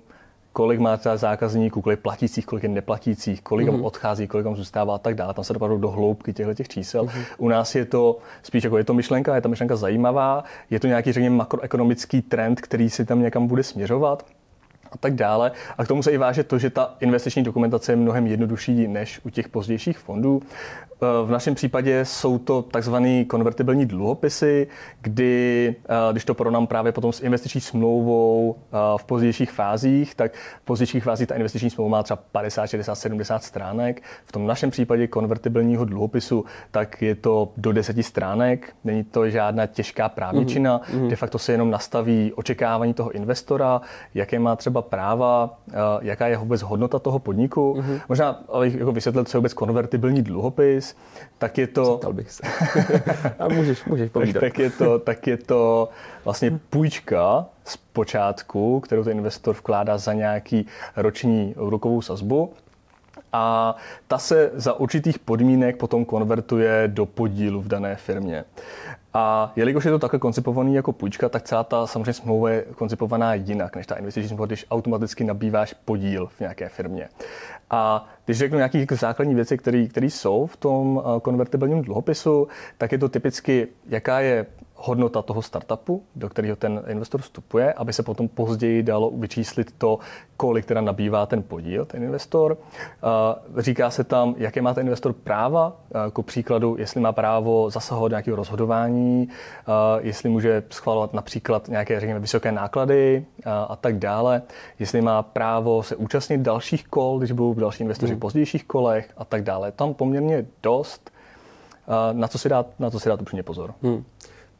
kolik 0.53 0.81
má 0.81 0.97
třeba 0.97 1.16
zákazníků, 1.16 1.81
kolik 1.81 2.01
platících, 2.01 2.47
kolik 2.47 2.62
je 2.62 2.68
neplatících, 2.68 3.43
kolik 3.43 3.68
mm-hmm. 3.68 3.85
odchází, 3.85 4.27
kolik 4.27 4.45
tam 4.45 4.57
zůstává 4.57 4.95
a 4.95 4.99
tak 4.99 5.14
dále. 5.14 5.35
Tam 5.35 5.45
se 5.45 5.53
dopadnou 5.53 5.79
do 5.79 5.91
hloubky 5.91 6.33
těchto 6.33 6.55
těch 6.55 6.68
čísel. 6.68 7.05
Mm-hmm. 7.05 7.25
U 7.39 7.49
nás 7.49 7.75
je 7.75 7.85
to 7.85 8.18
spíš 8.43 8.64
jako 8.64 8.79
je 8.79 8.85
to 8.85 8.95
myšlenka, 8.95 9.35
je 9.35 9.41
ta 9.41 9.49
myšlenka 9.49 9.77
zajímavá, 9.77 10.45
je 10.70 10.81
to 10.81 10.87
nějaký, 10.87 11.12
řekněme, 11.12 11.37
makroekonomický 11.37 12.23
trend, 12.23 12.61
který 12.61 12.91
si 12.91 13.05
tam 13.05 13.23
někam 13.23 13.47
bude 13.47 13.62
směřovat 13.62 14.27
a 14.93 14.99
tak 14.99 15.14
dále. 15.14 15.53
A 15.78 15.84
k 15.84 15.88
tomu 15.88 16.03
se 16.03 16.11
i 16.11 16.18
váže 16.18 16.45
to, 16.45 16.59
že 16.59 16.70
ta 16.70 16.95
investiční 17.01 17.43
dokumentace 17.43 17.93
je 17.93 17.97
mnohem 17.97 18.26
jednodušší 18.26 18.88
než 18.88 19.20
u 19.24 19.30
těch 19.30 19.49
pozdějších 19.49 19.99
fondů. 19.99 20.43
V 21.24 21.30
našem 21.30 21.55
případě 21.55 22.05
jsou 22.05 22.38
to 22.38 22.62
takzvané 22.62 23.24
konvertibilní 23.24 23.86
dluhopisy, 23.86 24.66
kdy, 25.01 25.74
eh, 25.84 26.12
když 26.12 26.24
to 26.24 26.34
porovnám 26.34 26.66
právě 26.66 26.93
potom 26.93 27.12
s 27.12 27.20
investiční 27.20 27.61
smlouvou 27.61 28.57
eh, 28.57 28.76
v 28.97 29.05
pozdějších 29.05 29.51
fázích, 29.51 30.14
tak 30.14 30.32
v 30.32 30.64
pozdějších 30.64 31.05
fázích 31.05 31.28
ta 31.28 31.34
investiční 31.34 31.70
smlouva 31.70 31.90
má 31.90 32.03
třeba 32.03 32.22
50, 32.32 32.66
60, 32.66 32.95
70 32.95 33.45
stránek. 33.45 34.03
V 34.24 34.32
tom 34.32 34.47
našem 34.47 34.70
případě 34.70 35.07
konvertibilního 35.07 35.84
dluhopisu, 35.84 36.45
tak 36.70 37.03
je 37.03 37.14
to 37.14 37.53
do 37.57 37.72
10 37.72 38.03
stránek. 38.03 38.74
Není 38.84 39.05
to 39.05 39.30
žádná 39.30 39.66
těžká 39.66 40.09
právničina. 40.09 40.80
Mm-hmm. 40.80 41.09
De 41.09 41.16
facto 41.16 41.38
se 41.38 41.53
jenom 41.53 41.70
nastaví 41.70 42.32
očekávání 42.32 42.95
toho 42.95 43.11
investora, 43.11 43.80
jaké 44.14 44.38
má 44.38 44.57
třeba 44.57 44.82
práva, 44.83 45.59
eh, 45.68 45.72
jaká 46.01 46.26
je 46.26 46.37
vůbec 46.37 46.62
hodnota 46.62 46.99
toho 46.99 47.18
podniku. 47.18 47.74
Mm-hmm. 47.78 48.01
Možná, 48.09 48.43
abych 48.53 48.74
jako 48.74 48.93
vysvětlil, 48.93 49.24
co 49.24 49.37
je 49.37 49.39
vůbec 49.39 49.55
konvertibilní 49.55 50.22
dluhopis, 50.22 50.97
tak 51.39 51.59
je 51.59 51.66
to... 51.66 51.97
Ptal 51.97 52.12
bych 52.12 52.30
se. 52.30 52.43
A 53.39 53.49
můžeš, 53.49 53.85
můžeš 53.85 54.11
povídat. 54.11 54.41
Tak, 54.41 54.53
tak, 54.53 54.59
je 54.59 54.70
to, 54.70 54.99
tak 54.99 55.26
je 55.26 55.37
to 55.37 55.89
vlastně 56.24 56.61
půjčka 56.70 57.47
z 57.64 57.76
počátku, 57.76 58.80
kterou 58.80 59.05
ten 59.05 59.16
investor 59.16 59.55
vkládá 59.55 59.99
za 59.99 60.12
nějaký 60.12 60.66
roční 60.97 61.55
úrokovou 61.55 62.03
sazbu 62.03 62.53
a 63.33 63.76
ta 64.09 64.18
se 64.18 64.51
za 64.55 64.72
určitých 64.72 65.18
podmínek 65.18 65.76
potom 65.76 66.05
konvertuje 66.05 66.85
do 66.87 67.07
podílu 67.07 67.61
v 67.61 67.68
dané 67.68 67.97
firmě. 67.97 68.45
A 69.14 69.52
jelikož 69.56 69.84
je 69.84 69.90
to 69.90 69.98
takhle 69.98 70.18
koncipovaný 70.18 70.74
jako 70.74 70.92
půjčka, 70.92 71.28
tak 71.28 71.42
celá 71.42 71.64
ta 71.64 71.86
samozřejmě 71.86 72.12
smlouva 72.12 72.50
je 72.50 72.64
koncipovaná 72.74 73.34
jinak 73.34 73.76
než 73.76 73.86
ta 73.86 73.94
investiční 73.94 74.28
smlouva, 74.28 74.46
když 74.46 74.66
automaticky 74.70 75.24
nabýváš 75.24 75.74
podíl 75.84 76.26
v 76.26 76.40
nějaké 76.40 76.68
firmě. 76.68 77.08
A 77.70 78.06
když 78.24 78.38
řeknu 78.38 78.56
nějaké 78.56 78.78
jako 78.78 78.96
základní 78.96 79.34
věci, 79.34 79.58
které 79.58 80.06
jsou 80.06 80.46
v 80.46 80.56
tom 80.56 81.02
eh, 81.04 81.20
konvertibilním 81.20 81.82
dluhopisu, 81.82 82.48
tak 82.78 82.92
je 82.92 82.98
to 82.98 83.08
typicky, 83.08 83.68
jaká 83.88 84.20
je 84.20 84.46
hodnota 84.85 85.22
toho 85.22 85.43
startupu, 85.43 86.03
do 86.16 86.28
kterého 86.28 86.57
ten 86.57 86.83
investor 86.87 87.20
vstupuje, 87.20 87.72
aby 87.72 87.93
se 87.93 88.03
potom 88.03 88.28
později 88.28 88.83
dalo 88.83 89.11
vyčíslit 89.11 89.74
to, 89.78 89.99
kolik 90.37 90.66
teda 90.66 90.80
nabývá 90.80 91.26
ten 91.26 91.43
podíl, 91.43 91.85
ten 91.85 92.03
investor. 92.03 92.59
Říká 93.59 93.91
se 93.91 94.05
tam, 94.05 94.35
jaké 94.39 94.62
má 94.62 94.74
ten 94.74 94.87
investor 94.87 95.12
práva, 95.12 95.76
jako 96.05 96.22
příkladu, 96.22 96.76
jestli 96.78 97.01
má 97.01 97.12
právo 97.12 97.70
zasahovat 97.70 98.09
do 98.09 98.12
nějakého 98.12 98.37
rozhodování, 98.37 99.28
jestli 100.01 100.28
může 100.28 100.62
schvalovat 100.70 101.14
například 101.14 101.68
nějaké, 101.68 102.01
řekněme, 102.01 102.20
vysoké 102.20 102.53
náklady 102.53 103.24
a 103.47 103.76
tak 103.76 103.99
dále, 103.99 104.43
jestli 104.78 105.01
má 105.01 105.22
právo 105.22 105.83
se 105.83 105.97
účastnit 105.97 106.41
dalších 106.41 106.89
kol, 106.89 107.18
když 107.18 107.33
budou 107.33 107.55
další 107.55 107.83
investoři 107.83 108.12
v 108.12 108.14
hmm. 108.14 108.20
pozdějších 108.20 108.64
kolech 108.64 109.11
a 109.16 109.24
tak 109.24 109.43
dále. 109.43 109.72
Tam 109.72 109.95
poměrně 109.95 110.47
dost, 110.62 111.11
na 112.12 112.28
co 112.28 112.39
si 112.39 112.49
dát, 112.49 112.66
na 112.78 112.91
co 112.91 113.01
si 113.01 113.09
dát 113.09 113.22
upřímně 113.22 113.43
pozor. 113.43 113.74
Hmm. 113.83 114.05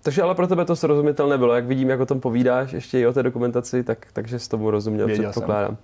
Takže 0.03 0.22
ale 0.22 0.34
pro 0.34 0.46
tebe 0.46 0.64
to 0.64 0.76
srozumitelné 0.76 1.38
bylo, 1.38 1.55
jak 1.55 1.66
vidím, 1.66 1.90
jak 1.90 2.00
o 2.00 2.07
tom 2.07 2.20
povídáš 2.20 2.72
ještě 2.72 3.00
i 3.00 3.07
o 3.07 3.12
té 3.12 3.22
dokumentaci, 3.22 3.84
tak, 3.84 4.07
takže 4.12 4.38
s 4.38 4.48
tomu 4.48 4.70
rozuměl, 4.70 5.07
Věděl 5.07 5.30
předpokládám. 5.30 5.76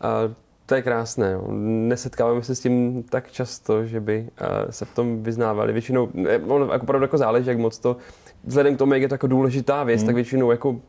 A 0.00 0.18
to 0.66 0.74
je 0.74 0.82
krásné. 0.82 1.32
Jo. 1.32 1.44
Nesetkáváme 1.88 2.42
se 2.42 2.54
s 2.54 2.60
tím 2.60 3.02
tak 3.02 3.30
často, 3.30 3.84
že 3.84 4.00
by 4.00 4.28
se 4.70 4.84
v 4.84 4.94
tom 4.94 5.22
vyznávali. 5.22 5.72
Většinou, 5.72 6.08
ono 6.46 6.72
jako 6.72 6.84
opravdu 6.84 7.04
jako 7.04 7.18
záleží, 7.18 7.48
jak 7.48 7.58
moc 7.58 7.78
to, 7.78 7.96
vzhledem 8.44 8.74
k 8.76 8.78
tomu, 8.78 8.92
jak 8.92 9.02
je 9.02 9.08
to 9.08 9.14
jako 9.14 9.26
důležitá 9.26 9.84
věc, 9.84 10.00
hmm. 10.00 10.06
tak 10.06 10.14
většinou 10.14 10.50
jako 10.50 10.80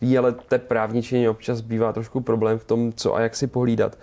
ví, 0.00 0.18
ale 0.18 0.32
té 0.32 0.58
právničině 0.58 1.30
občas 1.30 1.60
bývá 1.60 1.92
trošku 1.92 2.20
problém 2.20 2.58
v 2.58 2.64
tom, 2.64 2.92
co 2.92 3.14
a 3.14 3.20
jak 3.20 3.36
si 3.36 3.46
pohlídat. 3.46 3.98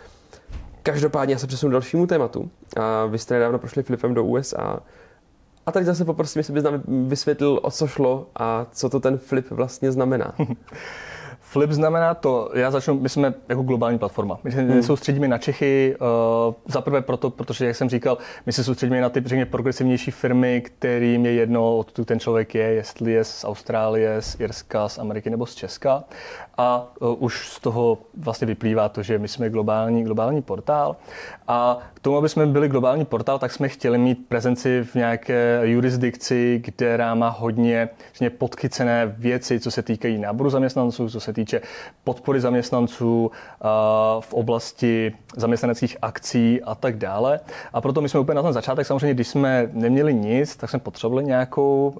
Každopádně 0.84 1.36
já 1.36 1.39
se 1.39 1.47
přesunu 1.47 1.71
dalšímu 1.71 2.07
tématu. 2.07 2.49
A 2.78 3.05
vy 3.05 3.17
jste 3.17 3.34
nedávno 3.34 3.59
prošli 3.59 3.84
flipem 3.84 4.13
do 4.13 4.23
USA. 4.23 4.80
A 5.68 5.72
tady 5.72 5.86
zase 5.86 6.05
poprosím, 6.05 6.39
jestli 6.39 6.53
bys 6.53 6.63
nám 6.63 6.82
vysvětlil, 6.88 7.59
o 7.63 7.72
co 7.72 7.88
šlo 7.88 8.28
a 8.36 8.65
co 8.72 8.89
to 8.89 8.99
ten 8.99 9.18
flip 9.18 9.51
vlastně 9.51 9.91
znamená. 9.91 10.34
Flip 11.39 11.72
znamená 11.72 12.13
to, 12.13 12.49
já 12.53 12.72
začnu, 12.72 12.99
my 12.99 13.09
jsme 13.09 13.34
jako 13.49 13.61
globální 13.61 13.99
platforma. 13.99 14.39
My 14.43 14.51
se 14.51 14.61
hmm. 14.61 14.84
soustředíme 14.84 15.28
na 15.28 15.38
Čechy, 15.38 15.95
uh, 16.47 16.53
zaprvé 16.65 17.01
proto, 17.01 17.30
protože, 17.30 17.65
jak 17.65 17.76
jsem 17.76 17.89
říkal, 17.89 18.18
my 18.45 18.53
se 18.53 18.63
soustředíme 18.63 19.01
na 19.01 19.09
ty 19.09 19.22
řekně, 19.26 19.45
progresivnější 19.45 20.11
firmy, 20.11 20.61
kterým 20.61 21.26
je 21.26 21.34
jedno, 21.34 21.78
odkud 21.78 22.07
ten 22.07 22.20
člověk 22.20 22.55
je, 22.55 22.63
jestli 22.63 23.11
je 23.11 23.24
z 23.24 23.45
Austrálie, 23.45 24.22
z 24.22 24.39
Irska, 24.39 24.89
z 24.89 24.99
Ameriky 24.99 25.30
nebo 25.30 25.45
z 25.45 25.55
Česka. 25.55 26.03
A 26.58 26.88
uh, 26.99 27.24
už 27.24 27.49
z 27.49 27.60
toho 27.60 27.97
vlastně 28.18 28.47
vyplývá 28.47 28.89
to, 28.89 29.03
že 29.03 29.20
my 29.20 29.28
jsme 29.28 29.49
globální, 29.49 30.03
globální 30.03 30.41
portál. 30.41 30.95
A 31.47 31.78
k 31.93 31.99
tomu, 31.99 32.18
aby 32.18 32.30
jsme 32.30 32.45
byli 32.45 32.68
globální 32.70 33.05
portál, 33.05 33.39
tak 33.39 33.51
jsme 33.51 33.70
chtěli 33.70 33.97
mít 33.97 34.28
prezenci 34.28 34.84
v 34.84 34.95
nějaké 34.95 35.62
jurisdikci, 35.64 36.62
která 36.68 37.16
má 37.16 37.30
hodně 37.30 37.89
podchycené 38.38 39.16
věci, 39.18 39.60
co 39.60 39.72
se 39.72 39.82
týkají 39.84 40.18
náboru 40.18 40.49
zaměstnanců, 40.49 41.10
co 41.10 41.20
se 41.20 41.34
týče 41.34 41.62
podpory 42.03 42.41
zaměstnanců 42.41 43.32
v 44.20 44.34
oblasti 44.34 45.14
zaměstnaneckých 45.36 45.97
akcí 46.01 46.62
a 46.64 46.76
tak 46.76 46.97
dále. 46.97 47.39
A 47.74 47.82
proto 47.82 48.01
my 48.01 48.10
jsme 48.10 48.20
úplně 48.20 48.36
na 48.36 48.43
ten 48.43 48.53
začátek, 48.53 48.88
samozřejmě, 48.88 49.14
když 49.14 49.28
jsme 49.28 49.70
neměli 49.74 50.14
nic, 50.14 50.55
tak 50.55 50.70
jsme 50.70 50.80
potřebovali 50.80 51.26
nějakou 51.26 51.93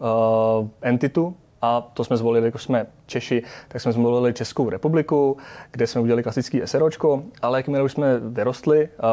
entitu, 0.82 1.36
a 1.62 1.82
to 1.94 2.04
jsme 2.04 2.18
zvolili, 2.18 2.46
jako 2.46 2.58
jsme 2.58 2.86
Češi, 3.06 3.44
tak 3.68 3.82
jsme 3.82 3.92
zvolili 3.92 4.34
Českou 4.34 4.70
republiku, 4.70 5.38
kde 5.72 5.88
jsme 5.88 6.02
udělali 6.02 6.24
klasický 6.24 6.62
SROčko, 6.66 7.24
ale 7.42 7.60
jakmile 7.60 7.84
už 7.84 7.92
jsme 7.92 8.20
vyrostli 8.20 8.84
uh, 8.84 9.06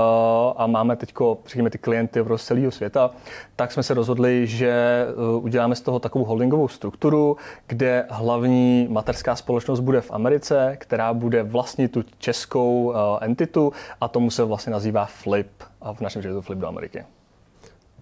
a 0.56 0.66
máme 0.66 0.96
teď, 0.96 1.14
řekněme, 1.46 1.70
ty 1.70 1.78
klienty 1.78 2.20
z 2.36 2.44
celého 2.44 2.70
světa, 2.70 3.10
tak 3.56 3.72
jsme 3.72 3.82
se 3.82 3.94
rozhodli, 3.94 4.46
že 4.46 5.06
uh, 5.36 5.44
uděláme 5.44 5.74
z 5.74 5.80
toho 5.80 5.98
takovou 5.98 6.24
holdingovou 6.24 6.68
strukturu, 6.68 7.36
kde 7.66 8.06
hlavní 8.10 8.86
materská 8.90 9.36
společnost 9.36 9.80
bude 9.80 10.00
v 10.00 10.10
Americe, 10.10 10.76
která 10.80 11.14
bude 11.14 11.42
vlastně 11.42 11.88
tu 11.88 12.04
českou 12.18 12.84
uh, 12.84 12.94
entitu 13.20 13.72
a 14.00 14.08
tomu 14.08 14.30
se 14.30 14.44
vlastně 14.44 14.72
nazývá 14.72 15.04
Flip 15.04 15.50
a 15.80 15.94
v 15.94 16.00
našem 16.00 16.20
případě 16.20 16.40
Flip 16.40 16.58
do 16.58 16.66
Ameriky. 16.66 17.04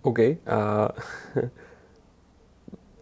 OK. 0.02 0.18
Uh... 0.18 0.34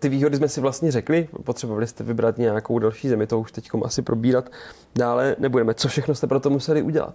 ty 0.00 0.08
výhody 0.08 0.36
jsme 0.36 0.48
si 0.48 0.60
vlastně 0.60 0.92
řekli, 0.92 1.28
potřebovali 1.44 1.86
jste 1.86 2.04
vybrat 2.04 2.38
nějakou 2.38 2.78
další 2.78 3.08
zemi, 3.08 3.26
to 3.26 3.40
už 3.40 3.52
teď 3.52 3.70
asi 3.84 4.02
probírat 4.02 4.50
dále 4.94 5.36
nebudeme. 5.38 5.74
Co 5.74 5.88
všechno 5.88 6.14
jste 6.14 6.26
pro 6.26 6.40
to 6.40 6.50
museli 6.50 6.82
udělat? 6.82 7.14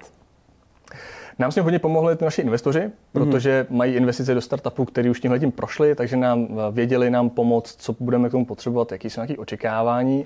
Nám 1.39 1.51
s 1.51 1.55
tím 1.55 1.63
hodně 1.63 1.79
pomohli 1.79 2.17
naši 2.21 2.41
investoři, 2.41 2.91
protože 3.11 3.67
mm. 3.69 3.77
mají 3.77 3.95
investice 3.95 4.33
do 4.33 4.41
startupů, 4.41 4.86
které 4.86 5.09
už 5.09 5.19
tímhle 5.19 5.39
tím 5.39 5.51
prošli, 5.51 5.95
takže 5.95 6.17
nám 6.17 6.47
eh, 6.49 6.71
věděli 6.71 7.09
nám 7.09 7.29
pomoct, 7.29 7.75
co 7.81 7.95
budeme 7.99 8.29
k 8.29 8.31
tomu 8.31 8.45
potřebovat, 8.45 8.91
jaký 8.91 9.09
jsou 9.09 9.21
nějaké 9.21 9.38
očekávání 9.38 10.25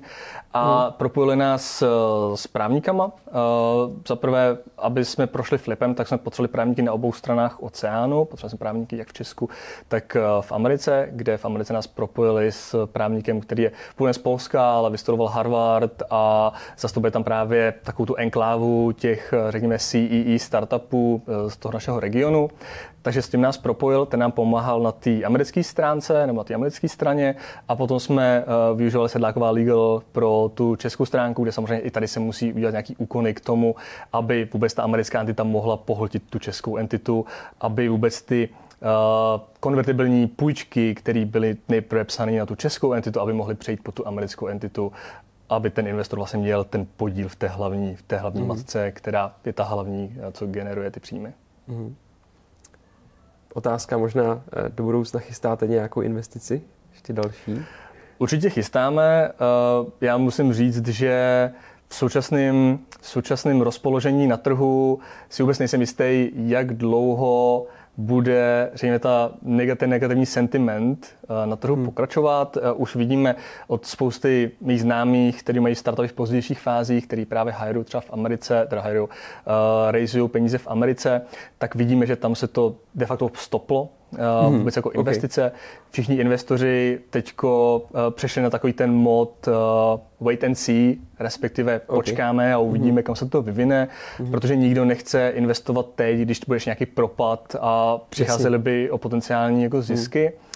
a 0.52 0.86
mm. 0.86 0.92
propojili 0.92 1.36
nás 1.36 1.82
eh, 1.82 1.86
s 2.34 2.46
právníkama. 2.46 3.12
Eh, 3.28 3.32
za 4.08 4.16
prvé, 4.16 4.58
aby 4.78 5.04
jsme 5.04 5.26
prošli 5.26 5.58
flipem, 5.58 5.94
tak 5.94 6.08
jsme 6.08 6.18
potřebovali 6.18 6.52
právníky 6.52 6.82
na 6.82 6.92
obou 6.92 7.12
stranách 7.12 7.62
oceánu, 7.62 8.24
potřebovali 8.24 8.50
jsme 8.50 8.58
právníky 8.58 8.96
jak 8.96 9.08
v 9.08 9.12
Česku, 9.12 9.48
tak 9.88 10.16
v 10.40 10.52
Americe, 10.52 11.08
kde 11.12 11.36
v 11.36 11.44
Americe 11.44 11.72
nás 11.72 11.86
propojili 11.86 12.52
s 12.52 12.86
právníkem, 12.86 13.40
který 13.40 13.62
je 13.62 13.72
původně 13.96 14.14
z 14.14 14.18
Polska, 14.18 14.72
ale 14.72 14.90
vystudoval 14.90 15.28
Harvard 15.28 16.02
a 16.10 16.52
zastupuje 16.78 17.10
tam 17.10 17.24
právě 17.24 17.74
takovou 17.82 18.06
tu 18.06 18.16
enklávu 18.16 18.92
těch, 18.92 19.34
řekněme, 19.50 19.78
CEE 19.78 20.38
startupů, 20.38 20.99
Česku 21.00 21.22
z 21.48 21.56
toho 21.56 21.72
našeho 21.72 22.00
regionu. 22.00 22.50
Takže 23.02 23.22
s 23.22 23.28
tím 23.28 23.40
nás 23.40 23.58
propojil, 23.58 24.06
ten 24.06 24.20
nám 24.20 24.32
pomáhal 24.32 24.80
na 24.80 24.92
té 24.92 25.24
americké 25.24 25.64
stránce 25.64 26.26
nebo 26.26 26.38
na 26.38 26.44
té 26.44 26.54
americké 26.54 26.88
straně 26.88 27.34
a 27.68 27.76
potom 27.76 28.00
jsme 28.00 28.44
využívali 28.74 29.08
sedláková 29.08 29.50
legal 29.50 30.02
pro 30.12 30.50
tu 30.54 30.76
českou 30.76 31.04
stránku, 31.04 31.42
kde 31.42 31.52
samozřejmě 31.52 31.80
i 31.80 31.90
tady 31.90 32.08
se 32.08 32.20
musí 32.20 32.52
udělat 32.52 32.70
nějaký 32.70 32.96
úkony 32.96 33.34
k 33.34 33.40
tomu, 33.40 33.74
aby 34.12 34.48
vůbec 34.52 34.74
ta 34.74 34.82
americká 34.82 35.20
entita 35.20 35.44
mohla 35.44 35.76
pohltit 35.76 36.22
tu 36.30 36.38
českou 36.38 36.76
entitu, 36.76 37.24
aby 37.60 37.88
vůbec 37.88 38.22
ty 38.22 38.48
Uh, 38.80 39.40
konvertibilní 39.60 40.26
půjčky, 40.26 40.94
které 40.94 41.24
byly 41.24 41.56
nejprve 41.68 42.04
psány 42.04 42.38
na 42.38 42.46
tu 42.46 42.54
českou 42.54 42.92
entitu, 42.92 43.20
aby 43.20 43.32
mohly 43.32 43.54
přejít 43.54 43.80
po 43.82 43.92
tu 43.92 44.06
americkou 44.08 44.46
entitu, 44.46 44.92
aby 45.50 45.70
ten 45.70 45.86
investor 45.86 46.18
vlastně 46.18 46.38
měl 46.38 46.64
ten 46.64 46.86
podíl 46.96 47.28
v 47.28 47.36
té 47.36 47.48
hlavní, 47.48 47.96
v 47.96 48.02
té 48.02 48.16
hlavní 48.16 48.42
mm. 48.42 48.48
matce, 48.48 48.92
která 48.92 49.34
je 49.44 49.52
ta 49.52 49.64
hlavní, 49.64 50.16
co 50.32 50.46
generuje 50.46 50.90
ty 50.90 51.00
příjmy. 51.00 51.32
Mm. 51.66 51.96
Otázka 53.54 53.98
možná 53.98 54.42
eh, 54.52 54.68
do 54.68 54.84
budoucna 54.84 55.20
chystáte 55.20 55.66
nějakou 55.66 56.00
investici? 56.00 56.62
Ještě 56.92 57.12
další? 57.12 57.62
Určitě 58.18 58.50
chystáme. 58.50 59.28
Eh, 59.28 59.90
já 60.00 60.16
musím 60.16 60.52
říct, 60.52 60.86
že 60.86 61.50
v 61.88 61.94
současném, 61.94 62.78
současném 63.02 63.60
rozpoložení 63.60 64.26
na 64.26 64.36
trhu 64.36 65.00
si 65.28 65.42
vůbec 65.42 65.58
nejsem 65.58 65.80
jistý, 65.80 66.30
jak 66.34 66.74
dlouho 66.74 67.66
bude, 68.00 68.70
řekněme, 68.74 68.98
ta 68.98 69.32
negativ, 69.42 69.88
negativní 69.88 70.26
sentiment 70.26 71.06
eh, 71.22 71.46
na 71.46 71.56
trhu 71.56 71.74
hmm. 71.74 71.84
pokračovat. 71.84 72.56
Eh, 72.56 72.72
už 72.72 72.96
vidíme 72.96 73.36
od 73.66 73.86
spousty 73.86 74.50
mých 74.60 74.80
známých, 74.80 75.42
kteří 75.42 75.60
mají 75.60 75.74
startupy 75.74 76.08
v 76.08 76.12
pozdějších 76.12 76.60
fázích, 76.60 77.06
který 77.06 77.24
právě 77.24 77.54
hireují 77.58 77.84
třeba 77.84 78.00
v 78.00 78.12
Americe, 78.12 78.66
teda 78.68 78.82
hireují, 78.82 79.08
uh, 79.08 79.14
raiseují 79.90 80.28
peníze 80.28 80.58
v 80.58 80.68
Americe, 80.68 81.22
tak 81.58 81.74
vidíme, 81.74 82.06
že 82.06 82.16
tam 82.16 82.34
se 82.34 82.48
to 82.48 82.76
de 82.94 83.06
facto 83.06 83.30
stoplo 83.34 83.88
hmm. 84.12 84.58
vůbec 84.58 84.76
jako 84.76 84.90
investice. 84.90 85.46
Okay. 85.46 85.58
Všichni 85.90 86.16
investoři 86.16 87.00
teďko 87.10 87.82
přešli 88.10 88.42
na 88.42 88.50
takový 88.50 88.72
ten 88.72 88.92
mod 88.92 89.48
wait 90.20 90.44
and 90.44 90.54
see, 90.54 90.94
respektive 91.18 91.80
okay. 91.80 91.96
počkáme 91.96 92.54
a 92.54 92.58
uvidíme, 92.58 93.00
mm-hmm. 93.00 93.04
kam 93.04 93.16
se 93.16 93.26
to 93.26 93.42
vyvine, 93.42 93.88
mm-hmm. 94.18 94.30
protože 94.30 94.56
nikdo 94.56 94.84
nechce 94.84 95.28
investovat 95.28 95.86
teď, 95.94 96.18
když 96.18 96.40
budeš 96.46 96.66
nějaký 96.66 96.86
propad 96.86 97.56
a 97.60 97.98
přicházeli 98.08 98.58
by 98.58 98.90
o 98.90 98.98
potenciální 98.98 99.62
jako 99.62 99.82
zisky. 99.82 100.32
Mm. 100.34 100.50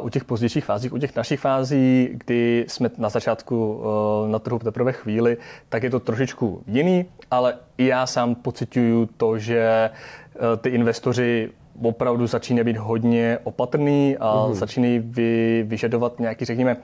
Uh, 0.00 0.06
u 0.06 0.08
těch 0.08 0.24
pozdějších 0.24 0.64
fází, 0.64 0.90
u 0.90 0.98
těch 0.98 1.16
našich 1.16 1.40
fází, 1.40 2.08
kdy 2.12 2.64
jsme 2.68 2.90
na 2.98 3.08
začátku 3.08 3.74
uh, 3.74 4.28
na 4.28 4.38
trhu 4.38 4.58
teprve 4.58 4.92
chvíli, 4.92 5.36
tak 5.68 5.82
je 5.82 5.90
to 5.90 6.00
trošičku 6.00 6.62
jiný, 6.66 7.04
ale 7.30 7.54
i 7.78 7.86
já 7.86 8.06
sám 8.06 8.34
pocituju 8.34 9.08
to, 9.16 9.38
že 9.38 9.90
uh, 9.90 10.40
ty 10.56 10.68
investoři 10.68 11.50
opravdu 11.82 12.26
začínají 12.26 12.64
být 12.64 12.76
hodně 12.76 13.38
opatrný 13.44 14.16
a 14.20 14.46
mm. 14.46 14.54
začínají 14.54 14.98
vy, 14.98 15.64
vyžadovat 15.68 16.20
nějaký, 16.20 16.44
řekněme, 16.44 16.76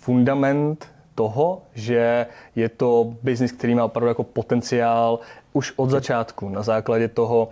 fundament 0.00 0.86
toho, 1.14 1.62
že 1.74 2.26
je 2.56 2.68
to 2.68 3.14
biznis, 3.22 3.52
který 3.52 3.74
má 3.74 3.84
opravdu 3.84 4.08
jako 4.08 4.24
potenciál 4.24 5.18
už 5.52 5.72
od 5.76 5.90
začátku 5.90 6.48
na 6.48 6.62
základě 6.62 7.08
toho, 7.08 7.48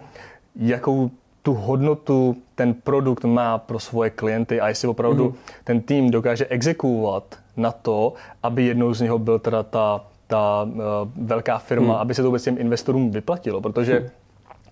jakou 0.57 1.11
tu 1.43 1.55
hodnotu 1.55 2.37
ten 2.55 2.75
produkt 2.75 3.25
má 3.25 3.59
pro 3.59 3.79
svoje 3.79 4.11
klienty 4.11 4.61
a 4.61 4.69
jestli 4.69 4.89
opravdu 4.89 5.25
mm. 5.25 5.35
ten 5.65 5.81
tým 5.81 6.11
dokáže 6.11 6.47
exekuovat 6.47 7.39
na 7.57 7.73
to, 7.73 8.13
aby 8.43 8.65
jednou 8.65 8.95
z 8.95 9.01
něho 9.01 9.19
byl 9.19 9.39
teda 9.39 9.63
ta, 9.63 10.05
ta 10.27 10.63
uh, 10.63 10.81
velká 11.17 11.59
firma, 11.59 11.95
mm. 11.95 12.01
aby 12.01 12.15
se 12.15 12.23
to 12.23 12.29
vůbec 12.29 12.43
těm 12.43 12.59
investorům 12.59 13.11
vyplatilo, 13.11 13.61
protože 13.61 14.01
mm. 14.01 14.09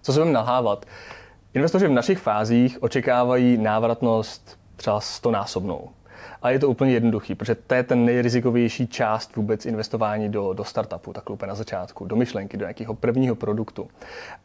co 0.03 0.13
se 0.13 0.21
budeme 0.21 0.33
nalhávat, 0.33 0.87
investoři 1.55 1.87
v 1.87 1.91
našich 1.91 2.19
fázích 2.19 2.83
očekávají 2.83 3.59
návratnost 3.59 4.59
třeba 4.77 5.01
100 5.01 5.31
násobnou. 5.31 5.89
A 6.43 6.51
je 6.51 6.59
to 6.59 6.69
úplně 6.69 6.93
jednoduchý, 6.93 7.35
protože 7.35 7.55
to 7.55 7.75
je 7.75 7.83
ten 7.83 8.05
nejrizikovější 8.05 8.87
část 8.87 9.37
vůbec 9.37 9.67
investování 9.67 10.29
do, 10.29 10.53
do 10.53 10.65
startupu, 10.65 11.13
takhle 11.13 11.35
úplně 11.35 11.49
na 11.49 11.55
začátku, 11.55 12.05
do 12.05 12.17
myšlenky, 12.17 12.57
do 12.57 12.65
nějakého 12.65 12.95
prvního 12.95 13.35
produktu. 13.35 13.89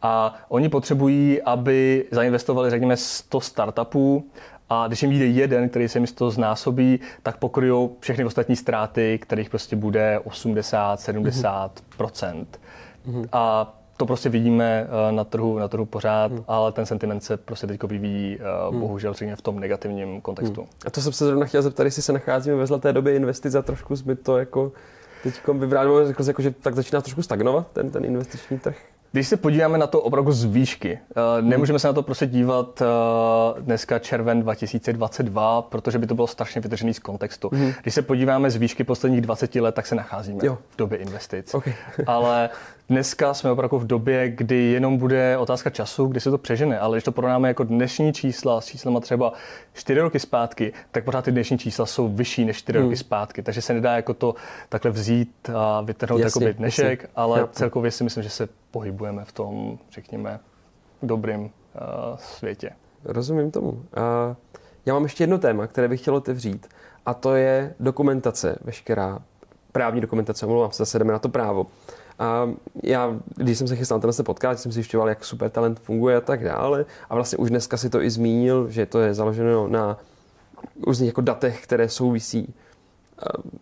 A 0.02 0.36
oni 0.50 0.70
potřebují, 0.70 1.42
aby 1.42 2.06
zainvestovali, 2.12 2.70
řekněme, 2.70 2.98
100 2.98 3.42
startupů, 3.42 4.26
a 4.70 4.88
když 4.88 5.02
jim 5.02 5.12
vyjde 5.12 5.26
jeden, 5.26 5.70
který 5.70 5.88
se 5.88 6.00
mi 6.00 6.08
z 6.08 6.12
toho 6.12 6.32
znásobí, 6.32 7.00
tak 7.24 7.38
pokryjou 7.38 7.96
všechny 8.00 8.26
ostatní 8.26 8.56
ztráty, 8.56 9.20
kterých 9.22 9.50
prostě 9.50 9.76
bude 9.76 10.20
80, 10.20 11.00
70 11.00 11.72
mm-hmm. 11.98 13.28
A 13.32 13.74
to 13.98 14.06
prostě 14.06 14.30
vidíme 14.30 14.88
eh, 14.88 15.12
na 15.12 15.24
trhu, 15.24 15.60
na 15.60 15.68
trhu 15.68 15.86
pořád, 15.86 16.32
hmm. 16.32 16.44
ale 16.48 16.72
ten 16.72 16.86
sentiment 16.86 17.24
se 17.24 17.38
prostě 17.38 17.68
teď 17.68 17.84
vyvíjí 17.84 18.38
eh, 18.40 18.70
hmm. 18.70 18.80
bohužel 18.80 19.14
v 19.36 19.42
tom 19.42 19.60
negativním 19.60 20.22
kontextu. 20.22 20.62
Hmm. 20.62 20.70
A 20.86 20.90
to 20.90 21.02
jsem 21.02 21.14
se 21.14 21.26
zrovna 21.26 21.46
chtěl 21.46 21.62
zeptat, 21.62 21.84
jestli 21.84 22.02
se 22.02 22.14
nacházíme 22.14 22.56
ve 22.56 22.68
zlaté 22.68 22.94
době 22.94 23.16
investic 23.16 23.56
a 23.56 23.62
trošku 23.62 23.96
jsme 23.96 24.16
to 24.16 24.38
jako 24.38 24.72
teď 25.24 25.48
vybrali, 25.48 26.08
jako, 26.08 26.24
jako, 26.24 26.42
že 26.42 26.52
tak 26.52 26.76
začíná 26.76 27.02
trošku 27.02 27.22
stagnovat 27.22 27.68
ten, 27.74 27.90
ten 27.90 28.06
investiční 28.06 28.60
trh. 28.60 28.78
Když 29.12 29.28
se 29.28 29.38
podíváme 29.38 29.78
na 29.78 29.88
to 29.88 30.02
opravdu 30.02 30.32
z 30.32 30.44
výšky, 30.44 31.00
eh, 31.12 31.42
nemůžeme 31.42 31.80
se 31.80 31.88
na 31.88 31.94
to 31.94 32.04
prostě 32.04 32.26
dívat 32.26 32.82
dneska 33.60 34.00
červen 34.00 34.42
2022, 34.42 35.62
protože 35.62 36.00
by 36.00 36.08
to 36.08 36.16
bylo 36.16 36.28
strašně 36.28 36.62
vytržený 36.62 36.94
z 36.94 37.00
kontextu. 37.00 37.50
Mm. 37.54 37.74
Když 37.82 37.94
se 37.94 38.02
podíváme 38.02 38.52
z 38.52 38.56
výšky 38.56 38.84
posledních 38.84 39.22
20 39.22 39.62
let, 39.62 39.76
tak 39.76 39.88
se 39.88 39.96
nacházíme 39.96 40.40
jo. 40.44 40.58
v 40.70 40.78
době 40.78 40.98
investic. 40.98 41.54
Okay. 41.54 41.74
Ale 42.08 42.50
Dneska 42.90 43.34
jsme 43.34 43.52
opravdu 43.52 43.80
v 43.80 43.88
době, 43.88 44.30
kdy 44.30 44.56
jenom 44.56 44.98
bude 44.98 45.38
otázka 45.38 45.70
času, 45.70 46.06
kdy 46.06 46.20
se 46.20 46.32
to 46.32 46.38
přežene, 46.38 46.80
ale 46.80 46.98
když 46.98 47.04
to 47.04 47.12
porovnáme 47.12 47.48
jako 47.48 47.64
dnešní 47.64 48.14
čísla 48.14 48.62
s 48.62 48.66
číslama 48.66 49.00
třeba 49.00 49.34
4 49.74 50.00
roky 50.00 50.20
zpátky, 50.20 50.74
tak 50.92 51.04
pořád 51.04 51.26
ty 51.26 51.32
dnešní 51.32 51.58
čísla 51.58 51.86
jsou 51.86 52.08
vyšší 52.08 52.46
než 52.46 52.58
4 52.58 52.80
hmm. 52.80 52.88
roky 52.88 52.98
zpátky, 52.98 53.44
takže 53.44 53.62
se 53.62 53.74
nedá 53.74 53.96
jako 53.96 54.14
to 54.14 54.36
takhle 54.70 54.92
vzít 54.92 55.50
a 55.56 55.82
vytrhnout 55.82 56.22
jako 56.22 56.40
dnešek, 56.40 57.02
jasně. 57.02 57.14
ale 57.16 57.48
celkově 57.52 57.92
si 57.92 58.04
myslím, 58.04 58.24
že 58.24 58.30
se 58.30 58.48
pohybujeme 58.76 59.26
v 59.26 59.32
tom, 59.32 59.80
řekněme, 59.92 60.40
dobrým 61.04 61.42
uh, 61.42 61.50
světě. 62.18 62.70
Rozumím 63.04 63.52
tomu. 63.52 63.70
Uh, 63.70 63.80
já 64.86 64.94
mám 64.94 65.04
ještě 65.04 65.24
jedno 65.24 65.38
téma, 65.38 65.68
které 65.68 65.88
bych 65.88 66.02
chtěl 66.02 66.16
otevřít, 66.16 66.68
a 67.06 67.14
to 67.14 67.36
je 67.36 67.76
dokumentace, 67.80 68.60
veškerá 68.62 69.20
právní 69.72 70.02
dokumentace, 70.02 70.46
omlouvám 70.46 70.72
se, 70.72 70.78
zase 70.78 71.00
jdeme 71.00 71.14
na 71.14 71.20
to 71.20 71.30
právo. 71.30 71.68
A 72.20 72.50
já, 72.84 73.16
když 73.36 73.58
jsem 73.58 73.68
se 73.68 73.76
chystal 73.76 73.98
na 73.98 74.02
tenhle 74.02 74.24
podcast, 74.24 74.64
jsem 74.64 74.72
zjišťoval, 74.72 75.10
jak 75.10 75.26
super 75.26 75.50
talent 75.50 75.80
funguje 75.80 76.18
a 76.18 76.22
tak 76.22 76.44
dále. 76.44 76.86
A 77.10 77.16
vlastně 77.16 77.38
už 77.38 77.50
dneska 77.50 77.78
si 77.78 77.90
to 77.90 78.02
i 78.02 78.10
zmínil, 78.10 78.70
že 78.70 78.86
to 78.86 79.00
je 79.00 79.14
založeno 79.14 79.68
na 79.68 79.98
různých 80.88 81.08
jako 81.08 81.22
datech, 81.22 81.64
které 81.64 81.90
souvisí 81.90 82.54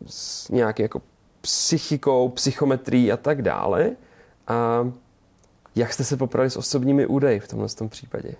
s 0.05 0.49
nějaký 0.49 0.81
jako 0.81 1.01
psychikou, 1.41 2.29
psychometrií 2.29 3.11
a 3.11 3.17
tak 3.17 3.41
dále. 3.41 3.91
A 4.47 4.91
jak 5.75 5.93
jste 5.93 6.03
se 6.03 6.17
poprali 6.17 6.49
s 6.49 6.57
osobními 6.57 7.05
údaji 7.05 7.39
v 7.39 7.47
tomhle 7.47 7.69
tom 7.69 7.89
případě? 7.89 8.35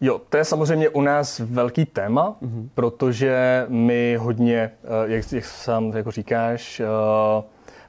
Jo, 0.00 0.20
to 0.28 0.36
je 0.36 0.44
samozřejmě 0.44 0.88
u 0.88 1.00
nás 1.00 1.38
velký 1.38 1.84
téma, 1.84 2.36
mm-hmm. 2.42 2.68
protože 2.74 3.64
my 3.68 4.16
hodně, 4.20 4.70
jak, 5.04 5.32
jak 5.32 5.44
sám 5.44 5.92
jako 5.96 6.10
říkáš, 6.10 6.82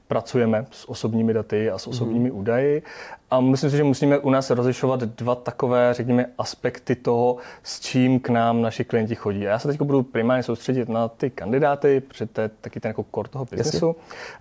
pracujeme 0.07 0.65
s 0.71 0.89
osobními 0.89 1.33
daty 1.33 1.69
a 1.71 1.77
s 1.77 1.87
osobními 1.87 2.31
mm. 2.31 2.37
údaji. 2.37 2.83
A 3.31 3.39
myslím 3.39 3.69
si, 3.69 3.77
že 3.77 3.83
musíme 3.83 4.17
u 4.17 4.29
nás 4.29 4.49
rozlišovat 4.49 4.99
dva 4.99 5.35
takové, 5.35 5.93
řekněme, 5.93 6.25
aspekty 6.37 6.95
toho, 6.95 7.37
s 7.63 7.79
čím 7.79 8.19
k 8.19 8.29
nám 8.29 8.61
naši 8.61 8.83
klienti 8.83 9.15
chodí. 9.15 9.47
A 9.47 9.49
já 9.49 9.59
se 9.59 9.67
teď 9.67 9.81
budu 9.81 10.03
primárně 10.03 10.43
soustředit 10.43 10.89
na 10.89 11.07
ty 11.07 11.29
kandidáty, 11.29 11.99
protože 11.99 12.25
to 12.25 12.41
je 12.41 12.49
taky 12.61 12.79
ten 12.79 12.89
jako 12.89 13.05
core 13.15 13.29
toho 13.29 13.45
biznesu. 13.45 13.95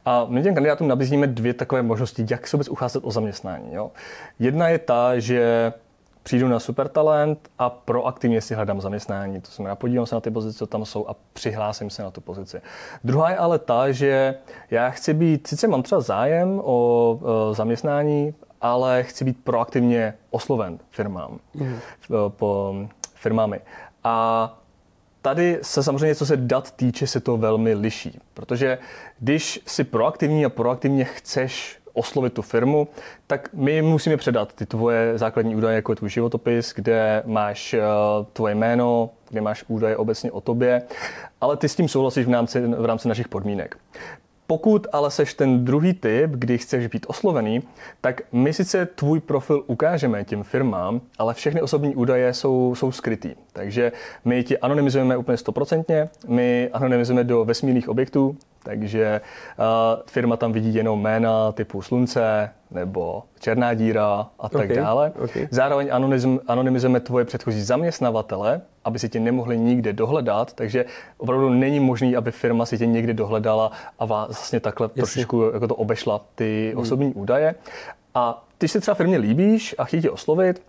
A 0.04 0.26
my 0.28 0.42
těm 0.42 0.54
kandidátům 0.54 0.88
nabízíme 0.88 1.26
dvě 1.26 1.54
takové 1.54 1.82
možnosti, 1.82 2.26
jak 2.30 2.46
se 2.46 2.56
vůbec 2.56 2.68
ucházet 2.68 3.04
o 3.04 3.10
zaměstnání. 3.10 3.74
Jo. 3.74 3.90
Jedna 4.38 4.68
je 4.68 4.78
ta, 4.78 5.18
že 5.18 5.72
přijdu 6.22 6.48
na 6.48 6.60
Supertalent 6.60 7.48
a 7.58 7.70
proaktivně 7.70 8.40
si 8.40 8.54
hledám 8.54 8.80
zaměstnání. 8.80 9.40
To 9.40 9.50
znamená, 9.50 9.76
podívám 9.76 10.06
se 10.06 10.14
na 10.14 10.20
ty 10.20 10.30
pozice, 10.30 10.58
co 10.58 10.66
tam 10.66 10.84
jsou 10.84 11.08
a 11.08 11.16
přihlásím 11.32 11.90
se 11.90 12.02
na 12.02 12.10
tu 12.10 12.20
pozici. 12.20 12.60
Druhá 13.04 13.30
je 13.30 13.36
ale 13.36 13.58
ta, 13.58 13.92
že 13.92 14.34
já 14.70 14.90
chci 14.90 15.14
být, 15.14 15.46
sice 15.46 15.68
mám 15.68 15.82
třeba 15.82 16.00
zájem 16.00 16.60
o, 16.64 17.18
o 17.22 17.54
zaměstnání, 17.54 18.34
ale 18.60 19.02
chci 19.02 19.24
být 19.24 19.44
proaktivně 19.44 20.14
osloven 20.30 20.78
firmám, 20.90 21.38
mm. 21.54 21.78
po 22.28 22.74
firmami. 23.14 23.60
A 24.04 24.58
tady 25.22 25.58
se 25.62 25.82
samozřejmě, 25.82 26.14
co 26.14 26.26
se 26.26 26.36
dat 26.36 26.70
týče, 26.70 27.06
se 27.06 27.20
to 27.20 27.36
velmi 27.36 27.74
liší. 27.74 28.20
Protože 28.34 28.78
když 29.18 29.60
si 29.66 29.84
proaktivní 29.84 30.44
a 30.44 30.48
proaktivně 30.48 31.04
chceš 31.04 31.81
oslovit 31.92 32.32
tu 32.32 32.42
firmu, 32.42 32.88
tak 33.26 33.48
my 33.52 33.82
musíme 33.82 34.16
předat 34.16 34.52
ty 34.52 34.66
tvoje 34.66 35.18
základní 35.18 35.56
údaje, 35.56 35.76
jako 35.76 35.92
je 35.92 35.96
tvůj 35.96 36.10
životopis, 36.10 36.72
kde 36.74 37.22
máš 37.26 37.74
uh, 37.74 38.26
tvoje 38.32 38.54
jméno, 38.54 39.10
kde 39.30 39.40
máš 39.40 39.64
údaje 39.68 39.96
obecně 39.96 40.32
o 40.32 40.40
tobě, 40.40 40.82
ale 41.40 41.56
ty 41.56 41.68
s 41.68 41.76
tím 41.76 41.88
souhlasíš 41.88 42.26
v 42.26 42.30
rámci, 42.30 42.60
v 42.60 42.84
rámci 42.84 43.08
našich 43.08 43.28
podmínek. 43.28 43.76
Pokud 44.46 44.86
ale 44.92 45.10
seš 45.10 45.34
ten 45.34 45.64
druhý 45.64 45.94
typ, 45.94 46.30
kdy 46.30 46.58
chceš 46.58 46.86
být 46.86 47.06
oslovený, 47.08 47.62
tak 48.00 48.20
my 48.32 48.52
sice 48.52 48.86
tvůj 48.86 49.20
profil 49.20 49.64
ukážeme 49.66 50.24
těm 50.24 50.42
firmám, 50.42 51.00
ale 51.18 51.34
všechny 51.34 51.62
osobní 51.62 51.96
údaje 51.96 52.34
jsou, 52.34 52.74
jsou 52.74 52.92
skrytý. 52.92 53.34
Takže 53.52 53.92
my 54.24 54.44
ti 54.44 54.58
anonymizujeme 54.58 55.16
úplně 55.16 55.36
stoprocentně, 55.36 56.08
my 56.28 56.70
anonymizujeme 56.72 57.24
do 57.24 57.44
vesmírných 57.44 57.88
objektů, 57.88 58.36
takže 58.62 59.20
uh, 59.58 60.02
firma 60.06 60.36
tam 60.36 60.52
vidí 60.52 60.74
jenom 60.74 61.02
jména 61.02 61.52
typu 61.52 61.82
slunce 61.82 62.50
nebo 62.70 63.22
černá 63.40 63.74
díra 63.74 64.26
a 64.38 64.48
tak 64.48 64.64
okay, 64.64 64.76
dále. 64.76 65.12
Okay. 65.24 65.48
Zároveň 65.50 65.88
anonymizujeme, 65.92 66.40
anonymizujeme 66.46 67.00
tvoje 67.00 67.24
předchozí 67.24 67.62
zaměstnavatele, 67.62 68.60
aby 68.84 68.98
si 68.98 69.08
tě 69.08 69.20
nemohli 69.20 69.58
nikde 69.58 69.92
dohledat, 69.92 70.52
takže 70.52 70.84
opravdu 71.18 71.50
není 71.50 71.80
možné, 71.80 72.16
aby 72.16 72.30
firma 72.30 72.66
si 72.66 72.78
tě 72.78 72.86
někde 72.86 73.14
dohledala 73.14 73.72
a 73.98 74.04
vás 74.04 74.28
vlastně 74.28 74.60
takhle 74.60 74.84
Jasně. 74.84 75.02
trošičku 75.02 75.42
jako 75.54 75.68
to 75.68 75.74
obešla 75.74 76.20
ty 76.34 76.70
hmm. 76.72 76.82
osobní 76.82 77.06
hmm. 77.06 77.22
údaje. 77.22 77.54
A 78.14 78.44
ty 78.58 78.68
si 78.68 78.80
třeba 78.80 78.94
firmě 78.94 79.18
líbíš 79.18 79.74
a 79.78 79.84
chtějí 79.84 80.02
tě 80.02 80.10
oslovit, 80.10 80.62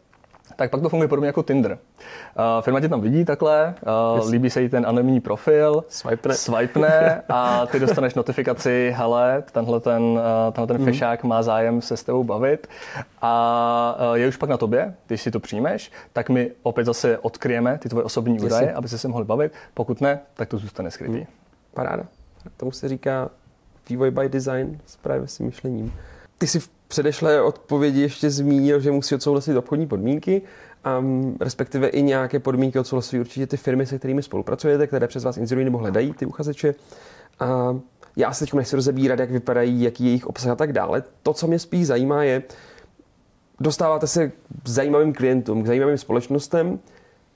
tak 0.56 0.72
pak 0.72 0.82
to 0.82 0.89
funguje 0.89 1.08
podobně 1.08 1.28
jako 1.28 1.44
Tinder. 1.44 1.72
Uh, 1.72 2.62
firma 2.62 2.80
tě 2.80 2.89
tam 2.89 3.02
vidí 3.02 3.26
takhle, 3.26 3.76
uh, 4.14 4.18
yes. 4.18 4.30
líbí 4.30 4.50
se 4.50 4.62
jí 4.62 4.70
ten 4.70 4.86
anonymní 4.86 5.20
profil, 5.20 5.84
swipene. 5.89 6.36
swipene 6.36 7.24
a 7.30 7.66
ty 7.72 7.80
dostaneš 7.80 8.14
notifikaci, 8.14 8.94
hele, 8.96 9.44
tenhle 9.52 9.80
ten, 9.80 10.04
uh, 10.04 10.20
tenhle 10.52 10.68
ten 10.68 10.78
mm. 10.78 10.86
fešák 10.86 11.24
má 11.24 11.44
zájem 11.44 11.82
se 11.82 11.98
s 11.98 12.04
tebou 12.04 12.24
bavit 12.24 12.68
a 13.22 13.98
uh, 14.12 14.18
je 14.18 14.28
už 14.28 14.38
pak 14.38 14.50
na 14.50 14.58
tobě, 14.58 14.94
když 15.08 15.22
si 15.22 15.32
to 15.32 15.39
přijmeš, 15.39 15.91
tak 16.14 16.30
my 16.30 16.52
opět 16.64 16.86
zase 16.86 17.18
odkryjeme 17.18 17.78
ty 17.78 17.89
tvoje 17.89 18.04
osobní 18.04 18.36
yes. 18.36 18.44
údaje, 18.44 18.74
aby 18.74 18.88
se 18.88 18.98
se 18.98 19.08
mohli 19.08 19.26
bavit, 19.26 19.54
pokud 19.74 20.02
ne, 20.02 20.20
tak 20.34 20.50
to 20.50 20.58
zůstane 20.58 20.91
skrytý. 20.91 21.18
Mm. 21.18 21.26
Paráda. 21.74 22.04
Tomu 22.58 22.72
se 22.72 22.89
říká 22.89 23.30
vývoj 23.89 24.12
by 24.12 24.30
design 24.30 24.80
s 24.86 24.96
privacy 24.98 25.44
myšlením. 25.44 25.94
Ty 26.38 26.48
jsi 26.48 26.60
v 26.60 26.70
předešlé 26.94 27.41
odpovědi 27.41 28.02
ještě 28.02 28.30
zmínil, 28.30 28.80
že 28.80 28.91
musí 28.91 29.16
odsouhlasit 29.16 29.58
obchodní 29.58 29.88
podmínky, 29.88 30.41
um, 31.00 31.38
respektive 31.39 31.88
i 31.88 32.02
nějaké 32.02 32.39
podmínky 32.39 32.80
odsouhlasují 32.80 33.20
určitě 33.20 33.48
ty 33.48 33.58
firmy, 33.58 33.86
se 33.86 33.98
kterými 33.98 34.24
spolupracujete, 34.24 34.88
které 34.88 35.08
přes 35.08 35.24
vás 35.24 35.38
inzerují 35.38 35.66
nebo 35.66 35.78
hledají 35.78 36.14
ty 36.14 36.26
uchazeče. 36.26 36.76
A 37.39 37.78
já 38.16 38.34
se 38.34 38.46
teď 38.46 38.54
nechci 38.54 38.76
rozebírat, 38.76 39.20
jak 39.20 39.32
vypadají, 39.32 39.82
jaký 39.82 40.04
je 40.04 40.10
jejich 40.10 40.28
obsah 40.28 40.52
a 40.52 40.56
tak 40.56 40.74
dále. 40.74 41.04
To, 41.24 41.34
co 41.34 41.48
mě 41.48 41.60
spíš 41.60 41.88
zajímá, 41.88 42.24
je, 42.24 42.44
dostáváte 43.60 44.08
se 44.08 44.28
k 44.64 44.70
zajímavým 44.70 45.14
klientům, 45.14 45.64
k 45.64 45.68
zajímavým 45.68 45.98
společnostem, 45.98 46.80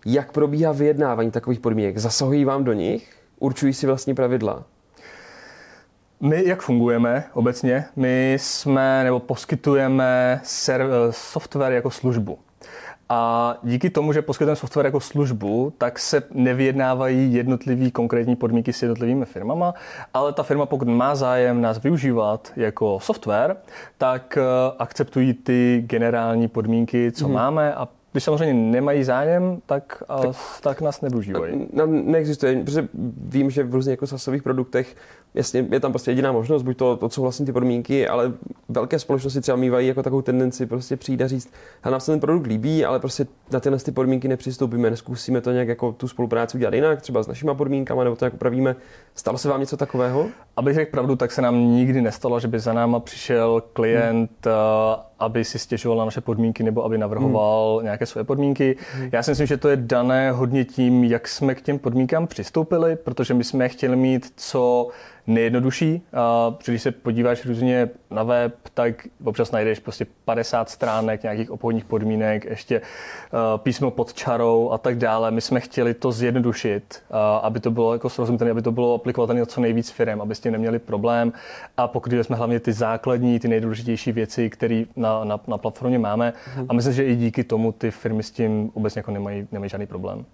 jak 0.05 0.31
probíhá 0.31 0.71
vyjednávání 0.71 1.31
takových 1.31 1.59
podmínek. 1.59 1.97
Zasahují 1.97 2.45
vám 2.45 2.63
do 2.63 2.73
nich? 2.73 3.13
Určují 3.39 3.73
si 3.73 3.87
vlastní 3.87 4.15
pravidla? 4.15 4.65
My, 6.21 6.43
jak 6.45 6.61
fungujeme 6.61 7.23
obecně, 7.33 7.85
my 7.95 8.37
jsme 8.39 9.03
nebo 9.03 9.19
poskytujeme 9.19 10.39
serv, 10.43 10.87
software 11.11 11.73
jako 11.73 11.91
službu. 11.91 12.39
A 13.09 13.55
díky 13.63 13.89
tomu, 13.89 14.13
že 14.13 14.21
poskytujeme 14.21 14.55
software 14.55 14.85
jako 14.85 14.99
službu, 14.99 15.73
tak 15.77 15.99
se 15.99 16.23
nevyjednávají 16.33 17.33
jednotlivý 17.33 17.91
konkrétní 17.91 18.35
podmínky 18.35 18.73
s 18.73 18.81
jednotlivými 18.81 19.25
firmama, 19.25 19.73
ale 20.13 20.33
ta 20.33 20.43
firma, 20.43 20.65
pokud 20.65 20.87
má 20.87 21.15
zájem 21.15 21.61
nás 21.61 21.83
využívat 21.83 22.51
jako 22.55 22.99
software, 23.01 23.57
tak 23.97 24.37
eh, 24.37 24.41
akceptují 24.79 25.33
ty 25.33 25.83
generální 25.85 26.47
podmínky, 26.47 27.11
co 27.11 27.25
hmm. 27.25 27.33
máme 27.33 27.75
a 27.75 27.87
když 28.17 28.23
samozřejmě 28.23 28.53
nemají 28.53 29.03
zájem, 29.03 29.61
tak, 29.65 30.03
tak, 30.21 30.35
tak 30.61 30.81
nás 30.81 31.01
nevyužívají. 31.01 31.67
Ne, 31.73 31.87
neexistuje, 31.87 32.63
protože 32.63 32.87
vím, 33.17 33.49
že 33.49 33.63
v 33.63 33.73
různých 33.73 33.93
jako 33.93 34.07
sasových 34.07 34.43
produktech 34.43 34.95
jasně, 35.33 35.65
je 35.71 35.79
tam 35.79 35.91
prostě 35.91 36.11
jediná 36.11 36.31
možnost, 36.31 36.63
buď 36.63 36.77
to 36.77 36.97
odsouhlasím 37.01 37.45
ty 37.45 37.51
podmínky, 37.51 38.07
ale 38.07 38.33
velké 38.69 38.99
společnosti 38.99 39.41
třeba 39.41 39.55
mývají 39.55 39.87
jako 39.87 40.03
takovou 40.03 40.21
tendenci 40.21 40.65
prostě 40.65 40.97
přijít 40.97 41.21
a 41.21 41.27
říct, 41.27 41.53
a 41.83 41.89
nám 41.89 41.99
se 41.99 42.11
ten 42.11 42.19
produkt 42.19 42.47
líbí, 42.47 42.85
ale 42.85 42.99
prostě 42.99 43.27
na 43.51 43.59
tyhle 43.59 43.79
ty 43.79 43.91
podmínky 43.91 44.27
nepřistoupíme, 44.27 44.89
neskusíme 44.89 45.41
to 45.41 45.51
nějak 45.51 45.67
jako 45.67 45.91
tu 45.91 46.07
spolupráci 46.07 46.57
udělat 46.57 46.73
jinak, 46.73 47.01
třeba 47.01 47.23
s 47.23 47.27
našimi 47.27 47.51
podmínkami, 47.55 48.03
nebo 48.03 48.15
to 48.15 48.25
nějak 48.25 48.33
upravíme. 48.33 48.75
Stalo 49.15 49.37
se 49.37 49.49
vám 49.49 49.59
něco 49.59 49.77
takového? 49.77 50.27
Abych 50.55 50.75
řekl 50.75 50.91
pravdu, 50.91 51.15
tak 51.15 51.31
se 51.31 51.41
nám 51.41 51.59
nikdy 51.59 52.01
nestalo, 52.01 52.39
že 52.39 52.47
by 52.47 52.59
za 52.59 52.73
náma 52.73 52.99
přišel 52.99 53.63
klient, 53.73 54.45
hmm. 54.45 55.06
Aby 55.19 55.43
si 55.43 55.59
stěžoval 55.59 55.97
na 55.97 56.05
naše 56.05 56.21
podmínky 56.21 56.63
nebo 56.63 56.85
aby 56.85 56.97
navrhoval 56.97 57.75
hmm. 57.75 57.83
nějaké 57.83 58.05
své 58.05 58.23
podmínky. 58.23 58.77
Hmm. 58.93 59.09
Já 59.11 59.23
si 59.23 59.31
myslím, 59.31 59.47
že 59.47 59.57
to 59.57 59.69
je 59.69 59.77
dané 59.77 60.31
hodně 60.31 60.65
tím, 60.65 61.03
jak 61.03 61.27
jsme 61.27 61.55
k 61.55 61.61
těm 61.61 61.79
podmínkám 61.79 62.27
přistoupili, 62.27 62.95
protože 62.95 63.33
my 63.33 63.43
jsme 63.43 63.69
chtěli 63.69 63.95
mít 63.95 64.33
co 64.35 64.87
nejjednodušší. 65.27 66.01
A 66.13 66.55
když 66.65 66.81
se 66.81 66.91
podíváš 66.91 67.45
různě 67.45 67.89
na 68.11 68.23
web, 68.23 68.55
tak 68.73 69.07
občas 69.23 69.51
najdeš 69.51 69.79
prostě 69.79 70.05
50 70.25 70.69
stránek 70.69 71.23
nějakých 71.23 71.51
obchodních 71.51 71.85
podmínek, 71.85 72.45
ještě 72.45 72.81
písmo 73.57 73.91
pod 73.91 74.13
čarou 74.13 74.71
a 74.71 74.77
tak 74.77 74.97
dále. 74.97 75.31
My 75.31 75.41
jsme 75.41 75.59
chtěli 75.59 75.93
to 75.93 76.11
zjednodušit, 76.11 77.03
aby 77.41 77.59
to 77.59 77.71
bylo 77.71 77.93
jako 77.93 78.09
srozumitelné, 78.09 78.51
aby 78.51 78.61
to 78.61 78.71
bylo 78.71 78.93
aplikovatelné 78.93 79.45
co 79.45 79.61
nejvíc 79.61 79.89
firm, 79.91 80.21
aby 80.21 80.35
s 80.35 80.39
tím 80.39 80.51
neměli 80.51 80.79
problém. 80.79 81.33
A 81.77 81.87
pokud 81.87 82.13
jsme 82.13 82.35
hlavně 82.35 82.59
ty 82.59 82.73
základní, 82.73 83.39
ty 83.39 83.47
nejdůležitější 83.47 84.11
věci, 84.11 84.49
které 84.49 84.83
na, 84.95 85.23
na, 85.23 85.39
na 85.47 85.57
platformě 85.57 85.99
máme. 85.99 86.33
Hmm. 86.55 86.65
A 86.69 86.73
myslím, 86.73 86.93
že 86.93 87.05
i 87.05 87.15
díky 87.15 87.43
tomu 87.43 87.71
ty 87.71 87.91
firmy 87.91 88.23
s 88.23 88.31
tím 88.31 88.71
vůbec 88.75 88.95
jako 88.95 89.11
nemají, 89.11 89.47
nemají 89.51 89.69
žádný 89.69 89.87
problém. 89.87 90.25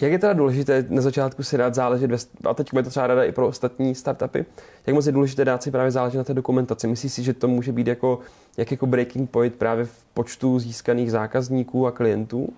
Jak 0.00 0.12
je 0.12 0.18
teda 0.18 0.32
důležité 0.32 0.86
na 0.88 1.02
začátku 1.02 1.42
si 1.42 1.58
dát 1.58 1.74
záležet, 1.74 2.10
ve, 2.10 2.16
a 2.44 2.54
teď 2.54 2.70
je 2.76 2.82
to 2.82 2.90
třeba 2.90 3.06
rada 3.06 3.24
i 3.24 3.32
pro 3.32 3.48
ostatní 3.48 3.94
startupy, 3.94 4.44
jak 4.86 4.94
moc 4.94 5.06
je 5.06 5.12
důležité 5.12 5.44
dát 5.44 5.62
si 5.62 5.70
právě 5.70 5.90
záležet 5.90 6.18
na 6.18 6.24
té 6.24 6.34
dokumentaci? 6.34 6.86
Myslíš 6.86 7.12
si, 7.12 7.22
že 7.22 7.32
to 7.34 7.48
může 7.48 7.72
být 7.72 7.86
jako, 7.86 8.18
jak 8.56 8.70
jako 8.70 8.86
breaking 8.86 9.30
point 9.30 9.54
právě 9.54 9.84
v 9.84 10.04
počtu 10.14 10.58
získaných 10.58 11.10
zákazníků 11.10 11.86
a 11.86 11.90
klientů? 11.90 12.48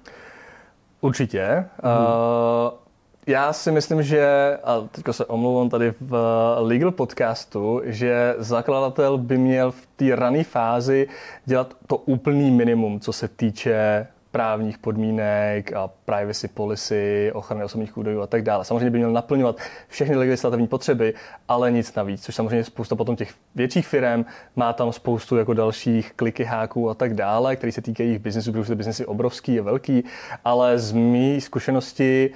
Určitě. 1.00 1.44
Hmm. 1.82 1.92
Uh, 1.92 2.88
já 3.26 3.52
si 3.52 3.72
myslím, 3.72 4.02
že, 4.02 4.58
a 4.64 4.80
teď 4.92 5.04
se 5.10 5.24
omlouvám 5.24 5.68
tady 5.68 5.94
v 6.00 6.16
legal 6.58 6.90
podcastu, 6.90 7.80
že 7.84 8.34
zakladatel 8.38 9.18
by 9.18 9.38
měl 9.38 9.70
v 9.70 9.86
té 9.96 10.16
rané 10.16 10.44
fázi 10.44 11.08
dělat 11.44 11.74
to 11.86 11.96
úplný 11.96 12.50
minimum, 12.50 13.00
co 13.00 13.12
se 13.12 13.28
týče 13.28 14.06
právních 14.30 14.78
podmínek 14.78 15.72
a 15.72 15.90
privacy 16.04 16.48
policy, 16.48 17.30
ochrany 17.34 17.64
osobních 17.64 17.96
údajů 17.96 18.20
a 18.20 18.26
tak 18.26 18.42
dále. 18.42 18.64
Samozřejmě 18.64 18.90
by 18.90 18.98
měl 18.98 19.12
naplňovat 19.12 19.56
všechny 19.88 20.16
legislativní 20.16 20.66
potřeby, 20.66 21.14
ale 21.48 21.70
nic 21.70 21.94
navíc, 21.94 22.24
což 22.24 22.34
samozřejmě 22.34 22.64
spousta 22.64 22.96
potom 22.96 23.16
těch 23.16 23.34
větších 23.54 23.86
firm 23.86 24.24
má 24.56 24.72
tam 24.72 24.92
spoustu 24.92 25.36
jako 25.36 25.54
dalších 25.54 26.12
kliky 26.16 26.44
háků 26.44 26.90
a 26.90 26.94
tak 26.94 27.14
dále, 27.14 27.56
které 27.56 27.72
se 27.72 27.82
týkají 27.82 28.08
jejich 28.08 28.22
biznesu, 28.22 28.52
protože 28.52 28.68
ten 28.68 28.78
biznes 28.78 29.00
je 29.00 29.06
obrovský, 29.06 29.54
je 29.54 29.62
velký, 29.62 30.04
ale 30.44 30.78
z 30.78 30.92
mý 30.92 31.40
zkušenosti 31.40 32.30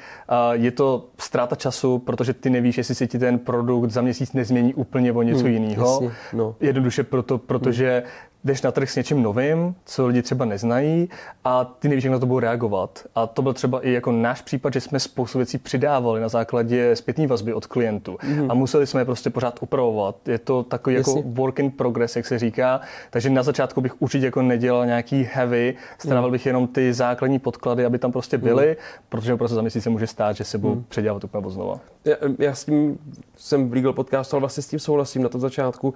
je 0.53 0.71
to 0.71 1.09
ztráta 1.19 1.57
času, 1.57 1.99
protože 1.99 2.33
ty 2.33 2.51
nevíš, 2.51 2.79
jestli 2.79 2.95
se 2.95 3.07
ti 3.07 3.19
ten 3.19 3.39
produkt 3.39 3.91
za 3.91 4.03
měsíc 4.03 4.33
nezmění 4.33 4.75
úplně 4.75 5.13
o 5.13 5.23
něco 5.23 5.45
hmm, 5.45 5.53
jiného. 5.53 6.11
No. 6.33 6.57
Jednoduše 6.61 7.03
proto, 7.03 7.39
protože 7.39 8.03
hmm 8.05 8.32
jdeš 8.45 8.63
na 8.63 8.73
trh 8.73 8.91
s 8.91 8.97
něčím 8.97 9.23
novým, 9.23 9.75
co 9.85 10.07
lidi 10.07 10.23
třeba 10.23 10.45
neznají 10.45 11.09
a 11.45 11.65
ty 11.65 11.89
nevíš, 11.89 12.05
jak 12.05 12.13
na 12.13 12.19
to 12.19 12.27
budou 12.27 12.39
reagovat. 12.39 13.05
A 13.15 13.27
to 13.27 13.43
byl 13.43 13.53
třeba 13.53 13.81
i 13.87 13.93
jako 13.93 14.13
náš 14.13 14.43
případ, 14.43 14.73
že 14.73 14.81
jsme 14.81 15.01
spoustu 15.01 15.39
věcí 15.39 15.59
přidávali 15.59 16.21
na 16.21 16.29
základě 16.29 16.97
zpětné 16.97 17.27
vazby 17.27 17.55
od 17.55 17.67
klientů 17.67 18.19
mm. 18.23 18.51
a 18.51 18.55
museli 18.55 18.87
jsme 18.87 19.01
je 19.01 19.05
prostě 19.05 19.31
pořád 19.31 19.59
upravovat. 19.63 20.29
Je 20.29 20.39
to 20.39 20.63
takový 20.63 20.97
jako 20.97 21.11
Jasně. 21.11 21.21
jako 21.21 21.41
work 21.41 21.59
in 21.59 21.71
progress, 21.71 22.17
jak 22.17 22.27
se 22.27 22.39
říká. 22.39 22.81
Takže 23.11 23.31
na 23.31 23.43
začátku 23.43 23.81
bych 23.81 24.03
určitě 24.03 24.25
jako 24.25 24.43
nedělal 24.43 24.87
nějaký 24.87 25.29
heavy, 25.33 25.75
strávil 25.99 26.29
mm. 26.29 26.33
bych 26.33 26.47
jenom 26.47 26.67
ty 26.67 26.93
základní 26.93 27.39
podklady, 27.39 27.85
aby 27.85 27.99
tam 27.99 28.13
prostě 28.13 28.39
byly, 28.39 28.69
mm. 28.69 28.77
protože 29.09 29.37
prostě 29.37 29.55
za 29.55 29.61
měsíc 29.61 29.85
se 29.85 29.91
může 29.91 30.07
stát, 30.07 30.37
že 30.37 30.45
se 30.45 30.59
budou 30.59 30.75
mm. 30.75 30.85
předělat 30.89 31.25
úplně 31.25 31.51
znova. 31.51 31.81
Já, 32.05 32.17
já 32.39 32.55
s 32.55 32.65
tím 32.65 32.99
jsem 33.37 33.71
v 33.71 33.73
Legal 33.73 33.93
podcastu, 33.93 34.37
ale 34.37 34.41
vlastně 34.41 34.63
s 34.63 34.69
tím 34.69 34.79
souhlasím 34.79 35.23
na 35.23 35.29
tom 35.29 35.41
začátku, 35.41 35.95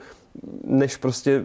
než 0.64 0.96
prostě 0.96 1.44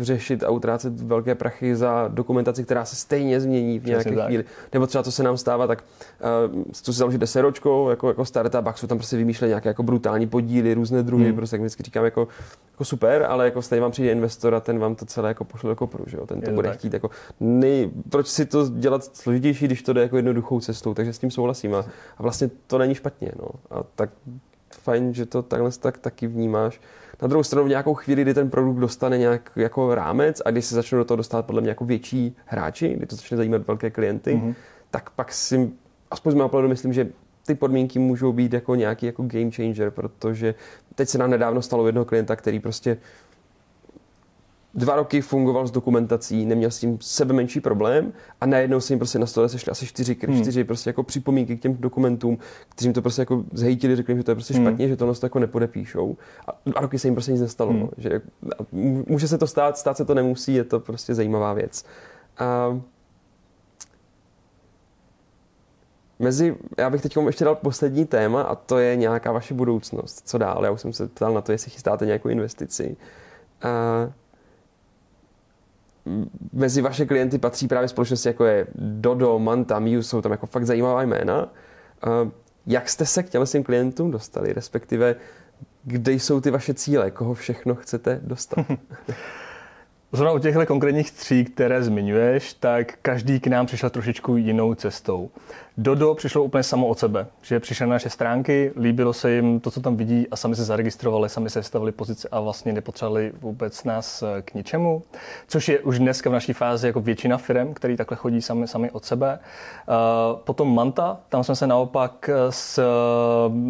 řešit 0.00 0.44
a 0.44 0.50
utrácet 0.50 1.00
velké 1.00 1.34
prachy 1.34 1.76
za 1.76 2.08
dokumentaci, 2.08 2.64
která 2.64 2.84
se 2.84 2.96
stejně 2.96 3.40
změní 3.40 3.78
v 3.78 3.86
nějaké 3.86 4.10
Přesně 4.10 4.24
chvíli. 4.24 4.42
Tak. 4.42 4.72
Nebo 4.72 4.86
třeba, 4.86 5.04
co 5.04 5.12
se 5.12 5.22
nám 5.22 5.36
stává, 5.36 5.66
tak 5.66 5.84
uh, 6.54 6.62
co 6.72 6.92
si 6.92 6.98
založit 6.98 7.22
SROčko, 7.24 7.90
jako, 7.90 8.08
jako 8.08 8.24
startup, 8.24 8.76
jsou 8.76 8.86
tam 8.86 8.98
prostě 8.98 9.16
vymýšlet 9.16 9.48
nějaké 9.48 9.68
jako 9.68 9.82
brutální 9.82 10.26
podíly, 10.26 10.74
různé 10.74 11.02
druhy, 11.02 11.26
hmm. 11.26 11.36
prostě 11.36 11.56
jak 11.56 11.60
vždycky 11.60 11.82
říkám, 11.82 12.04
jako, 12.04 12.28
jako 12.72 12.84
super, 12.84 13.26
ale 13.28 13.44
jako 13.44 13.62
stejně 13.62 13.80
vám 13.82 13.90
přijde 13.90 14.12
investor 14.12 14.54
a 14.54 14.60
ten 14.60 14.78
vám 14.78 14.94
to 14.94 15.06
celé 15.06 15.28
jako 15.28 15.44
pošle 15.44 15.68
do 15.68 15.76
kopru, 15.76 16.04
že 16.06 16.16
jo? 16.16 16.26
ten 16.26 16.40
to 16.40 16.50
bude 16.50 16.68
tak. 16.68 16.78
chtít. 16.78 16.92
Jako, 16.92 17.10
nej, 17.40 17.90
proč 18.08 18.26
si 18.26 18.46
to 18.46 18.68
dělat 18.68 19.16
složitější, 19.16 19.64
když 19.64 19.82
to 19.82 19.92
jde 19.92 20.00
jako 20.02 20.16
jednoduchou 20.16 20.60
cestou, 20.60 20.94
takže 20.94 21.12
s 21.12 21.18
tím 21.18 21.30
souhlasím 21.30 21.74
a, 21.74 21.84
a 22.18 22.22
vlastně 22.22 22.50
to 22.66 22.78
není 22.78 22.94
špatně. 22.94 23.32
No. 23.38 23.48
A 23.70 23.82
tak 23.94 24.10
fajn, 24.78 25.14
že 25.14 25.26
to 25.26 25.42
takhle 25.42 25.70
tak 25.80 25.98
taky 25.98 26.26
vnímáš. 26.26 26.80
Na 27.22 27.28
druhou 27.28 27.42
stranu 27.42 27.66
v 27.66 27.68
nějakou 27.68 27.94
chvíli, 27.94 28.22
kdy 28.22 28.34
ten 28.34 28.50
produkt 28.50 28.76
dostane 28.76 29.18
nějak 29.18 29.50
jako 29.56 29.94
rámec 29.94 30.42
a 30.44 30.50
kdy 30.50 30.62
se 30.62 30.74
začnou 30.74 30.98
do 30.98 31.04
toho 31.04 31.16
dostat 31.16 31.46
podle 31.46 31.60
mě 31.60 31.70
jako 31.70 31.84
větší 31.84 32.36
hráči, 32.44 32.94
kdy 32.96 33.06
to 33.06 33.16
začne 33.16 33.36
zajímat 33.36 33.66
velké 33.66 33.90
klienty, 33.90 34.34
mm-hmm. 34.34 34.54
tak 34.90 35.10
pak 35.10 35.32
si, 35.32 35.70
aspoň 36.10 36.32
z 36.32 36.34
mého 36.34 36.48
pohledu 36.48 36.68
myslím, 36.68 36.92
že 36.92 37.08
ty 37.46 37.54
podmínky 37.54 37.98
můžou 37.98 38.32
být 38.32 38.52
jako 38.52 38.74
nějaký 38.74 39.06
jako 39.06 39.22
game 39.22 39.50
changer, 39.50 39.90
protože 39.90 40.54
teď 40.94 41.08
se 41.08 41.18
nám 41.18 41.30
nedávno 41.30 41.62
stalo 41.62 41.86
jednoho 41.86 42.04
klienta, 42.04 42.36
který 42.36 42.60
prostě 42.60 42.98
dva 44.76 44.96
roky 44.96 45.20
fungoval 45.20 45.66
s 45.66 45.70
dokumentací, 45.70 46.46
neměl 46.46 46.70
s 46.70 46.78
tím 46.78 46.98
sebe 47.00 47.34
menší 47.34 47.60
problém 47.60 48.12
a 48.40 48.46
najednou 48.46 48.80
se 48.80 48.92
jim 48.92 48.98
prostě 48.98 49.18
na 49.18 49.26
stole 49.26 49.48
sešli 49.48 49.70
asi 49.70 49.86
čtyři, 49.86 50.16
hmm. 50.28 50.42
čtyři 50.42 50.64
prostě 50.64 50.90
jako 50.90 51.02
připomínky 51.02 51.56
k 51.56 51.60
těm 51.60 51.76
dokumentům, 51.76 52.38
kteří 52.68 52.86
jim 52.86 52.94
to 52.94 53.02
prostě 53.02 53.22
jako 53.22 53.44
zhejtili, 53.52 53.96
řekli 53.96 54.12
jim, 54.12 54.18
že 54.18 54.24
to 54.24 54.30
je 54.30 54.34
prostě 54.34 54.54
hmm. 54.54 54.66
špatně, 54.66 54.88
že 54.88 54.96
to 54.96 55.14
to 55.14 55.26
jako 55.26 55.38
nepodepíšou. 55.38 56.16
A 56.46 56.60
dva 56.66 56.80
roky 56.80 56.98
se 56.98 57.06
jim 57.06 57.14
prostě 57.14 57.32
nic 57.32 57.40
nestalo. 57.40 57.70
Hmm. 57.70 57.80
No. 57.80 57.88
Že, 57.96 58.20
může 59.06 59.28
se 59.28 59.38
to 59.38 59.46
stát, 59.46 59.78
stát 59.78 59.96
se 59.96 60.04
to 60.04 60.14
nemusí, 60.14 60.54
je 60.54 60.64
to 60.64 60.80
prostě 60.80 61.14
zajímavá 61.14 61.52
věc. 61.52 61.84
A 62.38 62.80
Mezi, 66.18 66.56
já 66.78 66.90
bych 66.90 67.02
teď 67.02 67.16
ještě 67.26 67.44
dal 67.44 67.54
poslední 67.54 68.04
téma 68.04 68.42
a 68.42 68.54
to 68.54 68.78
je 68.78 68.96
nějaká 68.96 69.32
vaše 69.32 69.54
budoucnost. 69.54 70.28
Co 70.28 70.38
dál? 70.38 70.64
Já 70.64 70.70
už 70.70 70.80
jsem 70.80 70.92
se 70.92 71.08
ptal 71.08 71.34
na 71.34 71.40
to, 71.40 71.52
jestli 71.52 71.70
chystáte 71.70 72.06
nějakou 72.06 72.28
investici. 72.28 72.96
A 73.62 73.68
mezi 76.52 76.82
vaše 76.82 77.06
klienty 77.06 77.38
patří 77.38 77.68
právě 77.68 77.88
společnosti 77.88 78.28
jako 78.28 78.44
je 78.44 78.66
Dodo, 78.74 79.38
Manta, 79.38 79.78
Miu, 79.78 80.02
jsou 80.02 80.22
tam 80.22 80.32
jako 80.32 80.46
fakt 80.46 80.66
zajímavá 80.66 81.02
jména. 81.02 81.52
Jak 82.66 82.88
jste 82.88 83.06
se 83.06 83.22
k 83.22 83.28
těm 83.28 83.46
svým 83.46 83.64
klientům 83.64 84.10
dostali, 84.10 84.52
respektive 84.52 85.16
kde 85.84 86.12
jsou 86.12 86.40
ty 86.40 86.50
vaše 86.50 86.74
cíle, 86.74 87.10
koho 87.10 87.34
všechno 87.34 87.74
chcete 87.74 88.20
dostat? 88.22 88.66
Zrovna 90.16 90.32
u 90.32 90.38
těchto 90.38 90.66
konkrétních 90.66 91.10
tří, 91.10 91.44
které 91.44 91.82
zmiňuješ, 91.82 92.54
tak 92.54 92.94
každý 93.02 93.40
k 93.40 93.46
nám 93.46 93.66
přišel 93.66 93.90
trošičku 93.90 94.36
jinou 94.36 94.74
cestou. 94.74 95.30
Dodo 95.78 96.14
přišlo 96.14 96.42
úplně 96.42 96.62
samo 96.62 96.86
od 96.86 96.98
sebe, 96.98 97.26
že 97.42 97.60
přišel 97.60 97.86
na 97.86 97.92
naše 97.92 98.10
stránky, 98.10 98.72
líbilo 98.80 99.12
se 99.12 99.32
jim 99.32 99.60
to, 99.60 99.70
co 99.70 99.80
tam 99.80 99.96
vidí 99.96 100.26
a 100.30 100.36
sami 100.36 100.56
se 100.56 100.64
zaregistrovali, 100.64 101.28
sami 101.28 101.50
se 101.50 101.58
vystavili 101.58 101.92
pozice 101.92 102.28
a 102.32 102.40
vlastně 102.40 102.72
nepotřebovali 102.72 103.32
vůbec 103.40 103.84
nás 103.84 104.22
eh, 104.22 104.42
k 104.42 104.54
ničemu, 104.54 105.02
což 105.48 105.68
je 105.68 105.80
už 105.80 105.98
dneska 105.98 106.30
v 106.30 106.32
naší 106.32 106.52
fázi 106.52 106.86
jako 106.86 107.00
většina 107.00 107.38
firm, 107.38 107.74
který 107.74 107.96
takhle 107.96 108.16
chodí 108.16 108.42
sami, 108.42 108.68
sami 108.68 108.90
od 108.90 109.04
sebe. 109.04 109.38
Eh, 109.38 109.92
potom 110.44 110.74
Manta, 110.74 111.20
tam 111.28 111.44
jsme 111.44 111.56
se 111.56 111.66
naopak 111.66 112.30
eh, 112.32 112.52
s, 112.52 112.82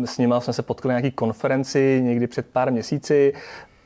s 0.05 0.19
nimi 0.19 0.35
jsme 0.39 0.53
se 0.53 0.63
potkali 0.63 0.95
na 0.95 1.01
nějaký 1.01 1.15
konferenci 1.15 2.01
někdy 2.05 2.27
před 2.27 2.47
pár 2.47 2.73
měsíci, 2.73 3.33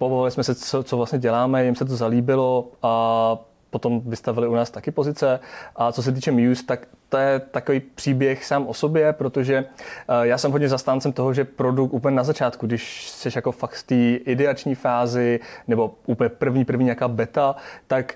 pobavili 0.01 0.30
jsme 0.30 0.44
se, 0.44 0.55
co, 0.55 0.82
co 0.82 0.96
vlastně 0.96 1.18
děláme, 1.18 1.64
jim 1.64 1.74
se 1.74 1.84
to 1.84 1.96
zalíbilo 1.96 2.68
a 2.82 3.38
potom 3.70 4.01
vystavili 4.01 4.48
u 4.48 4.55
nás 4.55 4.70
taky 4.70 4.90
pozice. 4.90 5.40
A 5.76 5.92
co 5.92 6.03
se 6.03 6.12
týče 6.12 6.32
Muse, 6.32 6.64
tak 6.66 6.88
to 7.09 7.16
je 7.16 7.38
takový 7.38 7.80
příběh 7.80 8.44
sám 8.44 8.66
o 8.66 8.74
sobě, 8.74 9.12
protože 9.12 9.57
eh, 9.57 10.26
já 10.26 10.38
jsem 10.38 10.53
hodně 10.53 10.68
zastáncem 10.68 11.12
toho, 11.12 11.34
že 11.34 11.44
produkt 11.44 11.92
úplně 11.92 12.16
na 12.16 12.24
začátku, 12.24 12.66
když 12.66 13.11
jsi 13.11 13.28
jako 13.34 13.53
fakt 13.53 13.74
v 13.74 13.82
té 13.82 14.32
ideační 14.32 14.74
fázi 14.74 15.40
nebo 15.68 15.94
úplně 16.07 16.28
první, 16.28 16.64
první 16.64 16.84
nějaká 16.84 17.09
beta, 17.09 17.57
tak 17.86 18.14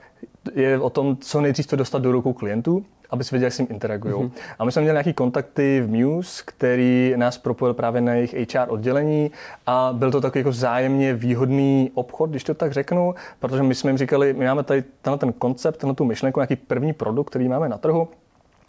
je 0.55 0.79
o 0.79 0.91
tom, 0.91 1.17
co 1.17 1.41
nejdřív 1.41 1.67
to 1.67 1.77
dostat 1.77 2.03
do 2.03 2.13
rukou 2.13 2.33
klientů 2.33 2.85
aby 3.15 3.25
si 3.25 3.31
věděli, 3.31 3.47
jak 3.47 3.53
s 3.53 3.59
ním 3.59 3.69
interagují. 3.71 4.15
Mm-hmm. 4.15 4.31
A 4.59 4.65
my 4.65 4.73
jsme 4.73 4.83
měli 4.83 4.95
nějaké 4.95 5.13
kontakty 5.13 5.81
v 5.81 5.89
Muse, 5.89 6.43
který 6.47 7.15
nás 7.17 7.39
propojil 7.39 7.75
právě 7.75 8.01
na 8.01 8.15
jejich 8.15 8.35
HR 8.55 8.67
oddělení 8.69 9.31
a 9.67 9.91
byl 9.93 10.11
to 10.11 10.21
takový 10.21 10.41
jako 10.41 10.51
vzájemně 10.51 11.15
výhodný 11.15 11.91
obchod, 11.95 12.31
když 12.31 12.45
to 12.45 12.55
tak 12.55 12.73
řeknu, 12.73 13.15
protože 13.41 13.63
my 13.63 13.75
jsme 13.75 13.91
jim 13.91 13.99
říkali, 13.99 14.33
my 14.33 14.45
máme 14.45 14.63
tady 14.63 14.85
tenhle 15.03 15.19
ten 15.19 15.33
koncept, 15.33 15.77
tenhle 15.77 15.95
tu 15.95 16.05
myšlenku, 16.05 16.41
nějaký 16.41 16.57
první 16.57 16.93
produkt, 16.93 17.31
který 17.31 17.49
máme 17.49 17.69
na 17.69 17.79
trhu, 17.79 18.09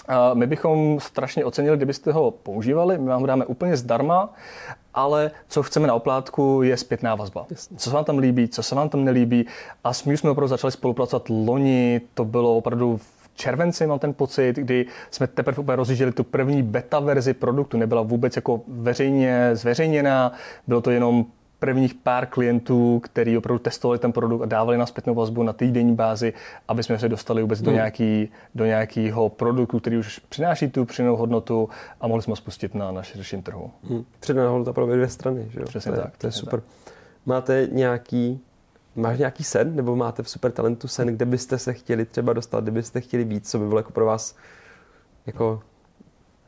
a 0.07 0.33
my 0.33 0.47
bychom 0.47 0.99
strašně 0.99 1.45
ocenili, 1.45 1.77
kdybyste 1.77 2.11
ho 2.11 2.31
používali, 2.31 2.97
my 2.97 3.09
vám 3.09 3.21
ho 3.21 3.27
dáme 3.27 3.45
úplně 3.45 3.77
zdarma, 3.77 4.29
ale 4.93 5.31
co 5.47 5.63
chceme 5.63 5.87
na 5.87 5.93
oplátku 5.93 6.61
je 6.63 6.77
zpětná 6.77 7.15
vazba. 7.15 7.45
Co 7.77 7.89
se 7.89 7.95
vám 7.95 8.05
tam 8.05 8.17
líbí, 8.17 8.47
co 8.47 8.63
se 8.63 8.75
vám 8.75 8.89
tam 8.89 9.03
nelíbí. 9.03 9.45
A 9.83 9.93
s 9.93 10.03
Muse 10.03 10.17
jsme 10.17 10.29
opravdu 10.29 10.47
začali 10.47 10.71
spolupracovat 10.71 11.29
loni, 11.29 12.01
to 12.13 12.25
bylo 12.25 12.57
opravdu 12.57 12.99
červenci, 13.35 13.87
mám 13.87 13.99
ten 13.99 14.13
pocit, 14.13 14.55
kdy 14.55 14.85
jsme 15.11 15.27
teprve 15.27 15.57
úplně 15.57 15.75
rozjížděli 15.75 16.11
tu 16.11 16.23
první 16.23 16.63
beta 16.63 16.99
verzi 16.99 17.33
produktu, 17.33 17.77
nebyla 17.77 18.01
vůbec 18.01 18.35
jako 18.35 18.61
veřejně 18.67 19.49
zveřejněná, 19.53 20.31
bylo 20.67 20.81
to 20.81 20.91
jenom 20.91 21.25
prvních 21.59 21.93
pár 21.93 22.25
klientů, 22.25 22.99
kteří 22.99 23.37
opravdu 23.37 23.59
testovali 23.59 23.99
ten 23.99 24.11
produkt 24.11 24.41
a 24.41 24.45
dávali 24.45 24.77
na 24.77 24.85
zpětnou 24.85 25.15
vazbu 25.15 25.43
na 25.43 25.53
týdenní 25.53 25.95
bázi, 25.95 26.33
aby 26.67 26.83
jsme 26.83 26.99
se 26.99 27.09
dostali 27.09 27.41
vůbec 27.41 27.59
hmm. 27.59 27.65
do, 27.65 27.71
nějaký, 27.71 28.29
do 28.55 28.65
nějakého 28.65 29.29
produktu, 29.29 29.79
který 29.79 29.97
už 29.97 30.19
přináší 30.19 30.69
tu 30.69 30.85
přidanou 30.85 31.15
hodnotu 31.15 31.69
a 32.01 32.07
mohli 32.07 32.23
jsme 32.23 32.31
ho 32.31 32.35
spustit 32.35 32.75
na 32.75 32.91
naše 32.91 33.17
řešení 33.17 33.41
trhu. 33.41 33.71
Hmm. 33.83 34.05
Přidaná 34.19 34.49
hodnota 34.49 34.73
pro 34.73 34.85
dvě 34.85 35.07
strany, 35.07 35.47
že 35.49 35.59
jo? 35.59 35.65
Přesně 35.65 35.91
to 35.91 35.97
je, 35.97 36.03
tak. 36.03 36.17
To 36.17 36.27
je 36.27 36.31
super. 36.31 36.59
Tak. 36.59 36.93
Máte 37.25 37.67
nějaký 37.71 38.39
Máš 38.95 39.19
nějaký 39.19 39.43
sen, 39.43 39.75
nebo 39.75 39.95
máte 39.95 40.23
v 40.23 40.29
super 40.29 40.51
talentu 40.51 40.87
sen, 40.87 41.07
kde 41.07 41.25
byste 41.25 41.57
se 41.57 41.73
chtěli 41.73 42.05
třeba 42.05 42.33
dostat, 42.33 42.63
kde 42.63 42.71
byste 42.71 43.01
chtěli 43.01 43.25
být, 43.25 43.47
co 43.47 43.59
by 43.59 43.67
bylo 43.67 43.79
jako 43.79 43.91
pro 43.91 44.05
vás 44.05 44.35
jako 45.25 45.61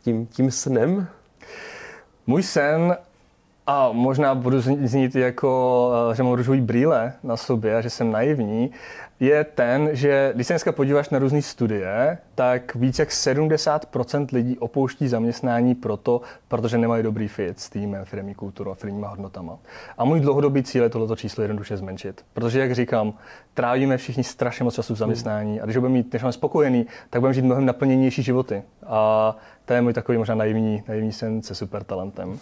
tím, 0.02 0.26
tím 0.26 0.52
snem? 0.52 1.08
Můj 2.28 2.44
sen 2.44 2.98
a 3.68 3.92
možná 3.92 4.36
budu 4.36 4.62
znít 4.62 5.16
jako, 5.16 5.92
eh, 6.12 6.16
že 6.16 6.24
mám 6.24 6.34
růžový 6.34 6.62
brýle 6.62 7.14
na 7.24 7.38
sobě 7.38 7.78
a 7.78 7.82
že 7.82 7.90
jsem 7.90 8.12
naivní, 8.12 8.72
je 9.20 9.44
ten, 9.44 9.90
že 9.92 10.32
když 10.36 10.48
se 10.48 10.54
dneska 10.54 10.72
podíváš 10.72 11.10
na 11.10 11.20
různé 11.20 11.42
studie, 11.42 12.18
tak 12.36 12.76
víc 12.76 13.00
jak 13.00 13.10
70% 13.10 14.28
lidí 14.34 14.58
opouští 14.58 15.08
zaměstnání 15.08 15.76
proto, 15.76 16.22
protože 16.48 16.78
nemají 16.78 17.04
dobrý 17.04 17.28
fit 17.28 17.60
s 17.60 17.70
týmem, 17.70 18.06
firmní 18.06 18.36
kulturou 18.36 18.72
a 18.72 18.76
firmníma 18.76 19.08
hodnotama. 19.08 19.58
A 19.98 20.06
můj 20.06 20.20
dlouhodobý 20.20 20.64
cíl 20.64 20.84
je 20.84 20.90
tohleto 20.90 21.16
číslo 21.16 21.44
jednoduše 21.44 21.78
zmenšit. 21.78 22.26
Protože, 22.34 22.60
jak 22.60 22.76
říkám, 22.76 23.14
trávíme 23.54 23.98
všichni 23.98 24.24
strašně 24.24 24.64
moc 24.64 24.76
času 24.76 24.94
v 24.94 24.98
zaměstnání 24.98 25.62
a 25.62 25.66
když 25.66 25.78
budeme 25.78 25.94
mít, 25.94 26.14
než 26.14 26.22
jsme 26.22 26.32
spokojený, 26.32 26.86
tak 27.10 27.22
budeme 27.22 27.34
žít 27.34 27.46
mnohem 27.46 27.66
naplněnější 27.66 28.24
životy. 28.24 28.64
A 28.86 29.36
to 29.68 29.74
je 29.74 29.82
můj 29.82 29.94
takový 29.94 30.18
možná 30.18 30.36
naivní, 30.36 30.84
naivní 30.88 31.12
sen 31.12 31.42
se 31.42 31.56
super 31.56 31.84
talentem. 31.84 32.40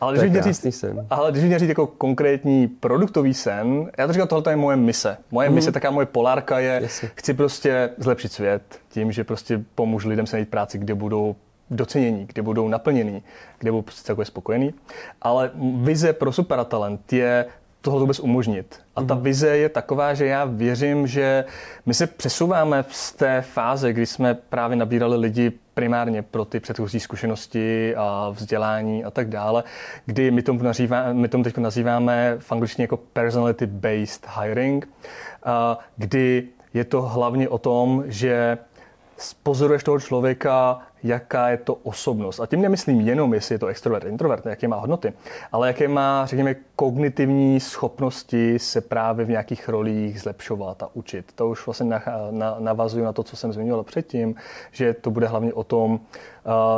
Ale 0.00 0.18
když 0.18 0.30
bych 0.30 0.42
říct, 0.42 0.74
sen. 0.74 1.06
Ale 1.10 1.30
když 1.32 1.44
bych 1.44 1.58
říct 1.58 1.68
jako 1.68 1.86
konkrétní 1.86 2.68
produktový 2.68 3.34
sen, 3.34 3.90
já 3.98 4.06
to 4.06 4.12
říkám, 4.12 4.28
tohle 4.28 4.52
je 4.52 4.56
moje 4.56 4.76
mise. 4.76 5.16
Moje 5.30 5.48
mm. 5.48 5.54
mise, 5.54 5.72
taká 5.72 5.90
moje 5.90 6.05
polárka 6.06 6.58
je, 6.58 6.78
yes. 6.82 7.04
chci 7.14 7.34
prostě 7.34 7.90
zlepšit 7.98 8.32
svět 8.32 8.62
tím, 8.88 9.12
že 9.12 9.24
prostě 9.24 9.64
pomůžu 9.74 10.08
lidem 10.08 10.26
se 10.26 10.36
najít 10.36 10.48
práci, 10.48 10.78
kde 10.78 10.94
budou 10.94 11.36
docenění, 11.70 12.26
kde 12.32 12.42
budou 12.42 12.68
naplnění, 12.68 13.22
kde 13.58 13.70
budou 13.70 13.82
prostě 13.82 14.02
celkově 14.02 14.26
spokojení. 14.26 14.74
Ale 15.22 15.50
vize 15.74 16.12
pro 16.12 16.32
supertalent 16.32 17.12
je 17.12 17.46
tohle 17.86 18.00
vůbec 18.00 18.20
umožnit. 18.20 18.80
A 18.96 19.02
ta 19.02 19.14
mhm. 19.14 19.22
vize 19.22 19.56
je 19.56 19.68
taková, 19.68 20.14
že 20.14 20.26
já 20.26 20.44
věřím, 20.44 21.06
že 21.06 21.44
my 21.86 21.94
se 21.94 22.06
přesouváme 22.06 22.84
z 22.90 23.12
té 23.12 23.42
fáze, 23.42 23.92
kdy 23.92 24.06
jsme 24.06 24.34
právě 24.34 24.76
nabírali 24.76 25.16
lidi 25.16 25.52
primárně 25.74 26.22
pro 26.22 26.44
ty 26.44 26.60
předchozí 26.60 27.00
zkušenosti 27.00 27.94
a 27.96 28.30
vzdělání 28.30 29.04
a 29.04 29.10
tak 29.10 29.28
dále, 29.28 29.64
kdy 30.06 30.30
my 30.30 30.42
tomu, 30.42 30.62
nazývá, 30.62 31.12
my 31.12 31.28
tomu 31.28 31.44
teď 31.44 31.58
nazýváme 31.58 32.36
v 32.38 32.52
angličtině 32.52 32.84
jako 32.84 32.98
personality-based 33.12 34.40
hiring, 34.40 34.88
kdy 35.96 36.48
je 36.74 36.84
to 36.84 37.02
hlavně 37.02 37.48
o 37.48 37.58
tom, 37.58 38.04
že 38.06 38.58
pozoruješ 39.42 39.84
toho 39.84 40.00
člověka, 40.00 40.78
jaká 41.02 41.48
je 41.48 41.56
to 41.56 41.74
osobnost. 41.74 42.40
A 42.40 42.46
tím 42.46 42.62
nemyslím 42.62 43.00
jenom, 43.00 43.34
jestli 43.34 43.54
je 43.54 43.58
to 43.58 43.66
extrovert, 43.66 44.04
introvert, 44.04 44.46
jaké 44.46 44.68
má 44.68 44.76
hodnoty, 44.76 45.12
ale 45.52 45.66
jaké 45.66 45.88
má, 45.88 46.26
řekněme, 46.26 46.56
kognitivní 46.76 47.60
schopnosti 47.60 48.58
se 48.58 48.80
právě 48.80 49.24
v 49.24 49.28
nějakých 49.28 49.68
rolích 49.68 50.20
zlepšovat 50.20 50.82
a 50.82 50.88
učit. 50.94 51.32
To 51.34 51.48
už 51.48 51.66
vlastně 51.66 51.86
na, 51.86 52.02
na, 52.30 52.56
navazuju 52.58 53.04
na 53.04 53.12
to, 53.12 53.22
co 53.22 53.36
jsem 53.36 53.52
zmiňoval 53.52 53.84
předtím, 53.84 54.34
že 54.72 54.94
to 54.94 55.10
bude 55.10 55.26
hlavně 55.26 55.52
o 55.52 55.64
tom, 55.64 56.00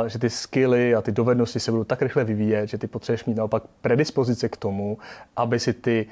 že 0.07 0.19
ty 0.19 0.29
skilly 0.29 0.95
a 0.95 1.01
ty 1.01 1.11
dovednosti 1.11 1.59
se 1.59 1.71
budou 1.71 1.83
tak 1.83 2.01
rychle 2.01 2.23
vyvíjet, 2.23 2.67
že 2.67 2.77
ty 2.77 2.87
potřebuješ 2.87 3.25
mít 3.25 3.37
naopak 3.37 3.63
predispozice 3.81 4.49
k 4.49 4.57
tomu, 4.57 4.97
aby 5.35 5.59
si 5.59 5.73
ty 5.73 6.07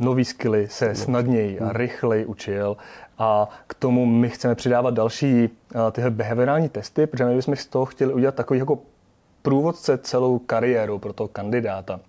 nový 0.00 0.24
skilly 0.24 0.68
se 0.68 0.94
snadněji 0.94 1.60
a 1.60 1.64
hmm. 1.64 1.72
rychleji 1.76 2.26
učil 2.26 2.76
a 3.18 3.48
k 3.66 3.74
tomu 3.74 4.06
my 4.06 4.28
chceme 4.30 4.54
přidávat 4.54 4.94
další 4.94 5.48
uh, 5.48 5.80
tyhle 5.92 6.10
behaviorální 6.10 6.68
testy, 6.68 7.06
protože 7.06 7.24
my 7.24 7.36
bychom 7.36 7.56
z 7.56 7.66
toho 7.66 7.84
chtěli 7.84 8.12
udělat 8.12 8.34
takový 8.34 8.58
jako 8.58 8.78
průvodce 9.42 9.98
celou 9.98 10.38
kariéru 10.38 10.98
pro 10.98 11.12
toho 11.12 11.28
kandidáta. 11.28 12.00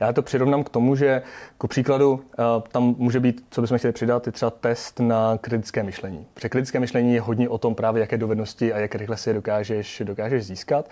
Já 0.00 0.12
to 0.12 0.22
přirovnám 0.22 0.64
k 0.64 0.68
tomu, 0.68 0.96
že 0.96 1.22
ku 1.64 1.68
příkladu 1.68 2.20
eh, 2.32 2.42
tam 2.72 2.94
může 2.98 3.20
být, 3.20 3.46
co 3.50 3.60
bychom 3.60 3.78
chtěli 3.78 3.92
přidat, 3.92 4.26
je 4.26 4.32
třeba 4.32 4.50
test 4.50 5.00
na 5.00 5.38
kritické 5.40 5.82
myšlení. 5.82 6.26
Protože 6.34 6.48
kritické 6.48 6.80
myšlení 6.80 7.14
je 7.14 7.20
hodně 7.20 7.48
o 7.48 7.58
tom 7.58 7.74
právě, 7.74 8.00
jaké 8.00 8.18
dovednosti 8.18 8.72
a 8.72 8.78
jak 8.78 8.94
rychle 8.94 9.16
si 9.16 9.30
je 9.30 9.34
dokážeš, 9.34 10.02
dokážeš 10.04 10.46
získat. 10.46 10.90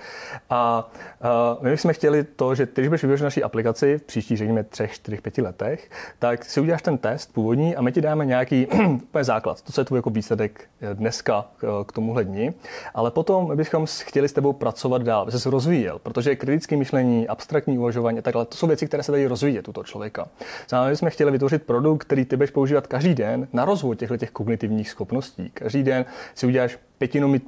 A 0.50 0.90
uh, 1.56 1.64
my 1.64 1.70
bychom 1.70 1.92
chtěli 1.92 2.24
to, 2.24 2.54
že 2.54 2.66
ty, 2.66 2.80
když 2.80 2.88
budeš 2.88 3.04
využít 3.04 3.24
naší 3.24 3.42
aplikaci 3.42 3.98
v 3.98 4.02
příštích, 4.02 4.38
řekněme, 4.38 4.64
třech, 4.64 4.94
čtyřech, 4.94 5.22
pěti 5.22 5.42
letech, 5.42 5.90
tak 6.18 6.44
si 6.44 6.60
uděláš 6.60 6.82
ten 6.82 6.98
test 6.98 7.32
původní 7.32 7.76
a 7.76 7.82
my 7.82 7.92
ti 7.92 8.00
dáme 8.00 8.26
nějaký 8.26 8.66
základ. 9.22 9.62
To, 9.62 9.72
co 9.72 9.80
je 9.80 9.84
tvůj 9.84 9.98
jako 9.98 10.10
výsledek 10.10 10.64
eh, 10.80 10.94
dneska 10.94 11.46
k 11.86 11.92
tomuhle 11.92 12.24
dni. 12.24 12.54
Ale 12.94 13.10
potom 13.10 13.56
bychom 13.56 13.86
chtěli 13.86 14.28
s 14.28 14.32
tebou 14.32 14.52
pracovat 14.52 15.02
dál, 15.02 15.22
aby 15.22 15.32
se 15.32 15.50
rozvíjel, 15.50 15.98
protože 15.98 16.36
kritické 16.36 16.76
myšlení, 16.76 17.28
abstraktní 17.28 17.78
uvažování 17.78 18.18
a 18.18 18.22
takhle, 18.22 18.44
to 18.44 18.56
jsou 18.56 18.66
věci, 18.66 18.86
které 18.86 19.02
se 19.02 19.12
dají 19.12 19.26
rozvíjet 19.26 19.62
tuto 19.62 19.84
člověka. 19.84 20.28
Zároveň 20.68 20.96
jsme 20.96 21.10
chtěli 21.10 21.30
vytvořit 21.30 21.62
produkt, 21.62 22.04
který 22.04 22.24
ty 22.24 22.36
budeš 22.36 22.50
používat 22.50 22.86
každý 22.86 23.14
den 23.14 23.48
na 23.52 23.64
rozvoj 23.64 23.96
těchto 23.96 24.16
těch 24.16 24.30
kognitivních 24.30 24.90
schopností. 24.90 25.50
Každý 25.54 25.82
den 25.82 26.04
si 26.34 26.46
uděláš 26.46 26.78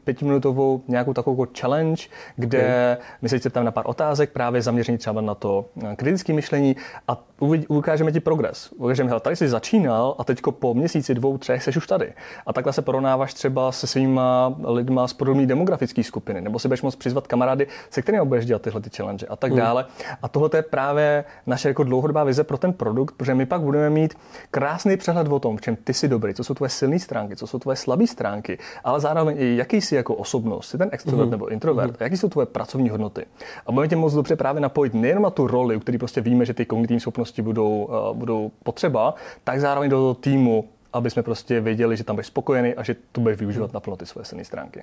pětiminutovou 0.05 0.83
nějakou 0.89 1.13
takovou 1.13 1.47
challenge, 1.61 2.03
kde 2.37 2.59
okay. 2.59 3.07
my 3.23 3.29
se 3.29 3.51
tam 3.51 3.65
na 3.65 3.71
pár 3.71 3.85
otázek, 3.87 4.31
právě 4.31 4.63
zaměření 4.63 4.99
třeba 4.99 5.21
na 5.21 5.35
to 5.35 5.67
kritické 5.97 6.33
myšlení 6.33 6.77
a 7.09 7.25
ukážeme 7.69 8.13
ti 8.13 8.21
progres. 8.21 8.73
Ukážeme, 8.73 9.09
hele, 9.09 9.21
tady 9.21 9.37
jsi 9.37 9.49
začínal 9.49 10.15
a 10.19 10.25
teďko 10.25 10.53
po 10.53 10.75
měsíci, 10.75 11.15
dvou, 11.15 11.39
třech 11.39 11.63
jsi 11.63 11.71
už 11.77 11.87
tady. 11.87 12.13
A 12.47 12.53
takhle 12.53 12.73
se 12.73 12.83
porovnáváš 12.83 13.35
třeba 13.35 13.73
se 13.73 13.87
svýma 13.87 14.55
lidma 14.65 15.09
z 15.09 15.13
podobné 15.13 15.47
demografické 15.47 16.03
skupiny, 16.03 16.41
nebo 16.41 16.59
si 16.59 16.69
budeš 16.69 16.83
moct 16.83 16.97
přizvat 16.97 17.27
kamarády, 17.27 17.67
se 17.91 18.03
kterými 18.03 18.25
budeš 18.25 18.47
dělat 18.47 18.63
tyhle 18.63 18.81
ty 18.81 18.91
challenge 18.97 19.27
a 19.27 19.37
tak 19.37 19.53
mm. 19.53 19.59
dále. 19.59 19.87
A 20.23 20.29
tohle 20.29 20.51
je 20.55 20.63
právě 20.63 21.25
naše 21.47 21.69
jako 21.69 21.85
dlouhodobá 21.85 22.25
vize 22.25 22.45
pro 22.45 22.59
ten 22.59 22.73
produkt, 22.73 23.15
protože 23.17 23.35
my 23.35 23.47
pak 23.47 23.61
budeme 23.61 23.91
mít 23.91 24.15
krásný 24.51 24.97
přehled 24.97 25.29
o 25.29 25.39
tom, 25.39 25.57
v 25.57 25.61
čem 25.61 25.77
ty 25.77 25.95
jsi 25.95 26.09
dobrý, 26.09 26.35
co 26.35 26.45
jsou 26.45 26.55
tvoje 26.55 26.69
silné 26.69 26.99
stránky, 26.99 27.37
co 27.37 27.47
jsou 27.47 27.59
tvoje 27.59 27.77
slabé 27.77 28.07
stránky, 28.07 28.59
ale 28.85 29.01
zároveň 29.01 29.37
jaký 29.57 29.81
jsi 29.81 29.95
jako 29.95 30.15
osobnost, 30.15 30.69
jsi 30.69 30.79
ten 30.79 30.89
extrovert 30.93 31.27
mm. 31.27 31.31
nebo 31.31 31.49
introvert, 31.49 31.91
mm. 31.91 31.97
jaký 32.01 32.17
jsou 32.17 32.29
tvoje 32.29 32.47
pracovní 32.47 32.89
hodnoty. 32.89 33.27
A 33.67 33.73
budeme 33.73 33.89
tě 33.89 33.97
moc 33.97 34.15
dobře 34.15 34.37
právě 34.37 34.61
napojit 34.61 34.95
nejen 34.95 35.23
na 35.23 35.31
tu 35.31 35.47
roli, 35.47 35.77
u 35.77 35.81
který 35.81 35.99
prostě 35.99 36.21
víme, 36.21 36.45
že 36.45 36.55
ty 36.55 36.65
kognitivní 36.65 37.01
schopnosti 37.01 37.43
budou, 37.43 37.85
uh, 37.85 38.17
budou 38.17 38.51
potřeba, 38.63 39.15
tak 39.45 39.61
zároveň 39.61 39.91
do 39.91 39.97
toho 39.97 40.15
týmu, 40.15 40.69
aby 40.93 41.11
jsme 41.11 41.23
prostě 41.23 41.61
věděli, 41.61 41.97
že 41.97 42.05
tam 42.05 42.17
budeš 42.17 42.27
spokojený 42.27 42.75
a 42.75 42.83
že 42.83 42.97
tu 43.13 43.21
budeš 43.21 43.39
využívat 43.39 43.67
mm. 43.67 43.75
naplno 43.75 43.97
ty 43.97 44.07
svoje 44.07 44.25
silné 44.25 44.45
stránky. 44.45 44.83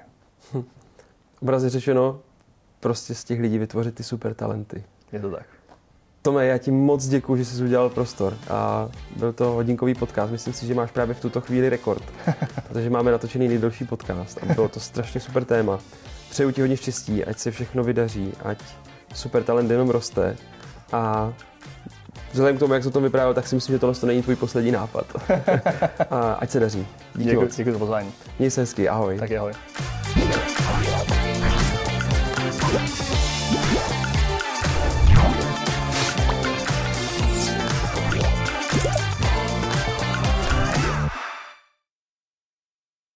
Hm. 0.54 0.64
Řečeno, 1.58 2.20
prostě 2.80 3.16
z 3.16 3.24
těch 3.24 3.40
lidí 3.40 3.58
vytvořit 3.58 3.96
ty 3.96 4.04
super 4.04 4.34
talenty. 4.34 4.84
Je 5.12 5.20
to 5.20 5.32
tak. 5.32 5.46
Tome, 6.22 6.46
já 6.46 6.58
ti 6.58 6.72
moc 6.72 7.08
děkuji, 7.08 7.36
že 7.36 7.46
jsi 7.46 7.64
udělal 7.64 7.90
prostor 7.90 8.38
a 8.50 8.90
byl 9.16 9.34
to 9.34 9.46
hodinkový 9.46 9.96
podcast. 9.96 10.32
Myslím 10.32 10.54
si, 10.54 10.68
že 10.68 10.74
máš 10.74 10.92
právě 10.92 11.16
v 11.16 11.20
tuto 11.20 11.42
chvíli 11.42 11.70
rekord, 11.70 12.04
protože 12.68 12.90
máme 12.90 13.12
natočený 13.12 13.48
nejdelší 13.48 13.86
podcast 13.86 14.40
a 14.42 14.54
bylo 14.54 14.70
to 14.70 14.80
strašně 14.80 15.22
super 15.22 15.46
téma. 15.46 15.80
Přeju 16.30 16.52
ti 16.52 16.62
hodně 16.62 16.78
štěstí, 16.78 17.26
ať 17.26 17.38
se 17.38 17.52
všechno 17.52 17.84
vydaří, 17.84 18.34
ať 18.44 18.58
super 19.14 19.44
talent 19.44 19.72
jenom 19.72 19.90
roste 19.90 20.38
a 20.92 21.34
vzhledem 22.32 22.58
k 22.58 22.60
tomu, 22.60 22.74
jak 22.74 22.84
se 22.84 22.92
to 22.92 23.02
vyprávěl, 23.02 23.34
tak 23.34 23.48
si 23.48 23.56
myslím, 23.56 23.76
že 23.76 23.80
tohle 23.80 23.96
to 23.96 24.08
není 24.08 24.22
tvůj 24.22 24.36
poslední 24.36 24.72
nápad. 24.72 25.06
a 26.10 26.34
ať 26.34 26.50
se 26.50 26.60
daří. 26.60 26.88
Díky 27.16 27.30
děkuji, 27.30 27.50
děkuji 27.56 27.74
za 27.74 27.80
pozvání. 27.80 28.12
Měj 28.40 28.52
se 28.52 28.62
hezky, 28.62 28.90
ahoj. 28.90 29.18
Tak 29.20 29.32
ahoj. 29.32 29.54